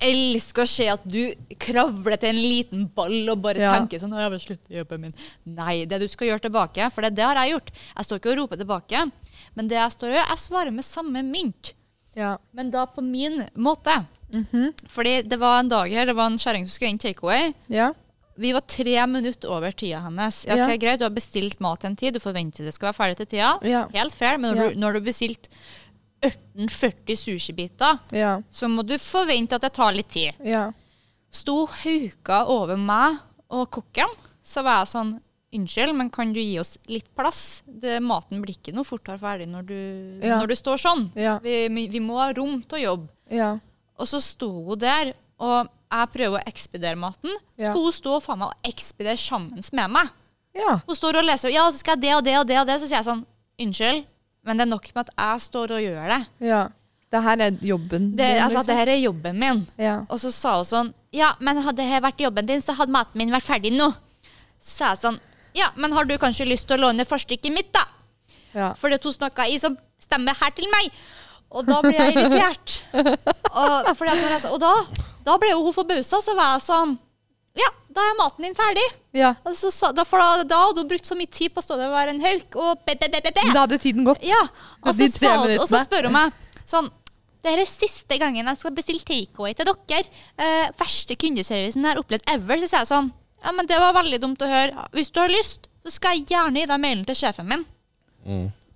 Elsker 0.00 0.64
å 0.64 0.68
se 0.70 0.86
at 0.92 1.02
du 1.04 1.18
kravler 1.60 2.16
til 2.22 2.30
en 2.32 2.38
liten 2.40 2.86
ball 2.94 3.32
og 3.34 3.42
bare 3.44 3.60
Ja. 3.60 3.72
tenker 3.76 4.00
sånn 4.00 4.14
«Å, 4.14 4.20
'Jeg 4.22 4.30
vil 4.36 4.40
slutte 4.46 4.76
jobben 4.78 5.00
min'. 5.04 5.14
Nei, 5.46 5.84
det 5.84 5.98
du 6.00 6.06
skal 6.08 6.28
gjøre 6.28 6.46
tilbake, 6.46 6.90
for 6.94 7.02
det, 7.02 7.14
det 7.16 7.24
har 7.26 7.34
jeg 7.42 7.52
gjort. 7.56 7.70
Jeg 7.96 8.04
står 8.06 8.18
ikke 8.22 8.30
og 8.32 8.38
roper 8.38 8.56
tilbake, 8.62 9.10
men 9.56 9.68
det 9.68 9.76
jeg 9.76 9.90
står 9.92 10.08
og 10.08 10.14
gjør, 10.16 10.28
jeg 10.30 10.38
svarer 10.46 10.72
med 10.72 10.84
samme 10.84 11.22
mynt. 11.26 11.72
Ja. 12.16 12.36
Men 12.54 12.70
da 12.70 12.86
på 12.86 13.02
min 13.02 13.44
måte. 13.56 14.06
Fordi 14.88 15.22
det 15.28 15.38
var 15.38 15.60
en 15.60 15.68
dag 15.68 15.90
her, 15.90 16.06
det 16.06 16.14
var 16.16 16.30
en 16.30 16.38
kjerring 16.38 16.64
som 16.66 16.74
skulle 16.78 16.90
inn 16.94 16.98
takeaway. 17.02 17.54
ja. 17.68 17.92
Vi 18.40 18.52
var 18.56 18.62
tre 18.64 18.94
minutter 19.06 19.50
over 19.52 19.72
tida 19.76 20.00
hennes. 20.06 20.42
Ja, 20.48 20.56
ok, 20.64 20.78
Greit, 20.80 20.98
du 21.00 21.04
har 21.04 21.12
bestilt 21.12 21.60
mat 21.60 21.84
en 21.84 21.96
tid, 22.00 22.14
du 22.16 22.20
forventer 22.22 22.64
det 22.64 22.72
skal 22.72 22.88
være 22.90 22.96
ferdig 23.00 23.16
til 23.20 23.26
tida. 23.34 23.50
Ja. 23.68 23.82
Helt 23.92 24.14
fair, 24.16 24.38
men 24.40 24.54
når, 24.54 24.56
Ja. 24.62 24.68
du, 24.70 24.80
når 24.80 24.92
du 24.96 24.98
har 25.00 25.06
bestilt 25.10 25.48
1840 26.22 27.16
sushibiter, 27.16 27.98
Ja. 28.12 28.42
så 28.52 28.68
må 28.68 28.82
du 28.86 28.94
forvente 28.98 29.54
at 29.56 29.62
det 29.62 29.72
tar 29.72 29.92
litt 29.92 30.08
tid. 30.08 30.32
Ja. 30.44 30.70
Sto 31.32 31.66
hauka 31.66 32.46
over 32.48 32.76
meg 32.76 33.18
og 33.50 33.70
kokken, 33.70 34.08
så 34.42 34.62
var 34.64 34.84
jeg 34.84 34.94
sånn 34.94 35.20
Unnskyld, 35.52 35.96
men 35.96 36.08
kan 36.14 36.32
du 36.32 36.38
gi 36.38 36.60
oss 36.60 36.76
litt 36.86 37.08
plass? 37.16 37.62
Det, 37.66 37.96
maten 38.00 38.38
blir 38.40 38.54
ikke 38.54 38.72
noe 38.72 38.84
fortere 38.86 39.18
ferdig 39.18 39.48
når 39.50 39.64
du, 39.66 40.20
Ja. 40.22 40.38
når 40.38 40.46
du 40.46 40.54
står 40.54 40.78
sånn. 40.78 41.10
Ja. 41.16 41.40
Vi, 41.40 41.66
vi 41.66 41.98
må 41.98 42.20
ha 42.20 42.28
rom 42.32 42.62
til 42.62 42.78
å 42.78 42.82
jobbe. 42.84 43.08
Ja. 43.32 43.58
Og 43.98 44.06
så 44.06 44.20
sto 44.22 44.46
hun 44.68 44.78
der, 44.78 45.12
og 45.40 45.66
jeg 45.90 46.10
prøver 46.14 46.38
å 46.38 46.48
ekspedere 46.48 46.98
maten. 46.98 47.32
Ja. 47.58 47.70
skulle 47.70 47.90
hun 47.90 47.96
stå 47.96 48.18
faen 48.24 48.40
meg 48.40 48.52
og 48.52 48.70
ekspedere 48.70 49.18
sammen 49.20 49.64
med 49.72 49.94
meg. 49.96 50.10
Ja. 50.56 50.80
Hun 50.86 50.98
står 50.98 51.20
og 51.20 51.26
leser, 51.26 51.52
ja, 51.54 51.66
så 51.70 51.82
skal 51.82 51.98
jeg 51.98 52.06
det 52.06 52.16
og 52.16 52.24
det 52.26 52.36
og 52.40 52.46
det 52.48 52.58
og 52.60 52.68
det. 52.68 52.78
Så 52.80 52.88
sier 52.90 53.00
jeg 53.00 53.08
sånn, 53.08 53.24
unnskyld, 53.60 54.04
men 54.46 54.58
det 54.58 54.66
er 54.66 54.70
nok 54.70 54.86
med 54.94 55.02
at 55.04 55.14
jeg 55.14 55.46
står 55.46 55.74
og 55.78 55.88
gjør 55.88 56.14
det. 56.16 56.22
ja. 56.52 56.68
Det 57.10 57.18
her 57.24 57.40
er 57.42 57.56
jobben. 57.66 58.04
Det, 58.14 58.22
din, 58.22 58.38
altså, 58.38 58.60
liksom. 58.60 58.66
det 58.68 58.74
her 58.78 58.88
er 58.92 58.98
jobben 59.00 59.38
min. 59.42 59.64
Ja. 59.82 59.96
Og 60.06 60.20
så 60.22 60.30
sa 60.30 60.52
hun 60.60 60.66
sånn, 60.68 60.90
ja, 61.10 61.32
men 61.42 61.58
hadde 61.64 61.82
det 61.82 62.02
vært 62.04 62.22
jobben 62.22 62.46
din, 62.46 62.62
så 62.62 62.76
hadde 62.78 62.94
maten 62.94 63.18
min 63.18 63.32
vært 63.34 63.48
ferdig 63.48 63.72
nå. 63.74 63.88
Så 64.62 64.76
sa 64.76 64.90
jeg 64.92 65.00
sånn, 65.00 65.18
ja, 65.58 65.72
men 65.74 65.90
har 65.96 66.06
du 66.06 66.14
kanskje 66.22 66.46
lyst 66.46 66.68
til 66.70 66.78
å 66.78 66.84
låne 66.84 67.02
forstykket 67.08 67.50
mitt 67.50 67.72
da? 67.74 67.82
Ja. 68.54 68.68
For 68.78 68.86
det 68.86 69.00
er 69.00 69.02
to 69.02 69.10
snakker 69.14 69.50
i 69.50 69.58
som 69.58 69.74
stemmer 69.98 70.38
her 70.38 70.54
til 70.54 70.70
meg. 70.70 70.94
Og 71.50 71.66
da 71.66 71.80
ble 71.82 71.94
jeg 71.96 72.14
irritert. 72.14 72.76
og, 72.94 73.88
fordi 73.98 74.10
at 74.12 74.20
når 74.20 74.34
jeg, 74.36 74.50
og 74.54 74.60
da, 74.62 74.74
da 75.26 75.36
ble 75.42 75.50
jo 75.50 75.64
hun 75.66 75.74
forbausa, 75.74 76.20
så 76.22 76.34
var 76.38 76.54
jeg 76.54 76.64
sånn, 76.68 76.94
ja, 77.58 77.66
da 77.90 78.04
er 78.06 78.18
maten 78.20 78.46
din 78.46 78.54
ferdig. 78.54 78.86
ja. 79.18 79.32
Altså, 79.42 79.72
så, 79.74 79.90
da, 79.96 80.04
for 80.06 80.22
da, 80.22 80.44
da 80.46 80.60
hadde 80.68 80.84
hun 80.84 80.92
brukt 80.92 81.10
så 81.10 81.18
mye 81.18 81.30
tid 81.30 81.50
på 81.50 81.62
å 81.62 81.66
stå 81.66 81.80
der 81.80 81.90
og 81.90 81.96
være 81.98 82.14
en 82.14 82.22
hauk 82.22 82.54
og 82.62 82.86
be, 82.86 82.94
be, 82.94 83.10
be, 83.10 83.22
be, 83.24 83.34
be. 83.34 83.48
Da 83.50 83.64
hadde 83.64 83.80
tiden 83.82 84.06
gått. 84.06 84.22
Ja, 84.22 84.44
og 84.84 84.94
så, 84.94 85.10
sa, 85.10 85.34
og 85.42 85.66
så 85.66 85.82
spør 85.82 86.10
hun 86.10 86.18
meg 86.20 86.38
sånn 86.70 86.90
det 87.40 87.54
er 87.56 87.64
siste 87.64 88.18
gangen 88.20 88.48
jeg 88.50 88.58
skal 88.60 88.74
bestille 88.76 89.00
takeaway 89.00 89.54
til 89.56 89.68
dere. 89.68 90.04
Eh, 90.36 90.66
verste 90.76 91.16
kundeservicen 91.16 91.86
jeg 91.86 91.94
har 91.94 92.00
opplevd 92.02 92.26
ever. 92.34 92.60
Så 92.60 92.68
sier 92.68 92.82
jeg 92.82 92.90
sånn 92.90 93.08
Ja, 93.40 93.54
men 93.56 93.68
det 93.68 93.78
var 93.80 93.94
veldig 93.96 94.18
dumt 94.20 94.42
å 94.44 94.48
høre. 94.50 94.84
Hvis 94.92 95.08
du 95.08 95.22
har 95.22 95.32
lyst, 95.32 95.70
så 95.86 95.94
skal 95.94 96.18
jeg 96.18 96.26
gjerne 96.34 96.60
gi 96.60 96.68
deg 96.68 96.82
mailen 96.82 97.06
til 97.08 97.16
sjefen 97.16 97.48
min. 97.48 97.64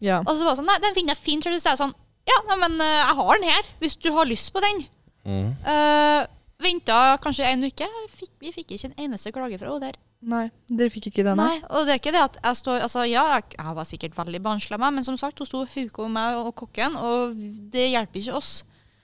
Ja. 0.00 0.22
Og 0.22 0.32
så 0.32 0.46
var 0.46 0.54
det 0.54 0.62
sånn 0.62 0.70
Nei, 0.70 0.78
den 0.80 0.96
finner 0.96 1.12
jeg 1.12 1.24
fint. 1.26 1.44
Så 1.44 1.52
sier 1.52 1.74
jeg 1.74 1.82
sånn 1.82 1.92
Ja, 2.30 2.38
nei, 2.48 2.56
men 2.62 2.78
eh, 2.80 2.94
jeg 3.02 3.16
har 3.18 3.34
den 3.38 3.48
her, 3.50 3.66
hvis 3.82 3.96
du 4.00 4.08
har 4.16 4.24
lyst 4.28 4.52
på 4.54 4.62
den. 4.64 4.86
Mm. 5.28 5.50
Uh, 5.66 6.24
Venta 6.64 7.18
kanskje 7.20 7.44
en 7.50 7.64
uke. 7.66 7.86
Fikk, 8.14 8.30
vi 8.40 8.52
fikk 8.54 8.74
ikke 8.76 8.88
en 8.92 8.98
eneste 9.08 9.32
klage 9.34 9.58
fra 9.60 9.68
henne 9.68 9.90
der. 9.90 9.98
Nei, 10.24 10.46
dere 10.72 10.88
fikk 10.88 11.10
ikke 11.10 11.24
den? 11.26 11.36
Nei, 11.36 11.58
og 11.68 11.84
det 11.84 11.92
er 11.96 11.98
ikke 12.00 12.12
det 12.14 12.22
at 12.24 12.36
jeg 12.40 12.56
står 12.56 12.78
Altså, 12.86 13.02
ja, 13.04 13.24
jeg, 13.34 13.58
jeg 13.58 13.74
var 13.76 13.84
sikkert 13.84 14.14
veldig 14.16 14.40
barnslig 14.46 14.78
av 14.78 14.80
meg, 14.86 14.94
men 14.96 15.04
som 15.04 15.18
sagt, 15.20 15.42
hun 15.42 15.48
sto 15.50 15.60
og 15.66 15.74
hauka 15.74 16.06
om 16.06 16.14
meg 16.16 16.38
og 16.40 16.54
kokken, 16.62 16.96
og 16.96 17.34
det 17.74 17.90
hjelper 17.90 18.22
ikke 18.22 18.38
oss. 18.38 18.52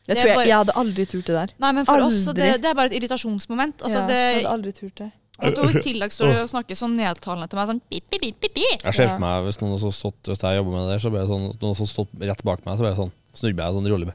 Jeg, 0.06 0.14
det 0.14 0.16
er 0.16 0.22
tror 0.22 0.30
jeg, 0.30 0.38
bare- 0.38 0.48
jeg 0.48 0.56
hadde 0.62 0.76
aldri 0.80 1.04
turt 1.12 1.26
det 1.28 1.36
der. 1.36 1.52
Nei, 1.60 1.72
men 1.76 1.84
for 1.90 2.06
oss, 2.06 2.22
så 2.24 2.32
det, 2.32 2.48
det 2.64 2.70
er 2.70 2.78
bare 2.78 2.88
et 2.88 2.96
irritasjonsmoment. 3.02 3.82
Altså, 3.84 3.98
ja, 4.00 4.06
jeg 4.08 4.38
hadde 4.40 4.54
aldri 4.54 4.72
turt 4.80 4.96
det. 5.02 5.10
At 5.42 5.58
hun 5.60 5.70
i 5.76 5.82
tillegg 5.88 6.14
står 6.14 6.32
og 6.42 6.50
snakker 6.52 6.78
sånn 6.78 6.96
nedtalende 6.98 7.48
til 7.50 7.58
meg, 7.60 7.68
sånn 7.70 7.80
pip, 7.90 8.06
pip, 8.10 8.22
pip, 8.24 8.38
pip, 8.42 8.54
pip. 8.56 8.84
Jeg 8.84 8.96
ser 8.98 9.10
for 9.12 9.22
meg 9.22 9.46
hvis 9.48 9.60
noen 9.62 9.76
har 9.76 9.94
stått 9.96 10.30
Hvis 10.30 10.42
jeg 10.44 10.58
jobber 10.60 10.76
med 10.76 10.84
det 10.86 10.94
der, 10.96 11.02
så 11.04 11.12
ble 11.14 11.22
det 11.24 11.30
sånn 11.30 11.46
Noen 11.50 11.76
har 11.80 11.90
stått 11.92 12.14
rett 12.30 12.44
bak 12.46 12.64
meg, 12.66 12.76
så 12.78 12.84
ble 12.86 12.92
jeg 12.92 13.00
sånn 13.00 13.12
snur 13.40 13.52
jeg 13.54 13.76
sånn 13.78 13.90
rolig. 13.92 14.14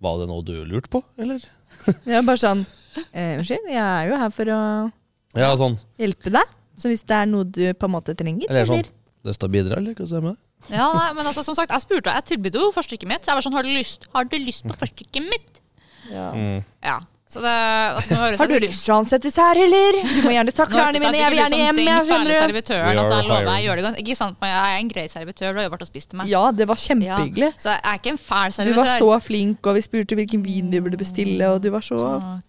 Var 0.00 0.20
det 0.22 0.28
noe 0.30 0.44
du 0.46 0.54
lurte 0.64 0.90
på, 0.92 1.02
eller? 1.20 1.42
Er 2.08 2.24
bare 2.26 2.40
sånn 2.40 2.62
eh, 3.12 3.36
Unnskyld, 3.38 3.68
jeg 3.70 3.80
er 3.80 4.10
jo 4.10 4.20
her 4.20 4.32
for 4.34 4.52
å 4.52 4.60
Ja, 5.38 5.50
sånn. 5.60 5.76
hjelpe 6.00 6.32
deg. 6.34 6.56
Så 6.80 6.88
hvis 6.88 7.04
det 7.04 7.16
er 7.18 7.28
noe 7.28 7.44
du 7.44 7.62
på 7.76 7.88
en 7.88 7.92
måte 7.92 8.14
trenger 8.16 8.48
Eller 8.48 8.68
sånn. 8.68 8.86
Lyst 9.28 9.42
til 9.42 9.50
å 9.50 9.52
bidra, 9.52 9.76
eller 9.76 9.92
hva 9.98 10.06
sier 10.08 10.24
du? 10.24 10.32
Ja, 10.72 10.86
nei, 10.96 11.08
men 11.16 11.26
altså, 11.28 11.42
som 11.44 11.56
sagt, 11.56 11.72
jeg 11.72 11.84
spurte, 11.84 12.12
jeg 12.12 12.26
tilbød 12.34 12.56
jo 12.56 12.68
forstykket 12.72 13.08
mitt. 13.08 13.24
Jeg 13.28 13.36
var 13.36 13.44
sånn, 13.44 13.56
har 13.56 13.64
du 13.64 13.72
lyst, 13.72 14.04
har 14.14 14.26
du 14.28 14.36
lyst 14.40 14.64
på 14.68 14.76
forstykket 14.80 15.24
mitt? 15.28 15.60
Ja. 16.10 16.26
Mm. 16.36 16.62
Ja. 16.84 16.96
Så 17.30 17.38
det, 17.38 17.50
altså, 17.94 18.10
nå 18.10 18.22
høres 18.24 18.40
Har 18.42 18.48
du 18.50 18.54
lyst 18.64 18.80
til 18.82 18.90
å 18.90 18.96
ansette 18.98 19.30
her, 19.30 19.58
eller? 19.62 19.98
Du 20.02 20.22
må 20.24 20.32
gjerne 20.34 20.50
ta 20.50 20.64
klærne 20.66 20.98
mine, 20.98 21.14
jeg 21.14 21.30
vil 21.30 21.38
gjerne 21.38 21.58
hjem. 21.60 21.76
Jeg 21.86 22.06
skjønner 22.08 22.26
du. 22.26 22.72
Altså, 22.90 23.18
jeg 23.20 23.28
lover, 23.28 23.50
jeg 23.54 23.66
gjør 23.68 23.78
det 23.78 23.84
gans- 23.84 24.00
Ikke 24.02 24.16
sant, 24.18 24.36
men 24.40 24.50
jeg 24.50 24.64
er 24.72 24.78
en 24.80 24.88
grei 24.90 25.04
servitør. 25.12 25.52
Du 25.54 25.60
har 25.60 25.66
jo 25.68 25.72
vært 25.76 25.84
og 25.86 25.90
spist 25.92 26.10
til 26.10 26.18
meg. 26.18 26.26
Ja, 26.32 26.40
det 26.50 26.66
var 26.66 26.74
Ja. 26.74 26.82
kjempehyggelig. 26.88 27.50
Så 27.62 27.70
jeg 27.70 27.80
er 27.84 28.00
ikke 28.00 28.10
en 28.10 28.18
fæl 28.18 28.50
servitør. 28.56 28.74
Du 28.74 28.80
var 28.82 28.98
så 28.98 29.20
flink, 29.22 29.66
og 29.70 29.74
vi 29.78 29.80
spurte 29.86 30.18
hvilken 30.18 30.42
vin 30.42 30.70
vi 30.74 30.80
burde 30.80 30.98
bestille, 30.98 31.44
og 31.54 31.62
du 31.62 31.70
var 31.70 31.86
så, 31.86 31.98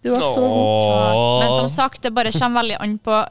du 0.02 0.10
var 0.10 0.26
så 0.34 0.42
god. 0.42 1.40
Men 1.44 1.52
som 1.60 1.68
sagt, 1.68 2.02
det 2.02 2.12
bare 2.14 2.32
kommer 2.32 2.62
veldig 2.62 2.76
an 2.80 2.98
på 2.98 3.22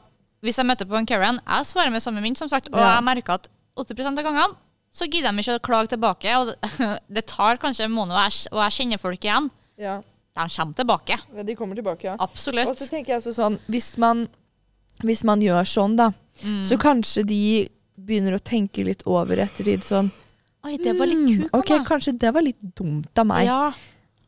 Hvis 0.42 0.56
jeg 0.58 0.66
møter 0.66 0.88
på 0.88 0.96
en 0.98 1.06
Karen, 1.06 1.38
jeg 1.46 1.66
svarer 1.68 1.90
med 1.92 2.02
samme 2.02 2.20
mynt, 2.20 2.36
som 2.38 2.48
sagt, 2.48 2.66
og 2.72 2.80
jeg 2.80 3.04
merker 3.04 3.34
at 3.34 3.46
80 3.78 4.06
av 4.18 4.24
gangene 4.24 4.56
så 4.92 5.06
gidder 5.08 5.30
de 5.32 5.38
ikke 5.38 5.54
å 5.54 5.60
klage 5.62 5.88
tilbake. 5.92 6.32
Og 6.40 6.46
det, 6.48 6.56
det 7.14 7.26
tar 7.26 7.56
kanskje 7.62 7.84
en 7.84 7.92
måned, 7.94 8.10
og 8.16 8.24
jeg, 8.26 8.48
og 8.52 8.58
jeg 8.64 8.72
kjenner 8.78 8.98
folk 8.98 9.20
igjen. 9.22 9.50
Ja, 9.78 10.00
De 10.34 10.48
kommer 10.48 10.74
tilbake. 10.74 11.18
ja, 11.36 11.42
de 11.42 11.54
kommer 11.56 11.76
tilbake, 11.76 12.04
ja. 12.04 12.16
Absolutt. 12.18 12.68
Og 12.68 12.76
så 12.78 12.88
tenker 12.88 13.12
jeg 13.12 13.20
altså 13.20 13.34
sånn, 13.36 13.58
hvis 13.68 13.98
man, 13.98 14.26
hvis 15.04 15.24
man 15.28 15.40
gjør 15.44 15.64
sånn, 15.68 15.96
da, 15.96 16.12
Mm. 16.42 16.62
så 16.64 16.78
kanskje 16.80 17.26
de 17.28 17.68
begynner 18.00 18.32
å 18.32 18.40
tenke 18.40 18.82
litt 18.86 19.02
over 19.04 19.36
etter 19.36 19.64
tid 19.64 19.82
sånn 19.84 20.10
Oi, 20.64 20.78
det 20.78 20.94
var 20.96 21.06
litt 21.06 21.18
«Hmm, 21.18 21.42
kuk 21.42 21.50
av 21.52 21.60
Ok, 21.60 21.72
kanskje 21.86 22.14
det 22.18 22.30
var 22.32 22.40
litt 22.42 22.60
dumt 22.74 23.18
av 23.18 23.26
meg. 23.26 23.44
Ja. 23.44 23.72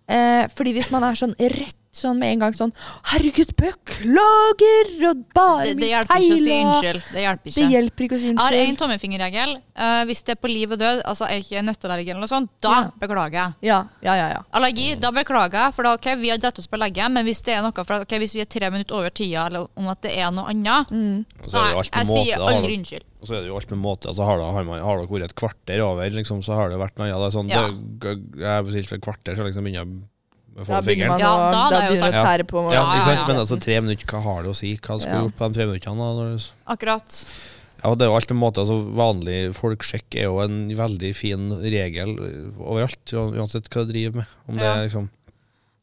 Eh, 0.06 0.46
fordi 0.52 0.74
hvis 0.74 0.90
man 0.92 1.02
er 1.02 1.14
sånn 1.16 1.32
rett 1.38 1.78
sånn 2.00 2.18
med 2.18 2.32
en 2.34 2.38
gang 2.44 2.52
sånn 2.56 2.72
Herregud, 3.12 3.54
beklager! 3.56 4.90
Og 5.10 5.22
bare 5.34 5.64
Det, 5.64 5.74
det 5.74 5.80
min 5.80 5.90
hjelper 5.92 6.20
ikke 6.20 6.34
å 6.34 6.44
si 6.44 6.56
unnskyld. 6.60 7.02
Det 7.14 7.22
hjelper 7.24 7.44
Det 7.44 7.54
ikke. 7.54 7.70
hjelper 7.74 8.04
ikke 8.06 8.16
å 8.16 8.20
si 8.22 8.28
Jeg 8.30 8.38
har 8.42 8.56
en 8.58 8.76
tommelfingerregel. 8.82 9.54
Eh, 9.74 10.04
hvis 10.08 10.22
det 10.24 10.34
er 10.36 10.40
på 10.42 10.50
liv 10.50 10.72
og 10.74 10.78
død, 10.80 11.02
altså 11.04 11.28
er 11.28 11.40
ikke 11.42 11.62
nøtteallergi 11.66 12.10
eller 12.14 12.20
noe 12.24 12.30
sånt, 12.32 12.50
da 12.62 12.74
Ja. 12.74 12.90
beklager 13.00 13.32
jeg. 13.40 13.54
Ja, 13.70 13.78
ja, 14.02 14.14
ja. 14.14 14.28
ja. 14.34 14.42
Allergi, 14.52 14.94
da 15.00 15.10
beklager 15.10 15.64
jeg, 15.66 15.74
for 15.74 15.82
da, 15.88 15.94
ok, 15.98 16.10
vi 16.20 16.30
har 16.30 16.38
dratt 16.38 16.58
oss 16.58 16.66
på 16.70 16.78
legge, 16.78 17.08
men 17.10 17.24
hvis 17.26 17.42
det 17.42 17.54
er 17.58 17.62
noe 17.62 17.72
for, 17.84 18.00
ok, 18.04 18.16
hvis 18.22 18.34
vi 18.34 18.40
er 18.40 18.50
tre 18.50 18.70
minutter 18.70 18.94
over 18.98 19.10
tida, 19.10 19.46
eller 19.48 19.66
om 19.76 19.88
at 19.88 20.00
det 20.02 20.16
er 20.16 20.30
noe 20.30 20.48
annet, 20.50 20.90
Mm. 20.94 21.24
Er 21.24 21.44
det 21.44 21.52
nei, 21.52 21.82
jeg 21.84 22.06
måte. 22.06 22.24
sier 22.24 22.38
aldri 22.40 22.76
unnskyld. 22.78 23.04
Og 23.20 23.28
så 23.28 23.34
er 23.36 23.40
det 23.40 23.48
jo 23.48 23.56
alt 23.56 23.70
med 23.70 23.78
måte. 23.80 24.08
Altså, 24.08 24.24
har, 24.24 24.36
det, 24.38 24.44
har, 24.52 24.64
man, 24.64 24.80
har 24.84 24.96
dere 24.98 25.08
vært 25.08 25.24
et 25.30 25.34
kvarter 25.34 25.80
over, 25.80 26.10
liksom, 26.10 26.42
så 26.44 26.54
har 26.54 26.68
det 26.68 26.78
vært 26.78 26.98
noe 26.98 27.08
annet. 27.08 27.20
Det 27.20 27.26
er 27.26 27.36
sånn, 27.38 27.48
Ja. 27.48 27.62
det, 27.70 28.40
jeg 28.40 28.46
har 28.52 28.62
bestilt 28.62 28.88
for 28.88 28.96
et 28.96 29.02
kvarter, 29.02 29.36
så 29.36 29.44
liksom 29.46 29.64
begynner 29.64 29.84
jeg 29.84 30.02
Da 30.54 30.62
begynner 30.62 30.74
man 30.74 30.84
fingeren. 30.86 31.18
Ja, 31.20 31.30
å, 31.34 31.50
da 31.52 31.62
er 31.80 31.88
begynner 31.90 32.04
sant. 32.04 32.14
å 32.14 32.26
tære 32.28 32.44
på 32.46 32.60
Ja, 32.70 32.74
Ja, 32.74 32.84
ikke 32.94 33.04
sant? 33.10 33.26
Men 33.28 33.36
altså, 33.42 33.56
tre 33.60 33.80
minutter, 33.80 34.06
hva 34.06 34.20
har 34.22 34.42
det 34.44 34.50
å 34.52 34.56
si? 34.56 34.76
Hva 34.76 34.98
skulle 35.00 35.14
Ja. 35.14 35.18
du 35.20 35.26
gjort 35.28 35.38
på 35.38 35.48
de 35.48 35.54
tre 35.58 35.66
minuttene? 35.66 36.06
da? 36.38 36.74
Akkurat. 36.74 37.24
Ja, 37.84 37.94
det 37.94 38.02
er 38.06 38.08
jo 38.08 38.14
alt 38.16 38.30
en 38.30 38.38
måte, 38.40 38.62
altså 38.62 38.76
Vanlig 38.96 39.54
folksjekk 39.58 40.14
er 40.16 40.22
jo 40.30 40.38
en 40.40 40.68
veldig 40.70 41.10
fin 41.14 41.50
regel 41.60 42.14
overalt, 42.56 43.04
uansett 43.12 43.68
hva 43.68 43.84
du 43.84 43.92
driver 43.92 44.14
med. 44.22 44.26
Om 44.48 44.54
det 44.56 44.62
Ja. 44.64 44.74
er 44.78 44.88
liksom, 44.88 45.10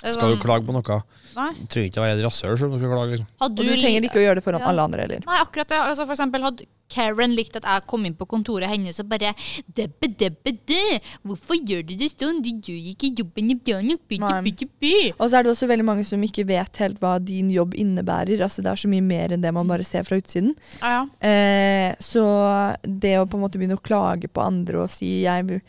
Skal 0.01 0.13
du 0.31 0.35
sånn- 0.35 0.41
klage 0.41 0.65
på 0.65 0.73
noe, 0.73 1.03
Nei. 1.35 1.53
du 1.53 1.65
trenger 1.67 1.91
ikke 1.91 2.01
å 2.01 2.05
være 2.07 2.17
et 2.17 2.25
rasshøl 2.25 2.57
selv 2.57 2.73
om 2.73 2.79
du 2.79 2.79
skal 2.79 2.89
klage. 2.97 3.11
liksom. 3.11 3.27
Hadde 3.39 3.59
Og 3.59 3.65
du 3.67 3.75
trenger 3.77 4.01
ikke 4.01 4.17
å 4.17 4.25
gjøre 4.25 4.35
det 4.35 4.43
foran 4.43 4.59
Ja. 4.61 4.67
alle 4.71 4.81
andre 4.81 5.01
heller. 5.01 5.19
Nei, 5.27 5.37
akkurat 5.43 5.67
det. 5.67 5.77
Altså, 5.77 6.05
for 6.07 6.13
eksempel 6.15 6.41
hadde 6.41 6.65
Karen 6.91 7.33
likte 7.37 7.61
at 7.61 7.67
jeg 7.69 7.85
kom 7.89 8.05
inn 8.07 8.15
på 8.19 8.27
kontoret 8.29 8.69
hennes 8.71 8.99
og 9.01 9.07
bare 9.11 9.31
Debbe, 9.71 10.09
debbe, 10.19 10.51
de. 10.67 10.99
Hvorfor 11.25 11.55
gjør 11.57 11.85
du 11.87 11.93
det 11.99 12.11
sånn? 12.13 12.41
Du 12.43 12.49
gjør 12.51 12.79
ikke 12.91 13.11
jobben 13.21 13.51
bra 13.63 13.79
nok. 13.81 14.01
Og 15.17 15.29
så 15.29 15.37
er 15.39 15.45
det 15.45 15.51
også 15.53 15.67
veldig 15.69 15.85
mange 15.87 16.03
som 16.07 16.21
ikke 16.25 16.45
vet 16.49 16.81
helt 16.81 16.99
hva 17.01 17.15
din 17.23 17.49
jobb 17.53 17.75
innebærer. 17.79 18.41
Altså 18.43 18.63
Det 18.65 18.71
er 18.73 18.81
så 18.83 18.91
mye 18.91 19.05
mer 19.05 19.33
enn 19.35 19.43
det 19.43 19.53
man 19.55 19.69
bare 19.69 19.85
ser 19.87 20.03
fra 20.07 20.19
utsiden. 20.19 20.53
Ja, 20.81 20.91
ja. 20.91 21.07
Eh, 21.31 21.95
så 22.03 22.23
det 22.83 23.15
å 23.21 23.25
på 23.29 23.37
en 23.39 23.43
måte 23.45 23.59
begynne 23.61 23.77
å 23.79 23.83
klage 23.83 24.29
på 24.31 24.43
andre 24.43 24.83
og 24.85 24.89
si, 24.93 25.21
jeg, 25.25 25.45
vil- 25.47 25.61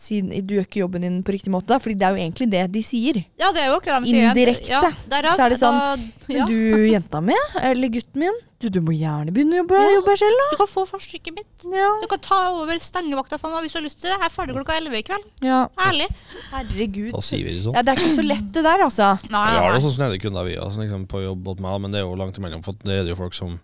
si 0.00 0.20
du 0.22 0.54
gjør 0.56 0.66
ikke 0.66 0.80
jobben 0.82 1.04
din 1.04 1.18
på 1.26 1.34
riktig 1.36 1.52
måte, 1.52 1.76
fordi 1.82 1.98
det 2.00 2.06
er 2.08 2.16
jo 2.16 2.22
egentlig 2.24 2.50
det 2.50 2.64
de 2.72 2.82
sier. 2.86 3.20
ja, 3.40 3.50
det 3.52 3.64
er 3.64 3.68
jo 3.72 3.78
akkurat 3.80 4.00
det 4.04 4.08
de 4.08 4.14
sier. 4.14 4.30
Indirekte, 4.30 4.70
Ja, 4.70 4.80
der, 5.12 5.28
så 5.36 5.44
er 5.46 5.50
det 5.50 5.58
sånn, 5.60 5.80
Da, 5.80 5.96
Men 6.30 6.46
du, 6.46 6.86
jenta 6.92 7.20
mi, 7.20 7.34
eller 7.60 7.88
gutten 7.88 8.20
min, 8.24 8.38
du, 8.60 8.68
du 8.68 8.80
må 8.84 8.92
gjerne 8.92 9.32
begynne 9.32 9.56
å 9.56 9.62
jobbe, 9.62 9.78
jobbe 9.94 10.14
selv, 10.20 10.36
da. 10.40 10.46
Du 10.52 10.56
kan 10.60 10.68
få 10.68 10.82
forstykket 10.90 11.32
mitt. 11.38 11.64
Ja. 11.72 11.86
Du 12.02 12.06
kan 12.12 12.20
ta 12.20 12.40
over 12.58 12.76
stengevakta 12.84 13.38
for 13.40 13.48
meg 13.54 13.64
hvis 13.64 13.72
du 13.72 13.78
har 13.80 13.86
lyst 13.86 14.00
til 14.02 14.10
det. 14.10 14.18
Jeg 14.18 14.26
er 14.28 14.34
ferdig 14.34 14.56
klokka 14.58 14.76
11 14.76 14.98
i 14.98 15.02
kveld. 15.08 15.24
ja. 15.46 15.60
Herlig. 15.80 16.08
Herregud. 16.50 17.10
Da 17.14 17.22
sier 17.24 17.44
vi 17.46 17.54
det 17.56 17.64
sånn. 17.64 17.74
Ja, 17.78 17.82
det 17.86 17.94
er 17.94 18.02
ikke 18.04 18.14
så 18.18 18.26
lett 18.26 18.50
det 18.52 18.64
der, 18.68 18.84
altså. 18.84 19.08
Nei, 19.32 19.46
Vi 19.54 19.64
har 19.64 19.74
jo 19.78 19.82
sånn 19.86 19.96
snedige 19.96 20.24
kunder 20.26 20.44
vi 20.50 20.58
har, 20.60 20.70
sånn, 20.74 20.84
liksom, 20.84 21.06
på 21.08 21.24
jobb 21.24 21.48
hos 21.54 21.64
meg, 21.64 21.80
men 21.86 21.90
det 21.96 22.02
er 22.02 22.06
jo 22.06 22.14
langt 22.20 22.36
imellom. 22.42 22.62
For 22.66 22.76
det 22.84 22.98
er 23.00 23.10
jo 23.14 23.18
folk 23.18 23.34
som 23.38 23.56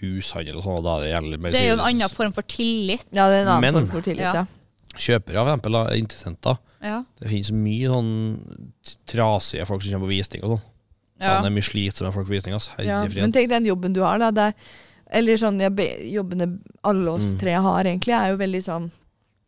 hushandel 0.00 0.58
og 0.58 0.64
sånn, 0.66 0.78
og 0.80 0.84
da 0.88 0.96
er 0.98 1.04
det 1.04 1.10
gjerne 1.12 1.38
mer 1.44 1.52
Det 1.54 1.60
er 1.60 1.68
jo 1.70 1.76
en 1.78 1.86
annen 1.86 2.12
form 2.12 2.32
for 2.34 2.48
tillit. 2.48 3.04
Ja, 3.14 3.28
det 3.30 3.42
er 3.42 3.44
en 3.44 3.52
annen 3.58 3.60
Men- 3.68 3.74
form 3.84 3.92
for 3.98 4.08
tillit, 4.08 4.24
Ja. 4.24 4.32
ja. 4.42 4.46
Kjøpere, 4.94 5.42
for 5.42 5.50
eksempel, 5.50 5.72
da, 5.74 5.84
interessenter. 5.98 6.58
Ja. 6.80 7.02
Det 7.20 7.28
finnes 7.28 7.50
mye 7.50 7.88
sånn 7.90 8.10
trasige 9.10 9.66
folk 9.66 9.82
som 9.82 9.92
kommer 9.92 10.06
på 10.06 10.14
visning 10.16 10.44
og 10.44 10.54
sånn. 10.58 10.64
Ja. 11.20 11.40
Det 11.42 11.46
er 11.50 11.54
mye 11.54 11.62
slitsomme 11.62 12.12
folk 12.12 12.26
på 12.26 12.34
visning. 12.34 12.54
Altså. 12.54 12.70
Ja, 12.84 13.04
men 13.06 13.32
tenk 13.32 13.48
den 13.48 13.64
jobben 13.68 13.92
du 13.94 14.00
har, 14.02 14.18
da. 14.18 14.30
Det 14.34 14.48
er, 14.50 14.54
eller 15.20 15.36
sånn, 15.38 15.60
ja, 15.62 15.70
jobbene 15.70 16.58
alle 16.82 17.10
oss 17.12 17.34
Mm. 17.34 17.38
tre 17.40 17.52
har, 17.54 17.84
egentlig, 17.84 18.14
er 18.18 18.30
jo 18.32 18.36
veldig 18.40 18.62
sånn 18.64 18.90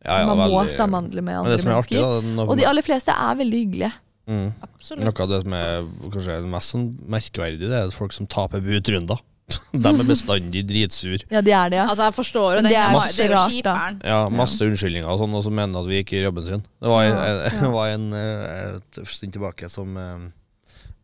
Ja, 0.05 0.19
ja, 0.21 0.27
Man 0.27 0.39
må 0.39 0.61
veldig- 0.63 0.77
samhandle 0.77 1.23
med 1.25 1.35
andre 1.35 1.53
det 1.57 1.61
som 1.61 1.69
er 1.73 1.75
artig, 1.81 1.99
mennesker. 1.99 2.37
da, 2.37 2.43
Og 2.45 2.57
de 2.59 2.65
aller 2.65 2.83
fleste 2.83 3.09
er 3.11 3.35
veldig 3.35 3.59
hyggelige. 3.67 3.93
mm, 4.29 4.53
Absolutt. 4.63 5.05
Noe 5.05 5.23
av 5.25 5.29
det 5.29 5.43
som 5.43 5.53
er 5.53 5.83
kanskje 6.11 6.45
mest 6.49 6.73
sånn 6.75 6.99
merkverdig, 7.09 7.59
det 7.59 7.73
er 7.73 7.91
folk 7.91 8.13
som 8.13 8.27
taper 8.27 8.61
budrunder. 8.61 9.19
De 9.73 9.89
er 9.89 10.03
bestandig 10.05 10.63
dritsur. 10.67 11.23
Ja, 11.31 11.41
de 11.41 11.51
er 11.53 11.71
det, 11.71 11.77
ja. 11.79 11.87
Altså, 11.87 12.03
jeg 12.11 12.15
forstår 12.15 12.57
jo 12.57 12.63
det 12.63 12.73
er 12.75 12.93
masse 12.93 13.17
det 13.17 13.27
er 13.27 13.35
jo 13.35 13.63
rart, 13.63 14.03
Ja, 14.05 14.29
masse 14.29 14.61
unnskyldninger 14.61 15.07
og 15.07 15.19
sånn, 15.21 15.35
og 15.35 15.43
så 15.45 15.53
mener 15.53 15.79
at 15.81 15.87
vi 15.87 16.03
ikke 16.03 16.19
gjør 16.19 16.31
jobben 16.33 16.47
sin. 16.47 16.61
Det 16.83 16.89
var, 16.89 17.03
en- 17.05 17.13
ja. 17.15 17.51
ja. 17.63 17.85
en, 17.95 18.13
en 18.13 18.15
en 18.15 18.77
et 18.77 19.07
stund 19.07 19.33
tilbake 19.33 19.71
som 19.71 19.97
eh, 19.97 20.31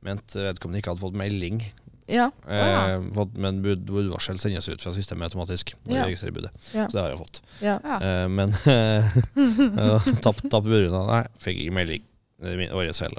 mente 0.02 0.42
vedkommende 0.48 0.80
ikke 0.82 0.92
hadde 0.94 1.04
fått 1.04 1.14
melding. 1.18 1.62
ja. 2.10 2.26
Eh, 2.48 3.00
fått, 3.14 3.36
men 3.40 3.60
bud, 3.62 3.84
budvarsel 3.88 4.38
sendes 4.42 4.66
ut 4.68 4.82
fra 4.82 4.92
systemet 4.92 5.30
automatisk. 5.30 5.74
når 5.86 5.96
Ja. 5.96 6.04
registrerer 6.06 6.34
budet. 6.34 6.50
Ja. 6.74 6.86
Så 6.88 6.92
det 6.96 7.02
har 7.02 7.10
jeg 7.10 7.18
fått. 7.22 7.40
ja. 7.62 7.78
Ja. 7.84 7.98
Eh, 8.02 8.28
men 8.28 8.52
tapt 8.52 10.22
tapp, 10.26 10.40
tapp 10.50 10.64
budrunda. 10.66 11.04
Nei, 11.08 11.22
fikk 11.42 11.60
ikke 11.64 11.76
melding. 11.78 12.02
Det 12.42 12.50
er 12.52 12.56
min- 12.58 12.72
Årets 12.74 12.98
feil. 12.98 13.14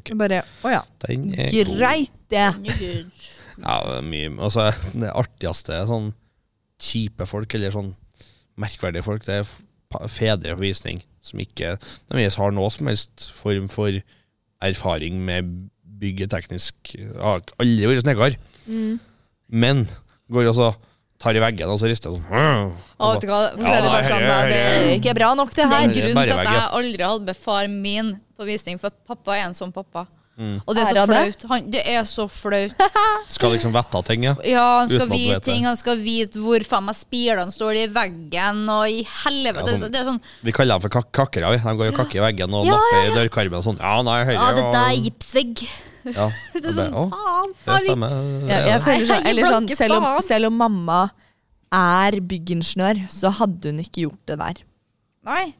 Okay. 0.00 0.16
bare, 0.18 0.42
Å 0.66 0.70
ja. 0.72 0.82
den 1.06 1.28
er 1.38 1.50
god. 1.54 1.76
Greit, 1.78 2.10
det. 2.28 2.48
Ja, 3.62 3.76
det 3.86 3.94
er 4.00 4.02
mye 4.02 4.32
Altså, 4.42 4.66
det 5.00 5.12
artigste 5.14 5.76
er 5.78 5.86
sånn 5.86 6.10
kjipe 6.82 7.26
folk, 7.30 7.54
eller 7.54 7.70
sånn 7.72 7.94
merkverdige 8.58 9.04
folk, 9.06 9.24
det 9.24 9.38
er 9.44 10.08
fedre 10.10 10.56
på 10.56 10.60
visning 10.64 10.98
som 11.22 11.38
ikke 11.40 11.76
nødvendigvis 12.10 12.36
har 12.40 12.50
noe 12.52 12.68
som 12.74 12.88
helst 12.90 13.30
form 13.38 13.68
for 13.72 13.94
erfaring 14.66 15.20
med 15.24 15.70
byggeteknisk 16.00 16.94
har 17.20 17.40
Aldri 17.62 17.86
vært 17.90 18.04
snekker, 18.04 18.36
Mm. 18.66 18.98
men 19.50 19.84
går 20.32 20.48
og 20.50 20.56
så 20.58 20.68
tar 21.22 21.36
i 21.38 21.40
veggen 21.40 21.70
og 21.70 21.78
så 21.80 21.86
rister 21.88 22.10
sånn 22.12 22.24
Og 22.98 23.12
vet 23.14 23.22
du 23.22 23.28
hva? 23.30 23.38
Så 23.54 23.62
er 23.62 23.80
det 23.80 23.92
bare 23.92 24.08
sånn, 24.10 24.26
det 24.50 24.58
er 24.58 24.90
ikke 24.98 25.14
bra 25.16 25.34
nok, 25.38 25.54
det 25.54 25.64
er 25.64 25.70
her. 25.70 25.86
Det 25.88 25.96
er 25.96 26.02
grunnen 26.02 26.26
til 26.28 26.38
at 26.40 26.50
jeg 26.50 26.68
aldri 26.80 27.02
hadde 27.06 27.24
med 27.30 27.36
far 27.36 27.68
min 27.72 28.10
på 28.36 28.44
visning, 28.44 28.78
for 28.82 28.90
pappa 29.06 29.36
er 29.38 29.46
en 29.46 29.54
sånn 29.56 29.72
pappa. 29.72 30.06
Mm. 30.36 30.56
Og 30.68 30.74
det 30.76 30.82
er 30.84 30.90
så 30.92 31.04
flaut. 31.08 31.44
Han, 31.48 31.70
det 31.72 31.80
er 31.88 32.02
så 32.04 32.24
flaut. 32.28 32.74
Skal 33.32 33.54
liksom 33.54 33.72
vette 33.72 34.02
ting, 34.04 34.26
ja. 34.28 34.34
Ja, 34.44 34.64
han 34.82 34.90
skal 34.92 35.08
vite 35.08 35.38
vet 35.38 35.46
ting, 35.48 35.64
han 35.64 35.78
skal 35.80 35.96
vite 36.04 36.42
hvor 36.44 36.60
faen 36.68 36.84
meg 36.90 36.98
spirene 36.98 37.54
står 37.54 37.78
i 37.80 37.86
veggen, 37.94 38.60
og 38.68 38.84
i 38.92 39.00
helvete. 39.24 39.62
Ja, 39.62 39.64
det, 39.64 39.72
er 39.72 39.78
sånn- 39.78 39.84
så- 39.86 39.92
det 39.94 40.00
er 40.02 40.08
sånn 40.10 40.20
Vi 40.44 40.52
kaller 40.52 40.76
dem 40.76 40.84
for 40.84 40.92
kak 40.98 41.08
kakkere. 41.16 41.54
vi. 41.56 41.62
De 41.64 41.76
går 41.80 41.88
og 41.94 41.98
kakker 42.02 42.20
i 42.20 42.24
veggen 42.26 42.52
og 42.60 42.66
Ja, 42.68 42.76
napper 42.76 43.00
i 43.08 43.16
dørkarmen 43.16 43.58
og 43.62 43.64
sånn. 43.64 43.80
Ja, 43.80 43.94
nei, 44.04 44.18
høyre 44.28 44.36
Ja, 44.36 44.52
dette 44.60 44.84
er 44.84 44.96
gipsvegg. 45.06 45.66
Ja, 46.06 46.28
Det 46.54 46.64
er 46.70 46.76
sånn, 46.82 46.92
å, 46.94 47.06
faen. 47.16 47.54
det 47.64 47.80
stemmer. 47.88 48.16
Ja, 48.52 48.58
jeg 48.76 48.82
føler 48.84 49.06
sånn, 49.10 49.26
eller 49.32 49.52
sånn 49.56 49.68
selv, 49.74 49.96
om, 49.96 50.08
selv 50.22 50.46
om 50.52 50.58
mamma 50.60 51.00
er 51.72 52.20
byggingeniør, 52.20 53.06
så 53.10 53.32
hadde 53.40 53.72
hun 53.72 53.80
ikke 53.82 54.04
gjort 54.04 54.20
det 54.30 54.36
der. 54.38 54.60
Nei. 55.26 55.54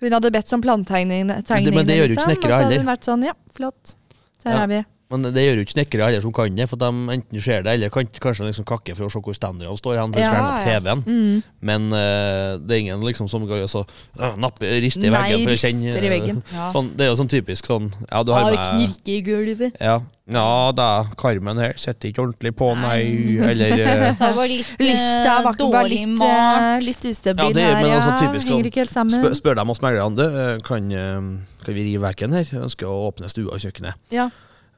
Hun 0.00 0.12
hadde 0.14 0.30
bedt 0.30 0.52
om 0.54 0.62
plantegninger. 0.62 1.72
Men 1.74 1.86
det 1.86 1.96
gjør 1.98 2.06
jo 2.06 2.14
ikke 2.14 2.14
liksom, 2.14 2.30
snekkere 2.30 2.52
og 2.52 2.52
så 2.52 2.62
hadde 2.62 2.68
heller. 2.70 2.78
hun 2.84 2.92
vært 2.92 3.08
sånn, 3.10 3.24
ja, 3.26 3.34
flott. 3.56 3.96
Der 4.44 4.50
Ja. 4.54 4.62
er 4.62 4.66
vi. 4.68 4.84
Men 5.10 5.22
det 5.32 5.40
gjør 5.40 5.54
jo 5.56 5.62
ikke 5.64 5.72
snekkere 5.72 6.04
heller 6.04 6.20
som 6.20 6.32
kan 6.36 6.54
det, 6.54 6.66
for 6.68 6.76
de 6.76 6.88
enten 7.14 7.40
ser 7.40 7.62
det, 7.64 7.72
eller 7.78 7.88
kan, 7.88 8.04
kanskje 8.20 8.44
liksom 8.44 8.66
kakke 8.68 8.94
for 8.94 9.06
å 9.06 9.10
se 9.10 9.18
hvor 9.24 9.32
standardene 9.32 9.78
står 9.80 9.96
hen, 9.96 10.12
for 10.12 10.20
Ja, 10.20 10.32
opp. 10.36 10.64
TV-en. 10.68 11.00
Mm. 11.08 11.42
Men 11.64 11.86
uh, 11.96 12.58
det 12.60 12.76
er 12.76 12.80
ingen 12.84 13.00
liksom 13.00 13.26
som 13.26 13.46
går 13.48 13.64
så 13.72 13.86
uh, 14.20 14.36
napper, 14.36 14.68
rister 14.84 15.08
i 15.08 15.10
Nei, 15.10 15.22
veggen 15.32 15.46
for 15.48 15.54
å 15.56 15.62
kjenne 15.64 15.88
rister 15.94 16.04
i 16.04 16.12
veggen. 16.12 16.42
Ja. 16.52 16.68
Sånn, 16.76 16.92
det 16.94 17.06
er 17.06 17.08
jo 17.08 17.16
sånn 17.22 17.32
typisk 17.32 17.66
sånn 17.72 17.88
Ja, 18.10 18.22
du 18.22 18.32
har 18.36 18.42
Har 18.50 18.52
med 18.52 18.68
knirke 18.68 19.16
i 19.16 19.22
gulvet. 19.24 19.80
ja, 19.80 19.96
ja, 20.28 20.72
da 20.76 20.86
Carmen 21.16 21.56
her 21.62 21.72
sitter 21.80 22.10
ikke 22.10 22.20
ordentlig 22.26 22.52
på, 22.58 22.66
nei, 22.76 23.38
eller 23.48 23.72
eh, 23.84 24.16
Det 24.18 24.32
var 24.36 24.50
litt 24.50 24.74
Lista 24.82 25.22
var, 25.24 25.38
eh, 25.38 25.44
var 25.46 25.56
dårlig 25.62 26.00
litt, 26.04 26.24
eh, 26.26 26.80
litt 26.84 27.06
ustabil 27.12 27.46
Ja, 27.46 27.54
det 27.56 27.62
er- 27.64 27.70
her, 27.74 27.82
men 27.82 27.94
altså 27.96 28.12
typisk 28.20 28.44
sånn, 28.46 28.56
Henger 28.58 28.68
ikke 28.72 28.82
helt 28.84 28.92
sammen. 28.92 29.22
spør, 29.22 29.36
spør 29.40 29.56
dem 29.62 29.72
hos 29.72 29.80
meglerne, 29.80 30.16
du, 30.18 30.26
eh, 30.26 30.58
kan, 30.66 30.92
eh, 30.92 31.64
kan 31.64 31.74
vi 31.78 31.86
rive 31.88 32.02
veggen 32.04 32.36
her? 32.36 32.44
Jeg 32.44 32.60
ønsker 32.60 32.86
å 32.90 32.98
åpne 33.08 33.30
stua 33.32 33.54
og 33.56 33.60
kjøkkenet. 33.64 33.94
Ja. 34.12 34.28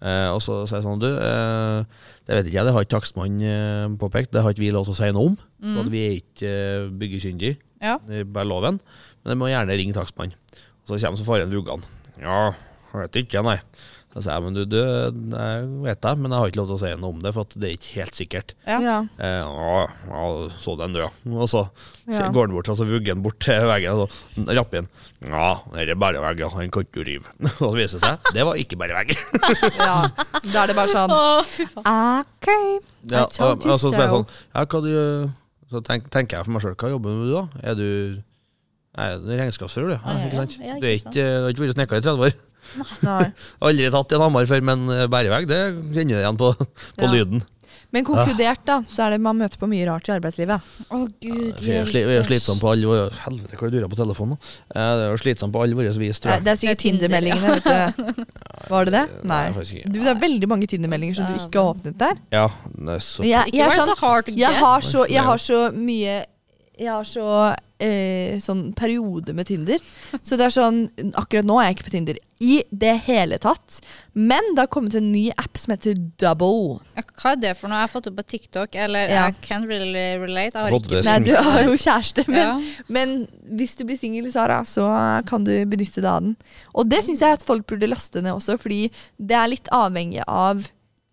Eh, 0.00 0.28
og 0.32 0.38
så 0.40 0.62
sier 0.64 0.78
jeg 0.78 0.86
sånn, 0.86 1.00
du, 1.02 1.10
eh, 1.12 1.84
det 2.24 2.36
vet 2.38 2.46
ikke 2.46 2.56
jeg, 2.60 2.64
det 2.70 2.72
har 2.72 2.84
ikke 2.86 2.94
takstmannen 2.96 3.42
eh, 3.44 3.88
påpekt, 4.00 4.30
det 4.32 4.40
har 4.46 4.54
ikke 4.54 4.62
vi 4.64 4.70
lov 4.72 4.86
til 4.86 4.94
å 4.94 5.00
si 5.02 5.10
noe 5.12 5.26
om, 5.34 5.38
Mm. 5.60 5.74
for 5.76 5.82
at 5.84 5.90
vi 5.92 6.00
er 6.06 6.14
ikke 6.22 6.48
eh, 6.48 6.88
byggekyndige, 6.96 7.56
Ja. 7.82 7.98
det 8.06 8.20
er 8.22 8.24
bare 8.24 8.46
loven, 8.48 8.78
men 9.24 9.34
jeg 9.34 9.36
må 9.42 9.50
gjerne 9.50 9.76
ringe 9.76 9.92
takstmannen. 9.92 10.32
Og 10.88 10.88
så 10.88 10.96
kommer 11.04 11.18
så 11.20 11.26
faren 11.26 11.50
Vuggan. 11.52 11.82
Ja, 12.22 12.52
jeg 12.94 13.02
vet 13.10 13.18
ikke, 13.26 13.42
nei. 13.44 13.58
Så 14.10 14.24
sa 14.24 14.34
jeg, 14.34 14.42
men 14.42 14.56
du, 14.56 14.64
du, 14.66 14.78
jeg 14.80 15.66
vet 15.84 16.00
det, 16.02 16.12
men 16.18 16.32
jeg 16.32 16.42
har 16.42 16.50
ikke 16.50 16.58
lov 16.58 16.70
til 16.72 16.74
å 16.74 16.80
si 16.82 16.88
noe 16.98 17.14
om 17.14 17.20
det, 17.22 17.30
for 17.36 17.46
at 17.46 17.52
det 17.62 17.68
er 17.68 17.74
ikke 17.76 17.92
helt 18.00 18.16
sikkert. 18.18 18.54
Ja. 18.66 18.78
Ja. 18.82 18.96
Eh, 19.22 19.42
å, 19.46 19.84
ja, 20.10 20.22
så 20.58 20.74
den 20.80 20.96
du, 20.96 21.02
ja. 21.04 21.10
Og 21.30 21.46
så 21.50 21.62
så 22.10 22.26
går 22.34 22.48
han 22.48 22.54
bort, 22.56 22.70
og 22.72 22.78
så 22.80 22.86
vugger 22.88 23.14
han 23.14 23.22
bort 23.22 23.38
til 23.44 23.68
veggen, 23.70 24.00
og 24.02 24.10
så 24.10 24.56
rapper 24.58 24.82
han. 24.82 24.88
Ja, 25.30 25.50
det 25.76 25.84
er 25.94 26.00
bare 26.00 26.22
vegg, 26.24 26.42
han 26.56 26.72
kan 26.74 26.86
ikke 26.88 27.04
rive. 27.06 27.30
Og 27.52 27.68
så 27.68 27.70
viser 27.76 28.00
det 28.00 28.08
seg, 28.08 28.32
det 28.34 28.46
var 28.48 28.58
ikke 28.58 28.80
bare 28.80 28.98
vegg. 28.98 29.14
ja. 29.78 29.94
Da 30.48 30.64
er 30.64 30.72
det 30.72 30.76
bare 30.80 30.90
sånn. 30.90 31.14
OK. 31.84 32.50
Ja, 33.14 33.22
I 33.22 33.30
told 33.36 33.60
og, 33.60 33.68
you 33.68 33.76
og 33.76 33.78
så 33.78 33.92
so. 33.92 34.08
sånn, 34.16 34.26
ja, 34.50 34.66
hva 34.66 34.82
du 34.84 34.90
Så 35.70 35.80
tenk, 35.86 36.10
tenker 36.10 36.40
jeg 36.40 36.48
for 36.48 36.56
meg 36.56 36.64
sjøl, 36.66 36.74
hva 36.82 36.90
jobber 36.96 37.14
du 37.14 37.22
med 37.22 37.32
da? 37.36 37.46
Er 37.62 37.78
du 37.78 37.88
Nei, 38.98 39.06
du 39.22 39.28
er 39.30 39.44
regnskapsfører, 39.44 39.92
du. 39.92 39.94
Ja, 39.94 40.02
Ja, 40.02 40.18
ja, 40.18 40.26
ikke 40.26 40.40
sant? 40.40 40.56
du 40.58 40.64
er 40.66 41.02
du 41.14 41.44
har 41.46 41.52
ikke 41.54 41.62
vært 41.62 41.76
snekker 41.76 42.00
i 42.00 42.02
30 42.02 42.24
år. 42.26 42.38
Nei. 43.06 43.30
Aldri 43.70 43.90
tatt 43.94 44.12
en 44.18 44.26
hammer 44.26 44.50
før, 44.50 44.60
men 44.72 44.84
eh, 44.94 45.06
bærevegg, 45.10 45.48
det 45.50 45.62
kjenner 45.94 46.18
jeg 46.18 46.26
igjen 46.26 46.40
på, 46.40 46.52
på 46.58 47.08
Ja. 47.08 47.14
lyden. 47.14 47.42
Men 47.90 48.04
konkludert, 48.06 48.60
da, 48.68 48.76
så 48.86 49.02
er 49.08 49.16
det 49.16 49.16
man 49.24 49.34
møter 49.40 49.58
på 49.58 49.66
mye 49.66 49.82
rart 49.88 50.06
i 50.06 50.12
arbeidslivet. 50.14 50.62
Å, 50.94 50.98
gud 51.24 51.56
Vi 51.58 51.72
er, 51.74 51.88
sli, 51.88 52.04
er 52.06 52.22
slitsomme 52.22 52.62
på 52.62 52.68
alle 52.70 52.86
våre 52.86 53.08
Helvete, 53.24 53.56
hva 53.58 53.70
durer 53.72 53.90
på 53.90 53.98
telefonen 53.98 54.36
nå? 54.36 54.50
Eh, 54.70 54.90
Det 55.00 55.08
er 55.08 55.10
jo 55.10 55.18
slitsomt 55.18 55.50
på 55.56 55.62
alle 55.64 55.74
våre 55.74 55.90
vis, 55.98 56.20
tror 56.22 56.30
Det 56.30 56.36
jeg. 56.36 56.44
det 56.46 56.52
er 56.52 56.60
sikkert 56.60 56.76
er 56.76 56.82
Tinder, 56.84 57.16
Tinder-meldingene, 57.16 57.56
vet 57.56 57.66
du. 57.66 58.22
Var 58.70 58.86
det 58.86 58.94
det? 58.94 59.02
Nei. 59.26 59.40
Du, 59.90 59.98
det 59.98 60.12
er 60.12 60.20
veldig 60.22 60.50
mange 60.52 60.68
Tinder-meldinger 60.70 61.18
som 61.18 61.26
du 61.26 61.34
ikke 61.34 61.64
har 61.64 61.72
åpnet 61.74 61.98
der. 61.98 62.22
Ja, 62.36 62.44
det 62.78 62.94
er 62.94 63.02
så 63.08 63.26
jeg, 63.26 63.54
jeg, 63.58 63.66
er 63.66 63.74
sånn, 63.80 64.38
jeg, 64.38 64.54
har 64.62 64.86
så, 64.86 65.04
jeg 65.10 65.26
har 65.32 65.42
så 65.50 65.60
mye 65.74 66.16
Jeg 66.78 66.92
har 66.94 67.10
så 67.10 67.26
eh, 67.82 68.38
sånn 68.46 68.68
periode 68.78 69.34
med 69.34 69.50
Tinder. 69.50 69.82
Så 70.22 70.38
det 70.38 70.46
er 70.46 70.54
sånn 70.54 70.84
Akkurat 71.18 71.42
nå 71.48 71.58
er 71.58 71.72
jeg 71.72 71.80
ikke 71.80 71.90
på 71.90 71.96
Tinder. 71.98 72.22
I 72.40 72.62
det 72.72 72.94
hele 73.04 73.36
tatt. 73.38 73.80
Men 74.16 74.40
det 74.54 74.62
har 74.62 74.70
kommet 74.72 74.94
en 74.96 75.10
ny 75.12 75.26
app 75.36 75.58
som 75.60 75.74
heter 75.74 75.94
Double. 76.20 76.78
Ja, 76.96 77.02
Hva 77.20 77.32
er 77.34 77.36
det 77.42 77.52
for 77.60 77.68
noe? 77.68 77.82
Jeg 77.82 77.88
har 77.88 77.92
fått 77.92 78.08
det 78.08 78.14
på 78.16 78.24
TikTok, 78.32 78.74
eller 78.80 79.08
Ja. 79.12 79.26
I 79.28 79.32
can't 79.44 79.68
really 79.68 80.16
relate. 80.18 80.56
Jeg 80.56 80.62
har 80.62 80.70
ikke 80.70 81.04
Nei, 81.04 81.18
du 81.20 81.34
har 81.36 81.62
jo 81.68 81.76
kjæreste, 81.76 82.24
men, 82.28 82.38
Ja. 82.38 82.82
men 82.88 83.28
hvis 83.52 83.76
du 83.76 83.84
blir 83.84 83.98
singel, 84.00 84.30
Sara, 84.32 84.62
så 84.64 84.88
kan 85.26 85.44
du 85.44 85.52
benytte 85.66 86.00
deg 86.00 86.04
av 86.06 86.22
den. 86.22 86.36
Og 86.74 86.88
det 86.88 87.04
syns 87.04 87.20
jeg 87.20 87.32
at 87.32 87.42
folk 87.42 87.66
burde 87.66 87.86
laste 87.88 88.22
ned 88.22 88.32
også, 88.32 88.56
fordi 88.58 88.90
det 89.20 89.36
er 89.36 89.48
litt 89.48 89.68
avhengig 89.70 90.24
av 90.26 90.64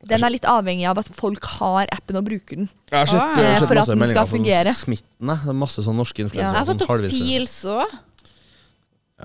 den 0.07 0.23
er 0.23 0.30
litt 0.30 0.45
avhengig 0.45 0.86
av 0.88 0.99
at 0.99 1.07
folk 1.09 1.43
har 1.57 1.88
appen 1.91 2.15
og 2.15 2.23
bruker 2.23 2.55
den. 2.55 2.69
Jeg 2.91 2.99
har 2.99 3.05
sett, 3.09 3.19
Ah, 3.19 3.34
jeg 3.36 3.45
har 3.51 3.59
sett 3.59 3.67
For 3.67 3.73
at 3.73 3.80
masse 3.82 3.89
den 3.89 3.99
meldinger 3.99 4.13
skal 4.13 4.28
fra 4.28 4.38
fungere. 4.38 4.73
Smitten. 4.78 5.28
Det 5.28 5.49
er 5.49 5.53
masse 5.53 5.84
sånn 5.84 5.97
norske 5.97 6.19
Ja. 6.19 6.30
Jeg 6.38 6.53
har 6.55 6.65
fått 6.65 6.82
opp 6.86 7.09
Feels 7.11 7.65
òg. 7.65 7.97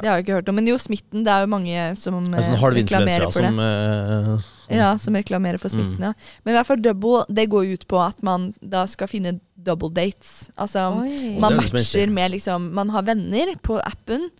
Det 0.00 0.08
har 0.08 0.16
jeg 0.16 0.24
ikke 0.24 0.36
hørt 0.38 0.48
om. 0.48 0.56
Men 0.56 0.68
jo, 0.70 0.78
Smitten, 0.80 1.20
det 1.26 1.28
er 1.32 1.42
jo 1.44 1.50
mange 1.52 1.80
som 2.00 2.14
altså, 2.32 2.54
eh, 2.54 2.62
reklamerer 2.78 3.26
for 3.28 3.44
det. 3.44 3.50
som 3.50 3.58
eh, 3.60 4.76
Ja, 4.78 4.96
som 4.96 5.14
reklamerer 5.18 5.60
for 5.60 5.68
smitten, 5.68 6.00
ja. 6.00 6.12
Men 6.44 6.54
i 6.54 6.56
hvert 6.56 6.66
fall 6.70 6.80
double, 6.80 7.26
det 7.28 7.44
går 7.52 7.74
ut 7.74 7.84
på 7.90 8.00
at 8.00 8.22
man 8.24 8.54
da 8.64 8.86
skal 8.88 9.10
finne 9.10 9.34
double 9.62 9.90
dates. 9.92 10.48
Altså 10.56 10.86
Oi. 11.02 11.34
man 11.38 11.58
er 11.58 11.66
matcher 11.68 12.08
med 12.10 12.32
liksom 12.32 12.70
Man 12.72 12.88
har 12.94 13.04
venner 13.04 13.52
på 13.60 13.76
appen. 13.84 14.30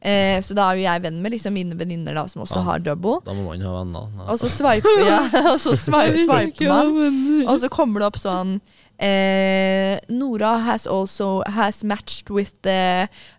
Eh, 0.00 0.40
så 0.42 0.56
da 0.56 0.70
er 0.72 0.80
jo 0.80 0.86
jeg 0.88 1.02
venn 1.04 1.20
med 1.22 1.30
liksom 1.36 1.52
mine 1.54 1.76
venninner 1.78 2.16
som 2.26 2.42
også 2.42 2.56
Ja. 2.56 2.62
har 2.72 2.78
double. 2.80 3.20
Da 3.26 3.34
må 3.36 3.50
man 3.52 3.60
ha 3.60 3.74
venner. 3.84 4.08
Og 4.32 4.38
så 4.40 4.48
swiper, 4.48 5.04
ja, 5.06 5.20
og 5.52 5.60
så 5.60 5.76
swiper, 5.76 6.16
swiper 6.24 6.72
man. 6.72 7.44
Og 7.52 7.60
så 7.60 7.68
kommer 7.68 8.00
det 8.00 8.08
opp 8.08 8.18
sånn 8.18 8.56
eh, 8.98 10.00
Nora 10.08 10.56
has 10.64 10.86
also 10.86 11.42
has 11.46 11.84
matched 11.84 12.30
with 12.30 12.52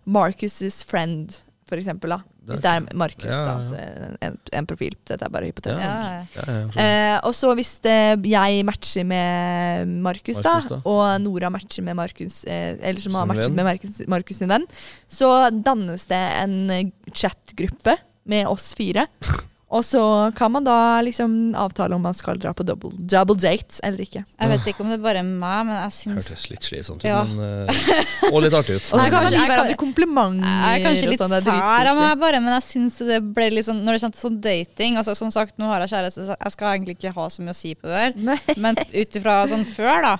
Marcus's 0.06 0.82
friend, 0.84 1.40
for 1.74 1.82
eksempel. 1.82 2.14
da 2.14 2.20
Hvis 2.52 2.62
det 2.64 2.70
er 2.70 2.88
Markus, 2.94 3.28
Ja, 3.28 3.38
ja, 3.38 3.44
da. 3.48 3.54
Så 3.68 4.18
en, 4.28 4.38
en 4.60 4.68
profil. 4.70 4.96
Dette 5.08 5.26
er 5.26 5.32
bare 5.32 5.48
hypotetisk. 5.50 6.34
Ja. 6.38 6.56
Eh, 6.84 7.16
og 7.24 7.34
så 7.36 7.52
hvis 7.58 7.76
det, 7.84 7.96
jeg 8.30 8.64
matcher 8.68 9.06
med 9.08 9.94
Markus, 10.04 10.42
da, 10.44 10.56
da. 10.68 10.80
og 10.84 11.20
Nora 11.24 11.50
matcher 11.52 11.86
med 11.86 11.98
Markus, 11.98 12.42
eh, 12.44 12.76
eller 12.80 13.00
som 13.00 13.16
har 13.18 13.28
matchet 13.30 13.48
venn. 13.50 13.58
med 13.60 13.70
Markus, 13.70 14.02
Markus 14.08 14.42
sin 14.42 14.52
venn, 14.52 14.68
så 15.08 15.32
dannes 15.54 16.06
det 16.10 16.22
en 16.42 16.60
eh, 16.70 16.92
chatgruppe 17.12 17.98
med 18.30 18.46
oss 18.50 18.72
fire. 18.76 19.08
Og 19.74 19.82
så 19.82 20.00
kan 20.36 20.52
man 20.52 20.62
da 20.66 21.00
liksom 21.02 21.54
avtale 21.58 21.96
om 21.96 22.02
man 22.04 22.14
skal 22.14 22.36
dra 22.38 22.52
på 22.54 22.62
double, 22.68 22.90
double 23.10 23.34
date 23.40 23.80
eller 23.82 24.04
ikke. 24.04 24.20
Jeg 24.22 24.50
vet 24.52 24.66
ikke 24.70 24.84
om 24.84 24.90
det 24.92 24.98
er 24.98 25.02
bare 25.02 25.22
meg, 25.24 25.64
men 25.66 25.74
jeg 25.80 25.94
syns 25.96 26.28
Hørtes 26.28 26.44
litt 26.52 26.62
slitsomt 26.68 27.00
ut, 27.02 27.08
Ja. 27.08 27.22
men 27.24 27.64
uh, 27.66 28.28
Og 28.30 28.44
litt 28.44 28.54
artig 28.54 28.76
ut. 28.76 28.86
Og 28.92 29.00
så 29.00 29.06
kan 29.10 29.24
man 29.24 29.32
gi 29.34 29.40
hverandre 29.40 29.78
komplimenter. 29.80 30.52
Jeg 30.52 30.76
er 30.82 30.84
kanskje 30.84 31.08
litt 31.14 31.24
sånn, 31.24 31.36
sær 31.48 31.90
av 31.90 31.98
meg, 31.98 32.12
bare, 32.20 32.42
men 32.44 32.54
jeg 32.58 32.66
syns 32.68 33.00
det 33.08 33.18
ble 33.34 33.48
litt 33.56 33.66
sånn 33.66 33.80
Når 33.86 33.96
det 33.96 34.04
kommer 34.04 34.18
til 34.18 34.26
sånn 34.28 34.38
dating 34.44 35.00
altså 35.00 35.16
Som 35.18 35.32
sagt, 35.34 35.56
nå 35.58 35.66
har 35.72 35.82
jeg 35.86 35.94
kjæreste, 35.96 36.28
så 36.28 36.36
jeg 36.38 36.54
skal 36.54 36.74
egentlig 36.76 36.98
ikke 37.00 37.14
ha 37.16 37.26
så 37.32 37.42
mye 37.42 37.56
å 37.56 37.58
si 37.64 37.74
på 37.74 37.88
det 37.88 38.02
der. 38.04 38.16
Nei. 38.30 38.38
Men 38.68 38.78
ut 38.84 39.18
ifra 39.18 39.40
sånn 39.50 39.66
før, 39.66 39.96
da. 40.10 40.14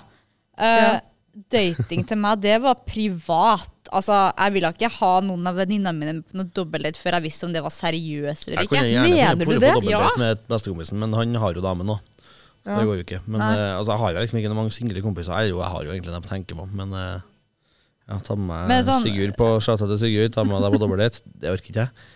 Uh, 0.57 0.65
Ja. 0.65 0.95
Dating 1.51 2.05
til 2.07 2.15
meg, 2.17 2.39
det 2.39 2.61
var 2.63 2.77
privat. 2.87 3.69
Altså, 3.93 4.31
Jeg 4.37 4.53
ville 4.55 4.71
ikke 4.73 4.89
ha 4.99 5.11
noen 5.21 5.47
av 5.47 5.55
venninnene 5.59 5.93
mine 5.93 6.23
på 6.25 6.39
noe 6.39 6.49
dobbeltdate 6.57 6.97
før 6.97 7.17
jeg 7.19 7.25
visste 7.27 7.45
om 7.45 7.53
det 7.53 7.61
var 7.63 7.73
seriøst 7.73 8.47
eller 8.49 8.65
ikke. 8.65 8.81
Mener 9.05 9.45
du 9.45 9.59
det? 9.61 9.73
Ja. 9.91 10.09
med 10.17 10.41
bestekompisen, 10.49 10.97
men 10.99 11.13
han 11.13 11.35
har 11.35 11.53
jo 11.53 11.61
dame 11.61 11.85
nå. 11.85 11.99
Ja. 12.65 12.79
Det 12.79 12.87
går 12.89 12.95
jo 12.97 13.03
ikke. 13.05 13.21
Men 13.29 13.41
eh, 13.45 13.77
altså, 13.77 13.91
jeg 13.93 13.99
har 14.01 14.11
jo 14.15 14.23
liksom 14.25 14.39
ikke 14.41 14.49
noen 14.49 14.61
mange 14.63 14.73
single 14.73 15.01
kompiser. 15.05 15.37
Jeg, 15.37 15.51
jo, 15.53 15.61
jeg 15.61 15.69
har 15.75 15.83
jo 15.85 15.91
egentlig 15.93 16.13
dem 16.15 16.25
å 16.25 16.31
tenke 16.31 16.57
på, 16.57 16.65
men 16.73 16.93
uh, 16.97 17.21
ja, 18.09 18.17
ta 18.25 18.35
med 18.35 18.67
meg 18.71 18.83
sånn- 18.87 19.05
Sigurd 19.05 19.35
på 19.37 19.51
Sjata 19.61 19.85
til 19.91 19.99
Sigurd, 20.01 20.33
ta 20.33 20.43
med 20.47 20.61
deg 20.65 20.73
på 20.73 20.81
dobbeltdate. 20.81 21.21
Det 21.41 21.51
orker 21.53 21.69
ikke 21.73 21.85
jeg. 21.85 22.09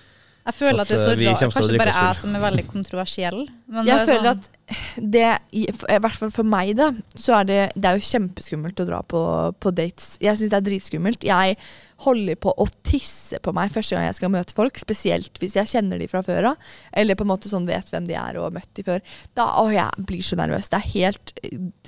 Jeg 0.48 0.56
føler 0.56 0.82
at, 0.82 0.88
at 0.88 0.90
det 0.90 0.96
er 0.98 1.04
så 1.04 1.12
eh, 1.12 1.20
vi 1.20 1.28
rart. 1.28 1.42
Kanskje 1.54 1.82
bare 1.82 1.96
jeg 1.96 2.18
som 2.22 2.38
er 2.38 2.44
veldig 2.46 2.66
kontroversiell. 2.70 3.42
Men 3.70 3.86
Jeg 3.86 3.92
det 3.92 4.00
er 4.00 4.08
føler 4.10 4.30
sånn- 4.30 4.40
at 4.40 4.56
det, 5.02 5.26
i 5.58 5.64
i 5.66 6.00
hvert 6.04 6.18
fall 6.18 6.32
for 6.34 6.46
meg, 6.46 6.76
da, 6.78 6.92
så 7.18 7.40
er 7.40 7.46
det, 7.50 7.60
det 7.76 7.90
er 7.90 7.98
jo 7.98 8.06
kjempeskummelt 8.06 8.82
å 8.82 8.86
dra 8.86 9.02
på, 9.02 9.22
på 9.60 9.72
dates. 9.76 10.16
Jeg 10.22 10.38
syns 10.38 10.52
det 10.54 10.58
er 10.58 10.66
dritskummelt. 10.68 11.26
Jeg 11.26 11.58
holder 12.06 12.38
på 12.40 12.54
å 12.56 12.66
tisse 12.88 13.42
på 13.44 13.52
meg 13.56 13.74
første 13.74 13.98
gang 13.98 14.06
jeg 14.08 14.18
skal 14.20 14.32
møte 14.32 14.56
folk. 14.56 14.78
Spesielt 14.80 15.42
hvis 15.42 15.58
jeg 15.60 15.70
kjenner 15.74 16.00
de 16.00 16.08
fra 16.10 16.22
før 16.26 16.52
av, 16.54 16.72
eller 16.94 17.18
på 17.20 17.26
en 17.28 17.32
måte 17.34 17.52
sånn 17.52 17.68
vet 17.70 17.90
hvem 17.92 18.08
de 18.08 18.16
er 18.16 18.40
og 18.40 18.48
har 18.48 18.56
møtt 18.56 18.72
de 18.80 18.86
før. 18.88 19.04
Da, 19.38 19.50
å, 19.60 19.68
jeg 19.74 20.08
blir 20.08 20.24
så 20.26 20.40
nervøs. 20.40 20.70
Det 20.72 20.80
er 20.80 20.90
helt 20.96 21.36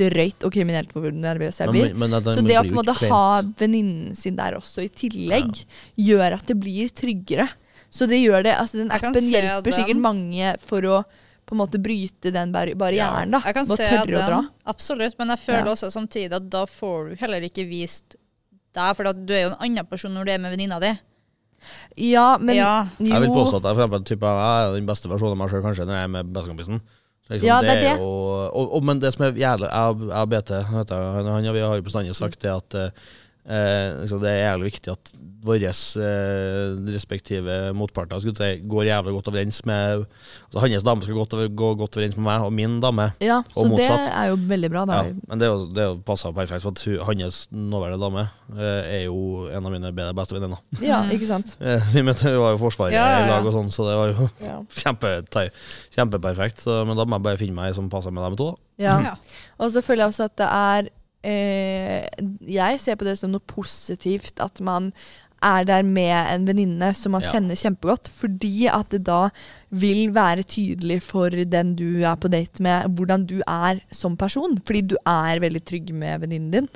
drøyt 0.02 0.46
og 0.48 0.54
kriminelt 0.58 0.94
hvor 0.96 1.08
nervøs 1.16 1.62
jeg 1.64 1.72
blir. 1.72 1.94
Men, 1.94 2.10
men, 2.12 2.18
men, 2.18 2.34
Så 2.36 2.46
det 2.46 2.60
å 2.60 2.66
på 2.66 2.74
en 2.74 2.82
måte 2.82 2.98
ha 3.08 3.24
venninnen 3.62 4.18
sin 4.18 4.38
der 4.40 4.60
også 4.60 4.84
i 4.86 4.92
tillegg, 4.92 5.64
gjør 6.02 6.38
at 6.42 6.50
det 6.50 6.60
blir 6.60 6.92
tryggere. 6.94 7.48
Så 7.92 8.08
det 8.08 8.22
gjør 8.24 8.44
det, 8.48 8.54
altså 8.56 8.78
Den 8.80 8.92
appen 8.96 9.14
hjelper 9.28 9.66
den. 9.68 9.74
sikkert 9.76 10.00
mange 10.00 10.54
for 10.64 10.82
å 10.88 11.04
på 11.46 11.56
en 11.58 11.60
måte 11.60 11.82
bryte 11.84 12.32
den 12.32 12.52
bar 12.54 12.70
barrieren, 12.80 13.32
da. 13.34 13.42
Jeg 13.44 13.54
kan 13.58 13.66
se 13.68 13.84
at 13.84 14.08
den, 14.08 14.48
absolutt, 14.72 15.18
men 15.20 15.28
jeg 15.34 15.40
føler 15.44 15.66
Ja. 15.68 15.74
også 15.74 15.90
samtidig 15.92 16.32
at 16.38 16.50
da 16.50 16.62
får 16.66 17.10
du 17.10 17.16
heller 17.20 17.42
ikke 17.44 17.66
vist 17.68 18.16
deg, 18.74 18.96
for 18.96 19.04
du 19.12 19.34
er 19.36 19.42
jo 19.44 19.50
en 19.52 19.60
annen 19.60 19.86
person 19.90 20.14
når 20.16 20.26
du 20.26 20.32
er 20.32 20.38
med 20.40 20.52
venninna 20.56 20.80
di. 20.80 20.94
Ja, 21.98 22.38
men 22.40 22.56
Ja. 22.56 22.88
jo 23.00 23.06
Jeg 23.08 23.22
vil 23.22 23.30
påstå 23.30 23.58
at 23.60 23.64
jeg, 23.64 23.76
for 23.76 23.84
eksempel, 23.84 24.04
type, 24.06 24.22
jeg 24.26 24.70
er 24.70 24.74
den 24.80 24.86
beste 24.88 25.10
versjonen 25.10 25.32
av 25.36 25.38
meg 25.38 25.50
sjøl 25.52 25.62
kanskje 25.62 25.86
når 25.86 25.96
jeg 26.00 26.04
er 26.04 26.08
med 26.16 26.34
bestekompisen. 26.34 26.82
Liksom, 27.30 27.46
Ja, 27.48 27.62
det 27.62 27.70
er 27.70 27.82
det. 27.82 28.00
Jo, 28.00 28.08
og, 28.54 28.74
og, 28.76 28.84
men 28.84 29.00
det 29.00 29.14
som 29.14 29.26
er 29.26 29.32
jævlig 29.34 29.68
Jeg 29.70 29.92
og- 29.92 30.08
jeg 30.08 30.22
og 30.22 30.30
BT 30.30 30.50
vet 30.74 30.88
du, 30.88 30.96
han, 30.96 31.26
han, 31.26 31.54
vi 31.54 31.60
har 31.60 31.76
jo 31.76 31.82
bestandig 31.82 32.16
sagt 32.16 32.40
det 32.40 32.52
at 32.52 32.76
eh, 32.76 32.90
eh, 33.46 34.00
liksom, 34.02 34.22
det 34.22 34.30
er 34.32 34.42
jævlig 34.52 34.72
viktig 34.72 34.92
at 34.94 35.12
våre 35.42 35.72
eh, 35.72 36.76
respektive 36.94 37.56
motparter 37.74 38.20
skulle 38.22 38.38
si, 38.38 38.60
går 38.70 38.86
jævlig 38.86 39.14
godt 39.16 39.30
overens 39.32 39.62
med 39.66 40.04
altså 40.52 40.62
Hans 40.62 40.84
dame 40.86 41.02
skal 41.02 41.16
godt, 41.18 41.34
over- 41.34 41.48
gå 41.50 41.70
godt 41.80 41.98
overens 41.98 42.18
med 42.20 42.26
meg 42.28 42.46
og 42.46 42.54
min 42.54 42.76
dame. 42.84 43.08
Ja, 43.24 43.40
så 43.56 43.66
motsatt. 43.66 44.06
det 44.06 44.14
er 44.20 44.28
jo 44.30 44.36
veldig 44.52 44.70
bra. 44.74 44.84
Ja, 44.92 45.02
men 45.32 45.40
det 45.42 45.48
er 45.48 45.52
jo, 45.56 45.66
det 45.74 45.82
er 45.82 45.90
jo 45.90 45.98
passa 46.06 46.32
perfekt, 46.36 46.62
for 46.62 46.72
at 46.76 47.08
hans 47.10 47.48
nåværende 47.52 48.02
dame 48.04 48.28
eh, 48.58 48.94
er 49.00 49.04
jo 49.08 49.48
en 49.50 49.66
av 49.66 49.72
mine 49.74 49.92
bedre 49.92 50.14
beste 50.14 50.38
venninner. 50.38 50.62
Ja, 50.82 51.02
Mm. 51.02 51.12
ikke 51.18 51.28
sant. 51.28 51.56
Eh, 51.62 51.82
Vi 51.94 52.02
møtte, 52.06 52.30
vi 52.30 52.38
var 52.38 52.52
jo 52.54 52.58
Forsvaret 52.62 52.94
Ja, 52.94 53.06
ja, 53.10 53.26
i 53.26 53.30
lag 53.32 53.46
og 53.50 53.54
sånn, 53.56 53.72
så 53.74 53.88
det 53.90 53.98
var 53.98 54.12
jo 54.14 54.30
Ja. 54.46 54.60
kjempe, 54.84 55.16
kjempeperfekt. 55.96 56.62
Så, 56.62 56.82
men 56.86 56.98
da 56.98 57.06
må 57.06 57.18
jeg 57.18 57.26
bare 57.26 57.40
finne 57.42 57.56
meg 57.58 57.72
ei 57.72 57.76
som 57.78 57.90
passer 57.90 58.12
med 58.14 58.24
dem 58.28 58.38
to. 58.40 58.52
da. 58.54 58.84
Ja. 58.84 58.96
Ja. 59.02 59.14
Og 59.62 59.72
så 59.74 59.82
føler 59.86 60.06
jeg 60.06 60.14
også 60.14 60.28
at 60.30 60.36
det 60.42 60.48
er 60.48 60.90
eh, 61.24 62.08
Jeg 62.48 62.80
ser 62.80 62.96
på 62.96 63.06
det 63.06 63.18
som 63.20 63.32
noe 63.32 63.44
positivt 63.48 64.40
at 64.40 64.62
man 64.62 64.92
er 65.42 65.64
der 65.66 65.82
med 65.82 66.14
en 66.36 66.46
venninne 66.46 66.92
som 66.94 67.14
man 67.14 67.24
Ja. 67.24 67.32
kjenner 67.34 67.56
kjempegodt. 67.58 68.10
Fordi 68.14 68.68
at 68.70 68.90
det 68.90 69.04
da 69.08 69.30
vil 69.72 70.12
være 70.14 70.44
tydelig 70.44 71.02
for 71.02 71.30
den 71.30 71.76
du 71.76 72.04
er 72.04 72.16
på 72.16 72.30
date 72.30 72.62
med, 72.62 72.86
hvordan 72.96 73.26
du 73.26 73.42
er 73.48 73.82
som 73.92 74.16
person. 74.18 74.58
Fordi 74.58 74.82
du 74.82 74.96
er 75.06 75.40
veldig 75.42 75.64
trygg 75.66 75.94
med 75.94 76.22
venninnen 76.22 76.52
din. 76.52 76.70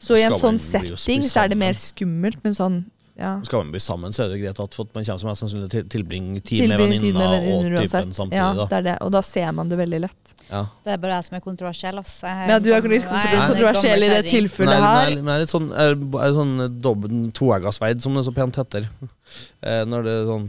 Så 0.00 0.16
i 0.16 0.22
en 0.22 0.38
sånn 0.38 0.58
setting 0.58 1.22
så 1.22 1.44
er 1.44 1.48
det 1.48 1.58
mer 1.58 1.74
skummelt, 1.74 2.42
men 2.44 2.54
sånn 2.54 2.84
ja. 3.18 3.32
Skal 3.42 3.64
man 3.64 3.72
bli 3.74 3.80
sammen, 3.82 4.12
så 4.14 4.24
er 4.24 4.28
det 4.30 4.38
greit 4.38 4.60
at 4.62 4.76
man 4.78 4.90
kommer 4.94 5.18
som 5.18 5.26
mest 5.26 5.42
sannsynlig 5.42 5.70
til 5.72 5.86
tilbringe 5.90 6.40
tid 6.46 6.68
med 6.70 6.78
venninna 6.78 7.24
og 7.34 7.64
typen 7.64 7.74
uansett. 7.80 8.12
samtidig. 8.14 8.38
Ja, 8.38 8.50
det 8.60 8.76
er 8.78 8.84
det. 8.86 8.94
Og 9.02 9.10
da 9.16 9.22
ser 9.26 9.50
man 9.56 9.72
det 9.72 9.78
veldig 9.80 10.00
lett. 10.04 10.34
Ja. 10.48 10.62
Det 10.84 10.94
er 10.94 11.00
bare 11.02 11.18
jeg 11.18 11.26
som 11.26 11.36
er 11.36 11.42
kontroversiell, 11.44 11.98
Også. 11.98 12.30
Jeg 12.30 12.54
er 12.54 12.62
du 12.62 12.70
er 12.72 12.86
litt 12.88 13.10
en 13.10 13.42
kontroversiell 13.50 14.06
i 14.06 14.08
det 14.14 14.22
tilfellet 14.30 14.80
her. 14.80 15.10
Nei, 15.10 15.18
men 15.20 15.32
jeg 15.32 15.34
er 15.34 15.44
litt 15.44 15.52
sånn, 15.52 15.68
er 15.74 16.32
sånn 16.38 17.18
toegga 17.36 17.74
sverd, 17.74 18.00
som 18.04 18.16
det 18.16 18.24
så 18.28 18.34
pent 18.36 18.62
heter. 18.62 18.88
Eh, 19.60 19.82
når 19.84 20.06
det 20.06 20.12
er 20.14 20.22
sånn 20.24 20.44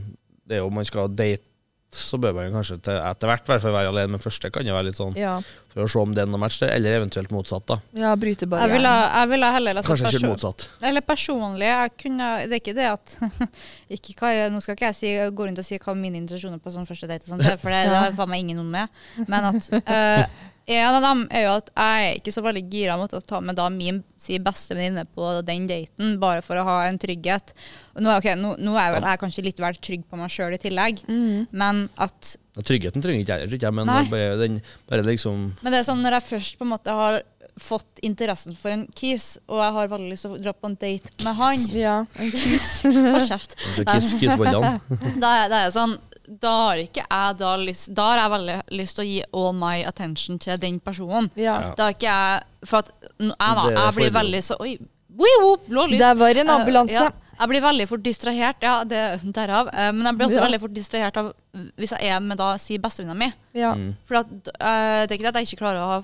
Det 0.47 0.55
er 0.55 0.61
jo 0.61 0.69
man 0.71 0.85
skal 0.87 1.09
date, 1.11 1.43
så 1.91 2.15
bør 2.21 2.37
man 2.37 2.53
kanskje 2.53 2.77
til, 2.85 2.95
etter 2.95 3.27
hvert 3.27 3.49
være 3.49 3.89
alene. 3.89 4.13
Men 4.13 4.21
første 4.23 4.51
kan 4.53 4.63
jo 4.63 4.77
være 4.77 4.87
litt 4.87 4.99
sånn 5.01 5.17
Ja, 5.19 5.33
for 5.69 5.83
å 5.85 5.87
se 5.91 5.99
om 6.01 6.13
det 6.15 6.23
har 6.23 6.29
noe 6.31 6.49
eller 6.73 6.95
eventuelt 6.99 7.31
motsatt. 7.31 7.65
da 7.69 7.77
ja 7.93 8.15
bryte 8.17 8.45
Jeg 8.47 8.49
barrieren. 8.49 8.73
ville, 8.77 8.93
jeg 9.19 9.29
ville 9.29 9.51
heller 9.53 9.75
altså, 9.81 9.95
Kanskje 9.95 10.17
ikke 10.17 10.31
motsatt. 10.31 10.67
Eller 10.81 11.01
personlig, 11.05 11.67
jeg 11.69 11.91
kunne, 12.03 12.29
det 12.49 12.57
er 12.57 12.63
ikke 12.63 12.77
det 12.79 12.87
at 12.89 13.17
ikke 13.95 14.15
hva 14.19 14.33
jeg, 14.33 14.51
Nå 14.53 14.61
skal 14.65 14.75
ikke 14.77 14.89
jeg 14.91 14.99
si, 14.99 15.15
gå 15.35 15.45
rundt 15.49 15.61
og 15.61 15.67
si 15.69 15.77
hva 15.81 15.95
mine 15.97 16.17
intensjoner 16.21 16.59
på 16.63 16.73
sånn 16.73 16.87
første 16.89 17.09
date, 17.09 17.25
og 17.29 17.35
sånt, 17.35 17.45
for 17.61 17.69
det, 17.73 17.83
det 17.91 17.99
har 18.01 18.15
faen 18.17 18.31
meg 18.33 18.45
ingen 18.45 18.57
noe 18.63 18.69
med. 18.69 19.27
Men 19.29 19.49
at 19.51 19.69
uh, 19.77 20.23
en 20.79 20.95
av 20.99 21.01
dem 21.05 21.23
er 21.33 21.45
jo 21.47 21.53
at 21.57 21.71
jeg 21.73 22.09
er 22.09 22.17
ikke 22.19 22.33
så 22.35 22.43
veldig 22.45 22.65
gira 22.69 22.97
mot 23.01 23.13
å 23.17 23.21
ta 23.25 23.39
med 23.41 23.57
da 23.57 23.69
min 23.73 24.03
si, 24.21 24.37
beste 24.43 24.75
venninne 24.77 25.05
på 25.15 25.31
den 25.47 25.65
daten, 25.69 26.17
bare 26.21 26.43
for 26.45 26.59
å 26.61 26.65
ha 26.67 26.75
en 26.89 26.99
trygghet. 27.01 27.53
Nå, 27.99 28.09
er- 28.19 28.37
nå, 28.41 28.55
nå 28.61 28.75
er 28.77 28.83
jeg 28.89 28.93
vel 28.97 29.07
jeg 29.07 29.13
er 29.15 29.23
kanskje 29.23 29.45
litt 29.47 29.61
vel 29.63 29.79
trygg 29.81 30.03
på 30.09 30.19
meg 30.19 30.29
sjøl 30.33 30.53
i 30.57 30.61
tillegg, 30.61 31.01
Mm. 31.09 31.47
men 31.51 31.87
at 31.97 32.35
Tryggheten 32.65 33.03
trenger 33.03 33.23
ikke 33.23 33.39
jeg, 33.41 33.51
ikke 33.59 33.71
men 33.75 33.89
bare, 33.89 34.37
den, 34.39 34.61
bare 34.89 35.05
liksom 35.07 35.49
Men 35.61 35.73
det 35.73 35.81
er 35.81 35.87
sånn 35.87 36.01
når 36.03 36.19
jeg 36.19 36.27
først 36.29 36.57
på 36.59 36.67
en 36.67 36.73
måte 36.75 36.95
har 36.95 37.21
fått 37.59 37.99
interessen 38.07 38.55
for 38.55 38.71
en 38.71 38.85
kis, 38.95 39.33
og 39.51 39.59
jeg 39.59 39.73
har 39.75 39.89
veldig 39.91 40.11
lyst 40.13 40.23
til 40.23 40.35
å 40.37 40.39
dra 40.39 40.53
på 40.55 40.69
en 40.69 40.77
date 40.79 41.11
med 41.25 41.35
han 41.35 41.65
Ja, 41.75 41.95
en 42.15 42.31
kiss. 42.31 42.69
Hold 42.85 43.25
kjeft. 43.27 43.57
Kiss, 43.75 43.81
kiss, 43.85 44.13
kissbollene. 44.21 44.77
Da 45.23 45.33
er, 45.41 45.49
da 45.51 45.63
er 45.65 45.67
det 45.67 45.75
sånn 45.75 45.97
da 46.29 46.49
har 46.67 46.77
ikke 46.77 47.01
jeg 47.09 47.37
da 47.39 47.51
lyst 47.57 47.87
Da 47.97 48.03
har 48.11 48.19
jeg 48.19 48.31
veldig 48.35 48.57
lyst 48.77 48.99
til 48.99 49.01
å 49.01 49.07
gi 49.09 49.21
all 49.33 49.55
my 49.57 49.79
attention 49.89 50.37
til 50.37 50.59
den 50.61 50.77
personen. 50.79 51.31
Ja. 51.33 51.55
Da 51.73 51.87
har 51.87 51.95
ikke 51.95 52.05
jeg 52.05 52.67
For 52.69 52.83
at 52.83 52.91
jeg, 53.01 53.31
da, 53.33 53.63
jeg 53.73 53.95
blir 53.97 54.13
veldig 54.13 54.41
så 54.45 54.59
Oi. 54.61 54.75
Det 55.09 56.11
var 56.21 56.37
en 56.37 56.53
ambulanse. 56.53 56.53
ambulanse. 56.53 56.93
ja. 56.93 57.09
Jeg 57.39 57.47
blir 57.47 57.61
veldig 57.63 57.85
fort 57.87 58.01
distrahert, 58.03 58.57
ja, 58.63 58.73
det 58.83 59.01
derav. 59.35 59.69
Uh, 59.71 59.89
men 59.95 60.03
jeg 60.09 60.17
blir 60.17 60.27
også 60.27 60.39
Ja. 60.41 60.45
veldig 60.45 60.59
fort 60.59 60.73
distrahert 60.75 61.17
av 61.21 61.29
hvis 61.79 61.91
jeg 61.95 62.09
er 62.13 62.19
med 62.21 62.37
da, 62.37 62.51
si 62.61 62.77
bestevenninna 62.81 63.17
mi. 63.17 63.29
Ja. 63.57 63.73
Mm. 63.75 63.93
For 64.07 64.21
at, 64.21 64.31
uh, 64.31 65.05
det 65.05 65.11
er 65.11 65.15
ikke 65.17 65.25
det 65.27 65.31
at 65.33 65.39
jeg 65.41 65.49
ikke 65.49 65.61
klarer 65.63 65.81
å 65.83 65.91
ha 65.95 65.99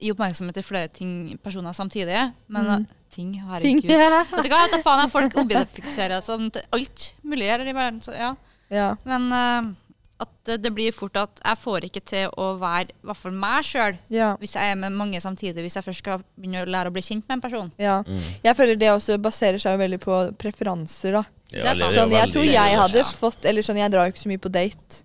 gi 0.00 0.10
oppmerksomhet 0.14 0.56
til 0.56 0.64
flere 0.64 0.88
ting, 0.88 1.38
personer 1.44 1.74
samtidig, 1.76 2.20
men 2.48 2.64
Mm. 2.64 2.86
ting, 3.12 3.32
ting, 3.32 3.32
Ting. 3.34 3.42
herregud. 3.50 3.90
Vet 4.36 4.46
du 4.46 4.54
hva, 4.54 4.62
da 4.72 4.78
faen, 4.80 5.02
er 5.04 5.12
folk 5.12 5.34
objektifiserer 5.42 6.22
sånn 6.24 6.50
til 6.54 6.62
alt 6.72 7.12
mulig 7.22 7.50
her 7.50 7.60
i 7.60 7.72
verden, 7.76 8.00
så 8.04 8.14
ja. 8.16 8.34
Ja. 8.70 8.94
Men 9.04 9.26
uh, 9.32 9.72
at 10.20 10.30
det, 10.48 10.58
det 10.62 10.70
blir 10.76 10.92
fort 10.92 11.16
at 11.16 11.40
jeg 11.44 11.58
får 11.64 11.84
ikke 11.88 12.00
til 12.06 12.28
å 12.40 12.50
være, 12.60 12.92
i 12.92 13.08
hvert 13.08 13.16
fall 13.20 13.32
meg 13.32 13.64
sjøl, 13.64 13.98
ja. 14.12 14.34
hvis 14.40 14.54
jeg 14.56 14.72
er 14.72 14.78
med 14.80 14.92
mange 14.96 15.20
samtidig, 15.20 15.64
hvis 15.64 15.76
jeg 15.76 15.84
først 15.84 16.04
skal 16.04 16.24
begynne 16.36 16.64
å 16.64 16.68
lære 16.70 16.92
å 16.92 16.94
bli 16.96 17.02
kjent 17.04 17.24
med 17.28 17.38
en 17.38 17.44
person. 17.44 17.70
Ja. 17.80 17.98
Mm. 18.06 18.24
Jeg 18.44 18.56
føler 18.56 18.76
det 18.80 18.90
også 18.92 19.16
baserer 19.20 19.60
seg 19.60 19.78
veldig 19.80 20.00
på 20.04 20.20
preferanser, 20.40 21.16
da. 21.20 21.24
Det 21.50 21.64
er 21.66 21.74
sant. 21.78 21.94
Sånn, 21.96 22.12
jeg 22.14 22.32
tror 22.32 22.46
jeg 22.46 22.76
hadde 22.78 23.04
fått 23.18 23.46
Eller 23.50 23.66
sånn, 23.66 23.80
jeg 23.80 23.90
drar 23.90 24.06
jo 24.06 24.12
ikke 24.14 24.22
så 24.22 24.30
mye 24.30 24.42
på 24.42 24.52
date. 24.54 25.00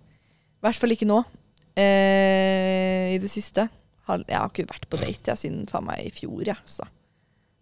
I 0.62 0.66
hvert 0.68 0.78
fall 0.82 0.94
ikke 0.94 1.08
nå. 1.08 1.22
Eh, 1.76 3.14
I 3.14 3.18
det 3.22 3.30
siste. 3.32 3.68
Jeg 4.06 4.36
har 4.38 4.52
ikke 4.52 4.68
vært 4.70 4.86
på 4.90 5.00
date 5.00 5.32
jeg, 5.32 5.40
siden 5.40 5.64
faen 5.70 5.88
meg 5.88 6.04
i 6.06 6.12
fjor, 6.14 6.44
jeg. 6.46 6.54
Ja, 6.78 6.86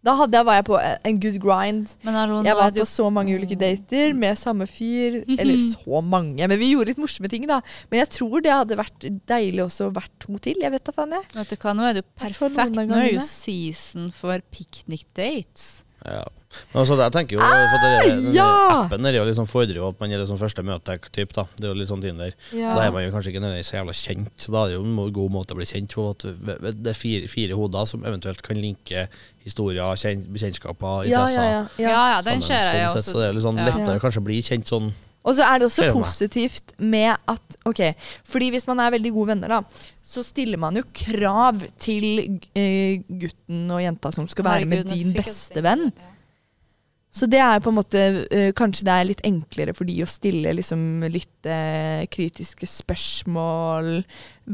Da 0.05 0.13
hadde 0.19 0.37
jeg, 0.37 0.45
var 0.45 0.59
jeg 0.59 0.67
på 0.69 0.77
en 1.09 1.21
good 1.23 1.39
grind. 1.41 1.95
Men 2.05 2.19
hallo, 2.19 2.43
Jeg 2.45 2.57
var 2.59 2.75
på 2.77 2.85
så 2.91 3.07
mange 3.09 3.33
ulike 3.33 3.57
dater 3.57 4.13
med 4.13 4.37
samme 4.37 4.67
fyr. 4.69 5.23
Eller 5.39 5.63
så 5.65 6.03
mange, 6.05 6.45
men 6.45 6.61
vi 6.61 6.75
gjorde 6.75 6.93
litt 6.93 7.01
morsomme 7.01 7.31
ting, 7.33 7.47
da. 7.49 7.63
Men 7.89 8.03
jeg 8.03 8.11
tror 8.19 8.45
det 8.45 8.53
hadde 8.53 8.77
vært 8.77 9.09
deilig 9.33 9.65
også 9.65 9.89
å 9.89 9.95
vært 9.97 10.13
to 10.21 10.37
til. 10.45 10.61
Jeg 10.61 10.75
vet 10.77 10.85
da 10.85 10.93
faen, 10.93 11.17
jeg. 11.17 11.25
Vet 11.33 11.55
du 11.55 11.57
hva, 11.57 11.73
nå 11.73 11.89
er 11.89 11.97
fall 11.97 12.53
perfekt. 12.53 12.77
Nå 12.77 12.85
er 13.01 13.09
det 13.09 13.15
jo 13.17 13.25
season 13.25 14.13
for 14.13 14.45
picnic 14.53 15.07
dates. 15.17 15.87
Ja. 16.05 16.25
Men 16.71 16.81
altså, 16.85 16.95
jeg 17.01 17.11
tenker 17.17 17.35
jo 17.35 17.41
for 17.43 17.83
det, 17.83 18.03
den 18.07 18.35
ja! 18.37 18.45
Appen 18.85 19.07
er 19.09 19.17
jo 19.17 19.25
liksom 19.27 19.47
fordrer 19.51 19.75
jo 19.81 19.89
at 19.89 19.99
man 19.99 20.13
er 20.15 20.21
liksom 20.23 20.39
første 20.39 20.63
møte-typ. 20.63 21.33
da 21.35 21.47
Det 21.57 21.65
er 21.67 21.73
jo 21.73 21.79
litt 21.81 21.89
sånn 21.91 22.03
Tinder. 22.05 22.35
Ja. 22.55 22.77
Da 22.77 22.85
er 22.87 22.93
man 22.95 23.03
jo 23.03 23.11
kanskje 23.11 23.33
ikke 23.33 23.43
nødvendigvis 23.43 23.73
så 23.73 23.79
jævla 23.81 23.95
kjent, 23.99 24.31
så 24.39 24.53
da 24.55 24.63
er 24.63 24.69
det 24.69 24.77
jo 24.77 24.85
en 24.85 25.13
god 25.17 25.33
måte 25.35 25.57
å 25.57 25.59
bli 25.59 25.67
kjent 25.67 25.97
på. 25.97 26.05
At 26.15 26.23
det 26.85 26.93
er 26.93 26.99
fire, 27.01 27.27
fire 27.33 27.59
hoder 27.59 27.89
som 27.91 28.05
eventuelt 28.07 28.43
kan 28.47 28.61
linke 28.61 29.09
historier, 29.45 29.97
kjennskaper, 29.99 31.09
interesser. 31.09 31.43
ja, 31.43 31.51
ja, 31.51 31.65
Ja, 31.79 31.89
ja. 31.91 32.05
ja, 32.15 32.23
den 32.23 32.41
ser 32.43 32.55
jeg 32.63 32.87
sånn 32.89 33.01
også. 33.03 33.11
så 33.11 33.19
det 33.21 33.27
er 33.29 33.35
litt 33.41 33.45
sånn 33.49 33.59
lettere 33.65 33.99
Ja. 33.99 34.05
kanskje 34.07 34.23
å 34.23 34.29
bli 34.31 34.39
kjent 34.43 34.71
sånn. 34.71 34.93
Og 35.25 35.37
så 35.39 35.45
er 35.49 35.61
det 35.61 35.69
også 35.71 35.89
positivt 35.95 36.75
med 36.79 37.15
at 37.31 37.59
Ok, 37.65 37.81
fordi 38.29 38.51
hvis 38.53 38.67
man 38.69 38.83
er 38.85 38.93
veldig 38.93 39.13
gode 39.15 39.31
venner, 39.33 39.49
da, 39.49 39.87
så 40.05 40.21
stiller 40.25 40.61
man 40.61 40.77
jo 40.77 40.83
krav 40.93 41.63
til 41.81 42.41
eh, 42.53 43.01
gutten 43.09 43.71
og 43.73 43.81
jenta 43.81 44.13
som 44.13 44.29
skal 44.29 44.45
være 44.45 44.69
med 44.69 44.91
din 44.93 45.15
beste 45.17 45.65
venn. 45.65 45.89
Så 47.15 47.29
det 47.31 47.39
er 47.41 47.63
på 47.63 47.71
en 47.71 47.77
måte 47.79 48.01
eh, 48.27 48.51
Kanskje 48.59 48.85
det 48.89 48.95
er 48.95 49.07
litt 49.07 49.23
enklere 49.25 49.75
for 49.77 49.87
de 49.87 50.01
å 50.03 50.11
stille 50.11 50.53
liksom 50.59 51.07
litt 51.15 51.49
eh, 51.49 52.05
kritiske 52.11 52.69
spørsmål. 52.69 54.03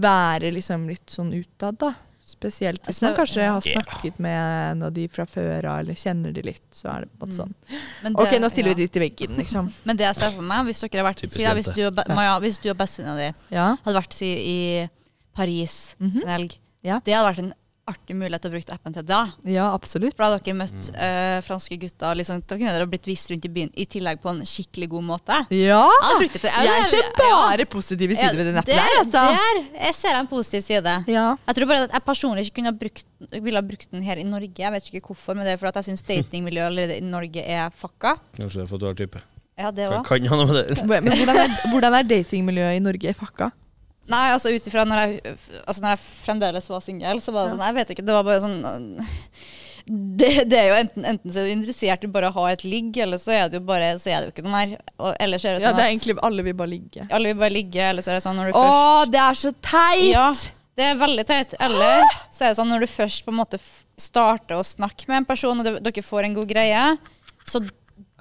Være 0.07 0.53
liksom 0.55 0.87
litt 0.93 1.09
sånn 1.11 1.33
utad, 1.35 1.81
da. 1.81 1.95
Spesielt 2.41 2.81
hvis 2.87 2.97
Altså, 2.97 3.05
man 3.05 3.17
kanskje 3.19 3.47
har 3.53 3.61
snakket 3.61 4.19
med 4.19 4.37
en 4.73 4.83
av 4.87 4.93
de 4.97 5.07
fra 5.13 5.27
før 5.29 5.67
av, 5.69 5.81
eller 5.83 5.95
kjenner 6.01 6.33
de 6.33 6.41
litt. 6.47 6.63
Så 6.73 6.89
er 6.89 7.05
det 7.05 7.11
på 7.13 7.27
en 7.27 7.29
måte 7.29 7.37
Mm. 7.37 7.41
sånn. 7.41 7.81
Men 8.03 8.17
Ok, 8.17 8.33
nå 8.41 8.49
stiller 8.51 8.71
ja. 8.73 8.75
vi 8.79 8.87
de 8.87 8.89
til 8.89 9.03
veggen, 9.03 9.37
liksom. 9.37 9.69
Men 9.85 9.97
det 10.01 10.07
jeg 10.09 10.17
ser 10.17 10.31
for 10.33 10.43
meg, 10.43 10.65
hvis 10.71 10.81
dere 10.81 11.03
har 11.05 11.13
vært 11.13 11.21
si 11.29 11.45
da, 11.45 11.53
hvis 11.55 11.69
du, 11.77 11.83
og 11.87 12.01
Maja, 12.17 12.39
hvis 12.41 12.59
du 12.63 12.71
og 12.71 12.79
bestevenninna 12.81 13.17
di 13.31 13.55
Ja. 13.57 13.77
hadde 13.85 14.01
vært 14.01 14.13
si, 14.17 14.33
i 14.33 14.89
Paris 15.37 15.95
Mhm. 16.01 16.23
en 16.23 16.29
helg, 16.29 16.57
Ja. 16.83 17.01
det 17.05 17.13
hadde 17.15 17.29
vært 17.35 17.39
en 17.45 17.55
artig 17.91 18.17
mulighet 18.17 18.45
til 18.45 18.51
å 18.51 18.55
bruke 18.55 18.77
appen 18.77 18.97
til 18.97 19.07
da. 19.09 19.21
ja, 19.49 19.67
absolutt. 19.75 20.15
For 20.17 20.25
da 20.25 20.31
hadde 20.31 20.45
dere 20.47 20.59
møtt 20.61 20.91
eh, 20.95 21.39
franske 21.47 21.79
gutter, 21.83 22.19
liksom, 22.21 22.43
da 22.45 22.59
kunne 22.59 22.75
dere 22.77 22.89
blitt 22.91 23.09
vist 23.11 23.33
rundt 23.33 23.49
i 23.49 23.53
byen 23.53 23.73
i 23.75 23.87
tillegg 23.91 24.23
på 24.23 24.33
en 24.33 24.43
skikkelig 24.49 24.91
god 24.95 25.07
måte. 25.11 25.41
Ja! 25.55 25.83
Jeg 26.21 26.31
til 26.37 26.49
Jeg 26.51 26.87
ser 26.93 27.11
bare 27.19 27.67
positive 27.71 28.17
sider 28.19 28.39
ved 28.39 28.51
den 28.51 28.61
appen 28.61 28.75
der, 28.75 28.87
her, 28.87 29.01
altså. 29.03 29.25
der, 29.31 29.41
er, 29.51 29.63
jeg 29.89 29.99
ser 29.99 30.21
en 30.21 30.31
positiv 30.31 30.65
side. 30.67 30.97
Ja. 31.11 31.27
Jeg 31.49 31.59
tror 31.59 31.71
bare 31.73 31.89
at 31.89 31.97
jeg 31.99 32.07
personlig 32.07 32.47
ikke 32.47 32.61
kunne 32.61 32.73
ha 32.73 32.79
brukt, 32.85 33.05
ville 33.37 33.61
ha 33.63 33.67
brukt 33.67 33.91
den 33.91 34.07
her 34.07 34.21
i 34.21 34.27
Norge. 34.27 34.55
Jeg 34.61 34.75
vet 34.77 34.91
ikke 34.93 35.11
hvorfor, 35.11 35.37
men 35.39 35.49
det 35.49 35.57
er 35.57 35.61
fordi 35.61 35.83
jeg 35.83 35.91
syns 35.91 36.07
datingmiljøet 36.09 36.71
allerede 36.71 37.01
i 37.01 37.05
Norge 37.05 37.45
er 37.45 37.75
fucka. 37.77 38.17
Kanskje 38.39 38.63
det 38.63 38.67
er 38.67 38.71
for 38.71 38.81
at 38.81 38.85
du 38.85 38.91
har 38.91 38.99
type. 38.99 39.23
Ja, 39.61 39.71
det 39.77 39.89
òg. 39.91 40.05
kan 40.09 40.31
ha 40.31 40.39
noe 40.41 40.49
med 40.49 40.57
det. 40.57 40.85
Men 40.89 41.13
hvordan 41.13 41.43
er, 41.43 41.57
hvordan 41.73 41.97
er 41.99 42.07
datingmiljøet 42.09 42.79
i 42.79 42.85
Norge 42.85 43.17
fucka? 43.19 43.51
Nei, 44.09 44.33
altså 44.33 44.51
ut 44.51 44.67
ifra 44.67 44.85
når 44.89 45.19
altså 45.67 45.83
når 45.83 45.93
jeg 45.93 46.01
fremdeles 46.25 46.69
var 46.71 46.81
singel, 46.83 47.21
så 47.23 47.35
var 47.35 47.47
det 47.47 47.53
sånn 47.55 47.67
Jeg 47.69 47.77
vet 47.77 47.91
ikke, 47.95 48.05
det 48.07 48.15
var 48.17 48.25
bare 48.27 48.41
sånn 48.43 48.63
det, 49.91 50.45
det 50.51 50.59
er 50.59 50.69
jo 50.71 50.77
enten, 50.79 51.05
enten 51.09 51.33
så 51.33 51.41
er 51.43 51.49
du 51.49 51.53
interessert 51.57 52.05
i 52.07 52.11
bare 52.13 52.29
å 52.31 52.35
ha 52.37 52.45
et 52.53 52.63
ligg, 52.63 52.95
eller 53.03 53.19
så 53.19 53.33
er 53.35 53.49
det 53.51 53.59
jo 53.59 53.67
bare 53.67 53.93
Så 53.99 54.13
er 54.13 54.21
det 54.23 54.29
jo 54.29 54.35
ikke 54.35 54.45
noe 54.47 54.53
mer. 54.55 54.75
Og 55.01 55.15
er 55.19 55.31
det 55.33 55.41
sånn 55.43 55.65
Ja, 55.65 55.73
sånn 55.73 55.81
det 55.81 55.85
er 55.85 55.93
egentlig 55.93 56.17
alle 56.29 56.45
vil 56.47 56.57
bare 56.61 56.71
ligge. 56.71 57.07
alle 57.11 57.33
vil 57.33 57.41
bare 57.41 57.55
ligge, 57.55 57.83
eller 57.89 58.05
så 58.07 58.13
er 58.13 58.19
det 58.21 58.25
sånn 58.27 58.39
når 58.39 58.51
du 58.53 58.59
Å, 58.59 58.65
først 58.65 59.13
det 59.15 59.23
er 59.25 59.39
så 59.41 59.53
teit! 59.67 60.05
Ja, 60.13 60.27
det 60.79 60.87
er 60.93 61.01
veldig 61.01 61.25
teit. 61.29 61.57
Eller 61.61 62.05
så 62.31 62.45
er 62.45 62.53
det 62.53 62.59
sånn 62.61 62.71
når 62.71 62.85
du 62.87 62.91
først 62.93 63.25
på 63.27 63.35
en 63.35 63.41
måte 63.41 63.59
starter 64.01 64.61
å 64.61 64.67
snakke 64.67 65.11
med 65.11 65.23
en 65.23 65.29
person, 65.29 65.59
og 65.61 65.83
dere 65.83 66.05
får 66.07 66.29
en 66.29 66.37
god 66.39 66.49
greie, 66.55 66.85
så 67.51 67.61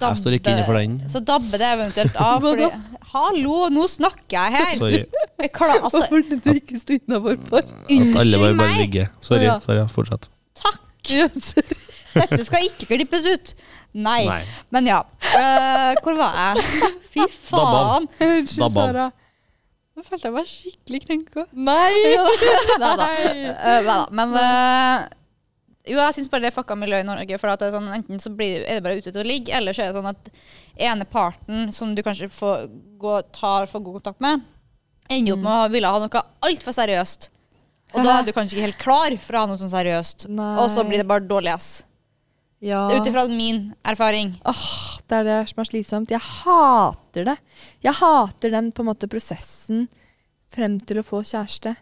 Jeg 0.00 0.20
står 0.22 0.36
ikke 0.38 0.54
inne 0.54 0.64
for 0.66 0.78
den. 0.78 0.96
Så 1.12 1.20
dabber 1.24 1.60
det 1.60 1.68
eventuelt 1.76 2.16
av. 2.20 2.42
Fordi, 2.46 2.68
Hallo, 3.10 3.54
nå 3.74 3.86
snakker 3.90 4.36
jeg 4.36 4.54
her! 4.54 4.74
Sorry. 4.78 5.00
Jeg 5.40 5.52
klar, 5.56 5.72
altså, 5.80 6.04
Hvorfor 6.04 6.22
det 6.30 6.38
du 6.44 6.50
ikke 6.54 6.78
stå 6.78 6.96
innafor 7.00 7.38
for? 7.48 7.64
At 7.64 7.72
alle 7.90 8.06
bare, 8.06 8.20
unnskyld 8.20 8.44
bare 8.44 8.56
meg! 8.60 8.80
ligger. 8.84 9.10
Sorry. 9.20 9.46
Ja. 9.48 9.56
sorry, 9.64 9.86
fortsett. 9.90 10.30
Takk! 10.60 10.80
Yes. 11.10 11.54
Dette 12.14 12.44
skal 12.46 12.66
ikke 12.68 12.86
klippes 12.92 13.26
ut. 13.26 13.54
Nei. 13.98 14.22
Nei. 14.28 14.42
Men 14.70 14.86
ja. 14.86 15.00
Uh, 15.34 15.96
hvor 16.04 16.14
var 16.18 16.36
jeg? 16.38 16.68
Fy 17.14 17.26
faen. 17.50 18.06
Unnskyld. 18.20 18.76
Sara. 18.78 19.08
Nå 19.98 20.04
følte 20.06 20.28
jeg 20.30 20.36
meg 20.36 20.50
skikkelig 20.50 21.00
krenka. 21.04 21.46
Nei! 21.50 21.94
Nei 22.80 22.92
da. 23.00 23.08
Uh, 23.10 24.04
Men 24.16 24.36
eh, 24.38 25.08
jo, 25.90 25.98
jeg 25.98 26.16
syns 26.16 26.30
bare 26.30 26.46
det 26.46 26.50
er 26.52 26.56
fucka 26.56 26.76
miljø 26.78 27.00
i 27.02 27.06
Norge. 27.06 27.38
For 27.42 27.52
at 27.52 27.60
det 27.62 27.68
er 27.70 27.74
sånn, 27.76 27.90
enten 27.98 28.22
så 28.22 28.32
blir, 28.34 28.62
er 28.64 28.78
det 28.78 28.84
bare 28.86 29.00
ute 29.00 29.10
til 29.10 29.20
å 29.22 29.26
ligge, 29.26 29.52
eller 29.56 29.76
så 29.76 29.84
er 29.84 29.90
det 29.90 29.98
sånn 29.98 30.10
at 30.12 30.30
ene 30.90 31.08
parten 31.10 31.74
som 31.76 31.92
du 31.96 32.02
kanskje 32.06 32.30
får 32.32 32.70
gå, 33.00 33.18
tar 33.36 33.68
for 33.70 33.84
god 33.84 34.00
kontakt 34.00 34.24
med, 34.24 34.46
ender 35.10 35.34
opp 35.36 35.44
med 35.44 35.52
å 35.56 35.68
ville 35.74 35.90
ha 35.90 36.00
noe 36.02 36.24
altfor 36.46 36.76
seriøst. 36.76 37.30
Og 37.90 38.06
da 38.06 38.20
er 38.20 38.26
du 38.26 38.32
kanskje 38.34 38.56
ikke 38.56 38.68
helt 38.68 38.82
klar 38.82 39.16
for 39.18 39.34
å 39.36 39.42
ha 39.42 39.50
noe 39.50 39.58
sånn 39.58 39.72
seriøst. 39.72 40.28
Nei. 40.30 40.52
Og 40.62 40.68
så 40.70 40.84
blir 40.86 41.02
det 41.02 41.08
bare 41.10 41.26
dårlig 41.26 41.56
ass. 41.56 41.70
Ja. 42.62 42.84
Ut 42.92 43.06
ifra 43.08 43.24
min 43.32 43.72
erfaring. 43.88 44.34
Åh, 44.46 44.64
det 45.08 45.16
er 45.22 45.26
det 45.26 45.38
som 45.50 45.62
er 45.62 45.68
slitsomt. 45.70 46.12
Jeg 46.12 46.20
hater 46.20 47.26
det. 47.32 47.36
Jeg 47.82 47.96
hater 47.98 48.52
den 48.52 48.68
på 48.76 48.84
en 48.84 48.90
måte 48.92 49.08
prosessen 49.10 49.88
frem 50.54 50.76
til 50.84 51.00
å 51.00 51.06
få 51.06 51.22
kjæreste. 51.24 51.74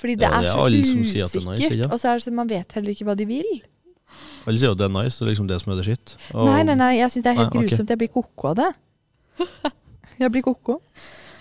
Fordi 0.00 0.14
det, 0.16 0.22
Ja, 0.22 0.30
det 0.40 0.48
er 0.48 0.48
er 0.48 0.54
så 0.56 0.64
alle 0.66 0.84
som 0.86 1.04
sier 1.04 1.24
at 1.26 1.32
det 1.32 1.42
er 1.44 1.50
nice, 1.50 1.68
usikkert. 1.68 1.92
og 1.92 2.00
så 2.00 2.08
er 2.08 2.14
det 2.18 2.24
så 2.24 2.32
man 2.32 2.48
vet 2.48 2.72
heller 2.72 2.90
ikke 2.94 3.04
hva 3.04 3.16
de 3.16 3.26
vil. 3.26 3.50
Alle 4.46 4.58
sier 4.58 4.68
jo 4.70 4.72
at 4.72 4.78
det 4.78 4.86
er 4.88 4.94
nice, 5.02 5.18
det 5.18 5.26
er 5.26 5.30
liksom 5.34 5.48
det 5.48 5.60
som 5.60 5.72
er 5.72 5.76
det 5.76 5.84
skitt. 5.86 6.14
Og- 6.34 6.46
Nei, 6.48 6.62
nei, 6.62 6.74
nei, 6.74 6.92
jeg 6.98 7.10
syns 7.10 7.22
det 7.22 7.30
er 7.32 7.38
helt 7.40 7.54
Nei, 7.54 7.60
grusomt. 7.62 7.70
grusomt. 7.70 7.88
Jeg 7.90 7.98
blir 7.98 8.08
koko 8.08 8.48
av 8.48 8.56
det. 8.56 8.70
Jeg 10.20 10.30
blir 10.32 10.42
koko. 10.42 10.80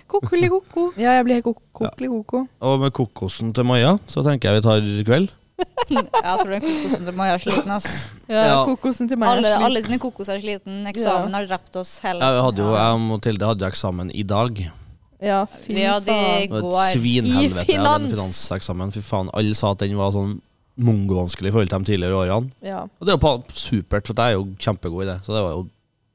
Kokoli-koko. 0.10 0.94
Ja, 0.98 1.12
jeg 1.18 1.26
blir 1.28 1.36
helt 1.40 1.46
koko. 1.46 1.62
kokeli 1.74 2.08
koko. 2.10 2.48
Og 2.62 2.80
med 2.80 2.92
kokosen 2.96 3.54
til 3.54 3.64
Maja, 3.68 3.98
så 4.08 4.24
tenker 4.26 4.50
jeg 4.50 4.62
vi 4.62 4.66
tar 4.68 4.82
kveld. 5.06 5.30
Jeg 5.90 6.06
tror 6.40 6.50
den 6.54 6.62
kokosen 6.64 7.06
til 7.06 7.14
Maja 7.18 7.34
er 7.36 7.44
sliten. 7.44 7.72
ass. 7.76 8.08
Ja, 8.30 8.44
Ja. 8.46 8.66
Kokosen 8.66 9.10
til 9.10 9.18
Maja 9.20 9.36
Alle, 9.38 9.52
alle 9.68 9.82
sine 9.84 10.00
kokos 10.00 10.30
er 10.30 10.40
sliten. 10.40 10.86
Eksamen 10.88 11.34
har 11.34 11.46
drept 11.50 11.76
oss 11.76 12.00
hele 12.00 12.20
Jeg 12.24 12.42
hadde 12.46 12.58
jo, 12.64 12.72
jeg 12.74 12.94
og 12.94 13.00
Mathilde 13.02 13.46
hadde 13.52 13.66
jo 13.66 13.68
eksamen 13.72 14.12
i 14.16 14.24
dag. 14.24 14.72
Ja, 15.22 15.46
fy 15.46 15.74
faen. 15.74 16.06
Det 16.06 16.16
var 16.52 16.62
går. 16.62 16.78
et 16.80 16.98
svinhelvete. 16.98 17.66
I 17.68 17.74
Jeg 17.74 17.80
hadde 17.82 17.96
en 17.96 18.12
finans. 18.12 18.14
finanseksamen. 18.16 18.92
Fy 18.96 19.02
faen, 19.04 19.30
alle 19.34 19.56
sa 19.56 19.72
at 19.72 19.80
den 19.84 19.98
var 20.00 20.12
sånn 20.16 20.38
mongovanskelig 20.80 21.50
i 21.50 21.52
forhold 21.52 21.70
til 21.74 21.80
de 21.84 21.90
tidligere 21.92 22.16
årene. 22.22 22.52
Ja. 22.64 22.86
Og 22.88 23.04
det 23.06 23.12
er 23.12 23.18
jo 23.18 23.24
pa- 23.26 23.54
supert, 23.54 24.08
for 24.08 24.16
jeg 24.16 24.32
er 24.32 24.38
jo 24.38 24.46
kjempegod 24.64 25.04
i 25.04 25.10
det. 25.12 25.18
Så 25.26 25.36
det 25.36 25.42
var 25.44 25.52
jo 25.58 25.66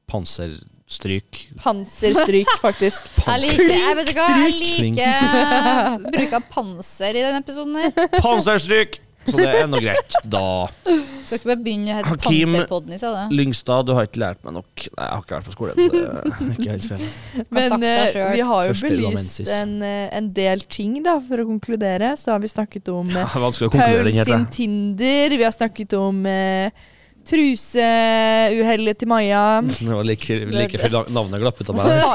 panserstryk. 0.09 1.41
Panserstryk, 1.61 2.49
faktisk. 2.65 3.05
Jeg 3.27 3.41
liker, 3.45 3.73
jeg 3.77 3.95
vet 3.99 4.09
ikke 4.11 4.25
hva, 4.25 4.41
jeg 4.41 4.53
Klink. 4.57 4.97
liker 4.97 6.09
bruk 6.17 6.33
av 6.39 6.47
panser 6.51 7.13
i 7.19 7.23
denne 7.25 7.41
episoden. 7.45 7.75
her 7.77 8.19
Panserstryk! 8.21 8.99
Så 9.25 9.37
det 9.39 9.47
er 9.49 9.67
nå 9.69 9.79
greit, 9.81 10.17
da. 10.23 10.45
Skal 11.25 11.39
ikke 11.39 11.49
bare 11.49 11.61
begynne 11.65 11.93
å 11.93 11.97
hete 11.97 12.17
Panserpodden 12.21 12.95
i 12.95 12.99
stedet? 13.01 13.23
Lyngstad, 13.33 13.87
du 13.87 13.93
har 13.97 14.07
ikke 14.07 14.21
lært 14.21 14.41
meg 14.45 14.57
nok. 14.59 14.83
Nei, 14.85 15.07
jeg 15.07 15.13
har 15.15 15.23
ikke 15.23 15.37
vært 15.39 15.47
på 15.49 15.55
skolen, 15.55 15.79
så 15.79 15.93
det 15.93 16.01
er 16.05 16.51
ikke 16.53 16.75
helt 16.75 16.89
feil. 16.91 17.05
Men 17.57 17.85
eh, 17.89 18.17
vi 18.35 18.43
har 18.51 18.67
jo 18.67 18.75
Første 18.75 18.91
belyst 18.93 19.53
en, 19.57 19.77
eh, 19.85 20.09
en 20.19 20.27
del 20.37 20.65
ting, 20.77 20.99
da, 21.05 21.17
for 21.25 21.41
å 21.41 21.47
konkludere. 21.49 22.13
Så 22.21 22.35
har 22.35 22.43
vi 22.43 22.51
snakket 22.51 22.91
om 22.93 23.09
Det 23.13 23.23
eh, 23.25 23.39
Paul 23.73 24.11
sin. 24.21 24.45
Tinder. 24.53 25.37
Vi 25.39 25.47
har 25.47 25.55
snakket 25.55 25.97
om 25.97 26.21
eh, 26.29 26.85
truseuhellet 27.25 29.01
til 29.01 29.09
Maja. 29.09 29.43
Det 29.65 29.89
var 29.89 30.05
like, 30.05 30.39
like 30.53 30.81
før 30.83 31.09
navnet 31.09 31.41
glapp 31.41 31.61
ut 31.61 31.73
av 31.73 31.79
meg. 31.79 31.91
ja, 31.97 32.13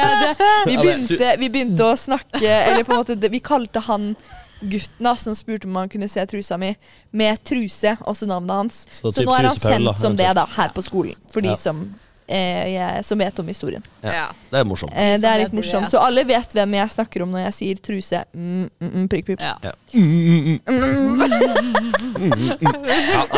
ja, 0.00 0.08
det. 0.24 0.50
Vi, 0.70 0.80
begynte, 0.80 1.30
vi 1.42 1.52
begynte 1.52 1.92
å 1.92 1.96
snakke 2.00 2.48
Eller 2.48 2.86
på 2.86 2.94
en 2.94 3.02
måte 3.02 3.30
Vi 3.30 3.40
kalte 3.44 3.82
han 3.84 4.14
gutten 4.60 5.04
da, 5.04 5.14
som 5.20 5.34
spurte 5.36 5.66
om 5.68 5.76
han 5.76 5.88
kunne 5.92 6.08
se 6.08 6.24
trusa 6.26 6.56
mi, 6.58 6.72
med 7.12 7.42
truse, 7.44 7.96
også 8.06 8.26
navnet 8.30 8.50
hans. 8.56 8.86
Så 8.92 9.12
Så, 9.12 9.24
nå 9.26 9.34
er 9.36 9.50
han 9.50 9.56
sendt 9.56 9.98
som 10.00 10.16
det 10.16 10.30
da, 10.36 10.46
her 10.56 10.70
på 10.74 10.82
skolen. 10.82 11.14
For 11.32 11.40
de 11.44 11.48
Ja. 11.48 11.56
som 11.56 11.94
eh, 12.28 12.72
jeg, 12.74 13.04
som 13.06 13.18
vet 13.18 13.38
om 13.38 13.46
historien. 13.46 13.82
Ja. 14.02 14.32
Det 14.50 14.58
er 14.58 14.64
morsomt. 14.64 14.92
Eh, 14.96 15.14
det 15.20 15.24
er 15.30 15.38
litt 15.44 15.52
morsomt. 15.54 15.90
Så 15.92 15.98
alle 16.02 16.24
vet 16.26 16.52
hvem 16.56 16.74
jeg 16.74 16.90
snakker 16.90 17.22
om 17.22 17.30
når 17.30 17.44
jeg 17.46 17.54
sier 17.60 17.74
truse. 17.82 18.24
Mm, 18.34 18.70
mm, 18.80 18.90
mm, 18.94 19.08
prikk, 19.12 19.26
prikk. 19.26 19.40
Ja. 19.40 19.54
Ja. 19.62 19.72
Ja, 19.86 20.00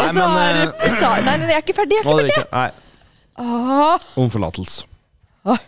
nei, 0.02 0.12
men 0.12 0.72
Nei, 1.24 1.36
nei, 1.38 1.48
jeg 1.48 1.56
er 1.58 1.64
ikke 1.64 1.76
ferdig. 1.76 1.98
Jeg 1.98 2.06
er 2.06 2.30
ikke 2.30 2.46
ferdig. 2.48 2.72
Om 4.18 4.30
forlatelse. 4.32 4.86
Ah. 5.48 5.58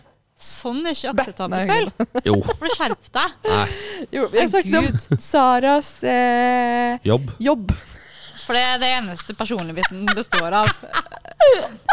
Sånn 0.41 0.81
er 0.89 0.95
ikke 0.95 1.11
Nei, 1.11 1.21
akseptabelt, 1.21 1.69
vel? 1.69 2.21
Jo. 2.25 2.35
For 2.49 2.65
å 2.65 2.73
skjerpe 2.73 3.13
deg. 3.13 3.37
Nei. 3.45 3.65
jo, 4.17 4.27
jeg 4.33 4.49
snakket 4.49 4.77
om 4.79 5.19
Saras 5.21 5.91
eh, 6.03 6.97
Jobb. 7.05 7.29
jobb. 7.37 7.73
For 8.41 8.57
det 8.57 8.61
er 8.67 8.79
det 8.81 8.87
eneste 8.97 9.35
personlige 9.37 9.77
biten 9.77 10.07
består 10.17 10.51
av. 10.63 10.71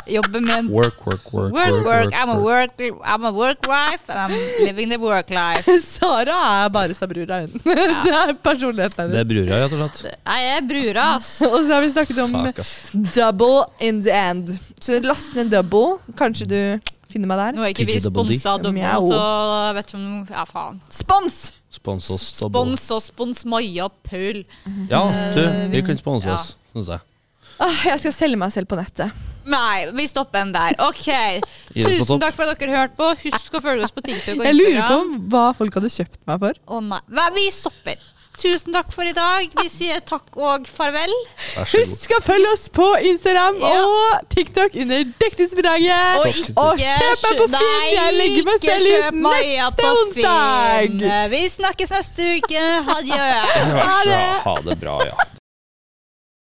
Jobben 0.09 0.47
min. 0.49 0.71
Work, 0.73 1.05
work, 1.07 1.29
work. 1.33 1.53
Work, 1.53 1.85
work. 1.85 2.15
I'm 2.15 2.31
a 2.33 2.39
work, 2.41 2.73
I'm 3.05 3.25
a 3.29 3.31
work 3.33 3.69
wife, 3.69 4.09
and 4.09 4.19
I'm 4.19 4.35
living 4.65 4.89
the 4.89 4.99
work 4.99 5.31
life. 5.31 5.69
Sara 5.85 6.39
er 6.65 6.73
bare 6.73 6.97
sa 6.97 7.07
brura, 7.07 7.43
hun. 7.45 7.61
det 7.65 8.15
er 8.17 8.33
personligheten 8.43 9.05
hennes. 9.05 9.15
Det 9.15 9.21
er 9.23 9.29
brura, 9.29 9.61
rett 9.63 9.77
og 9.77 9.85
slett. 10.01 10.21
Jeg 10.25 10.53
er 10.57 10.69
brura, 10.73 11.07
ass. 11.19 11.33
Og 11.53 11.59
så 11.61 11.75
har 11.77 11.85
vi 11.85 11.93
snakket 11.93 12.23
om 12.25 12.37
Fuck, 12.49 12.63
double 13.15 13.67
in 13.85 14.03
the 14.03 14.15
end. 14.17 14.57
Så 14.81 15.03
last 15.05 15.37
ned 15.37 15.53
double. 15.53 15.99
Kanskje 16.19 16.49
du 16.49 16.61
finner 17.13 17.31
meg 17.31 17.41
der. 17.41 17.57
Nå 17.59 17.67
er 17.67 17.75
ikke 17.75 17.87
vi 17.89 17.99
sponsa 18.03 18.57
av 18.57 18.65
Dobbo, 18.65 19.09
så 19.09 19.23
vet 19.79 19.93
du 19.93 19.97
om 19.99 20.09
Ja, 20.31 20.45
faen. 20.49 20.83
Spons! 20.93 21.39
Spons 21.73 22.09
oss. 22.15 22.31
Spons 22.39 22.87
oss, 22.97 23.11
spons 23.13 23.45
Maja 23.49 23.89
og 23.89 23.97
Paul. 24.09 24.45
Ja, 24.91 25.03
du, 25.37 25.43
vi 25.75 25.85
kan 25.85 26.01
sponse 26.01 26.31
ja. 26.31 26.39
oss, 26.39 26.55
syns 26.73 26.93
jeg. 26.95 27.05
Ah, 27.59 27.81
jeg 27.91 27.99
skal 28.05 28.15
selge 28.15 28.39
meg 28.41 28.55
selv 28.55 28.71
på 28.71 28.79
nettet. 28.79 29.27
Nei, 29.49 29.89
vi 29.97 30.05
stopper 30.09 30.45
den 30.45 30.53
der. 30.55 30.77
OK. 30.85 31.09
Tusen 31.73 32.21
takk 32.21 32.37
for 32.37 32.51
at 32.51 32.61
dere 32.61 32.77
hørte 32.77 32.99
på. 32.99 33.09
Husk 33.25 33.57
å 33.59 33.63
følge 33.65 33.87
oss 33.89 33.95
på 33.97 34.05
TikTok 34.05 34.37
og 34.37 34.45
Instagram. 34.45 34.47
Jeg 34.47 34.59
lurer 34.61 34.93
på 34.93 35.27
hva 35.33 35.45
folk 35.57 35.81
hadde 35.81 35.91
kjøpt 35.95 36.21
meg 36.29 36.43
for. 36.45 36.61
Å 36.69 36.81
nei. 36.85 37.01
Vi 37.39 37.47
stopper. 37.55 38.09
Tusen 38.39 38.73
takk 38.73 38.93
for 38.95 39.03
i 39.09 39.13
dag. 39.17 39.49
Vi 39.63 39.69
sier 39.73 39.99
takk 40.07 40.37
og 40.39 40.67
farvel. 40.71 41.11
Husk 41.59 42.13
å 42.15 42.21
følge 42.23 42.53
oss 42.55 42.69
på 42.71 42.87
Instagram 43.11 43.59
Ja. 43.63 43.73
og 43.83 44.29
TikTok 44.31 44.77
under 44.79 45.03
Dekningsbidraget. 45.25 46.21
Og 46.21 46.29
ikke 46.31 46.55
Og 46.63 46.79
kjøp 46.79 47.25
meg 47.27 47.41
på 47.43 47.49
Finn! 47.57 47.89
Jeg 47.95 48.15
legger 48.19 48.45
meg 48.51 48.61
selv 48.63 48.93
ut 48.93 49.19
neste 49.25 49.91
onsdag. 49.95 51.09
Vi 51.35 51.43
snakkes 51.57 51.91
neste 51.97 52.31
uke. 52.39 52.69
Adjø. 52.99 53.27
Det. 54.09 54.23
Ha 54.49 54.57
det 54.65 54.79
bra, 54.81 55.01
ja. 55.05 55.38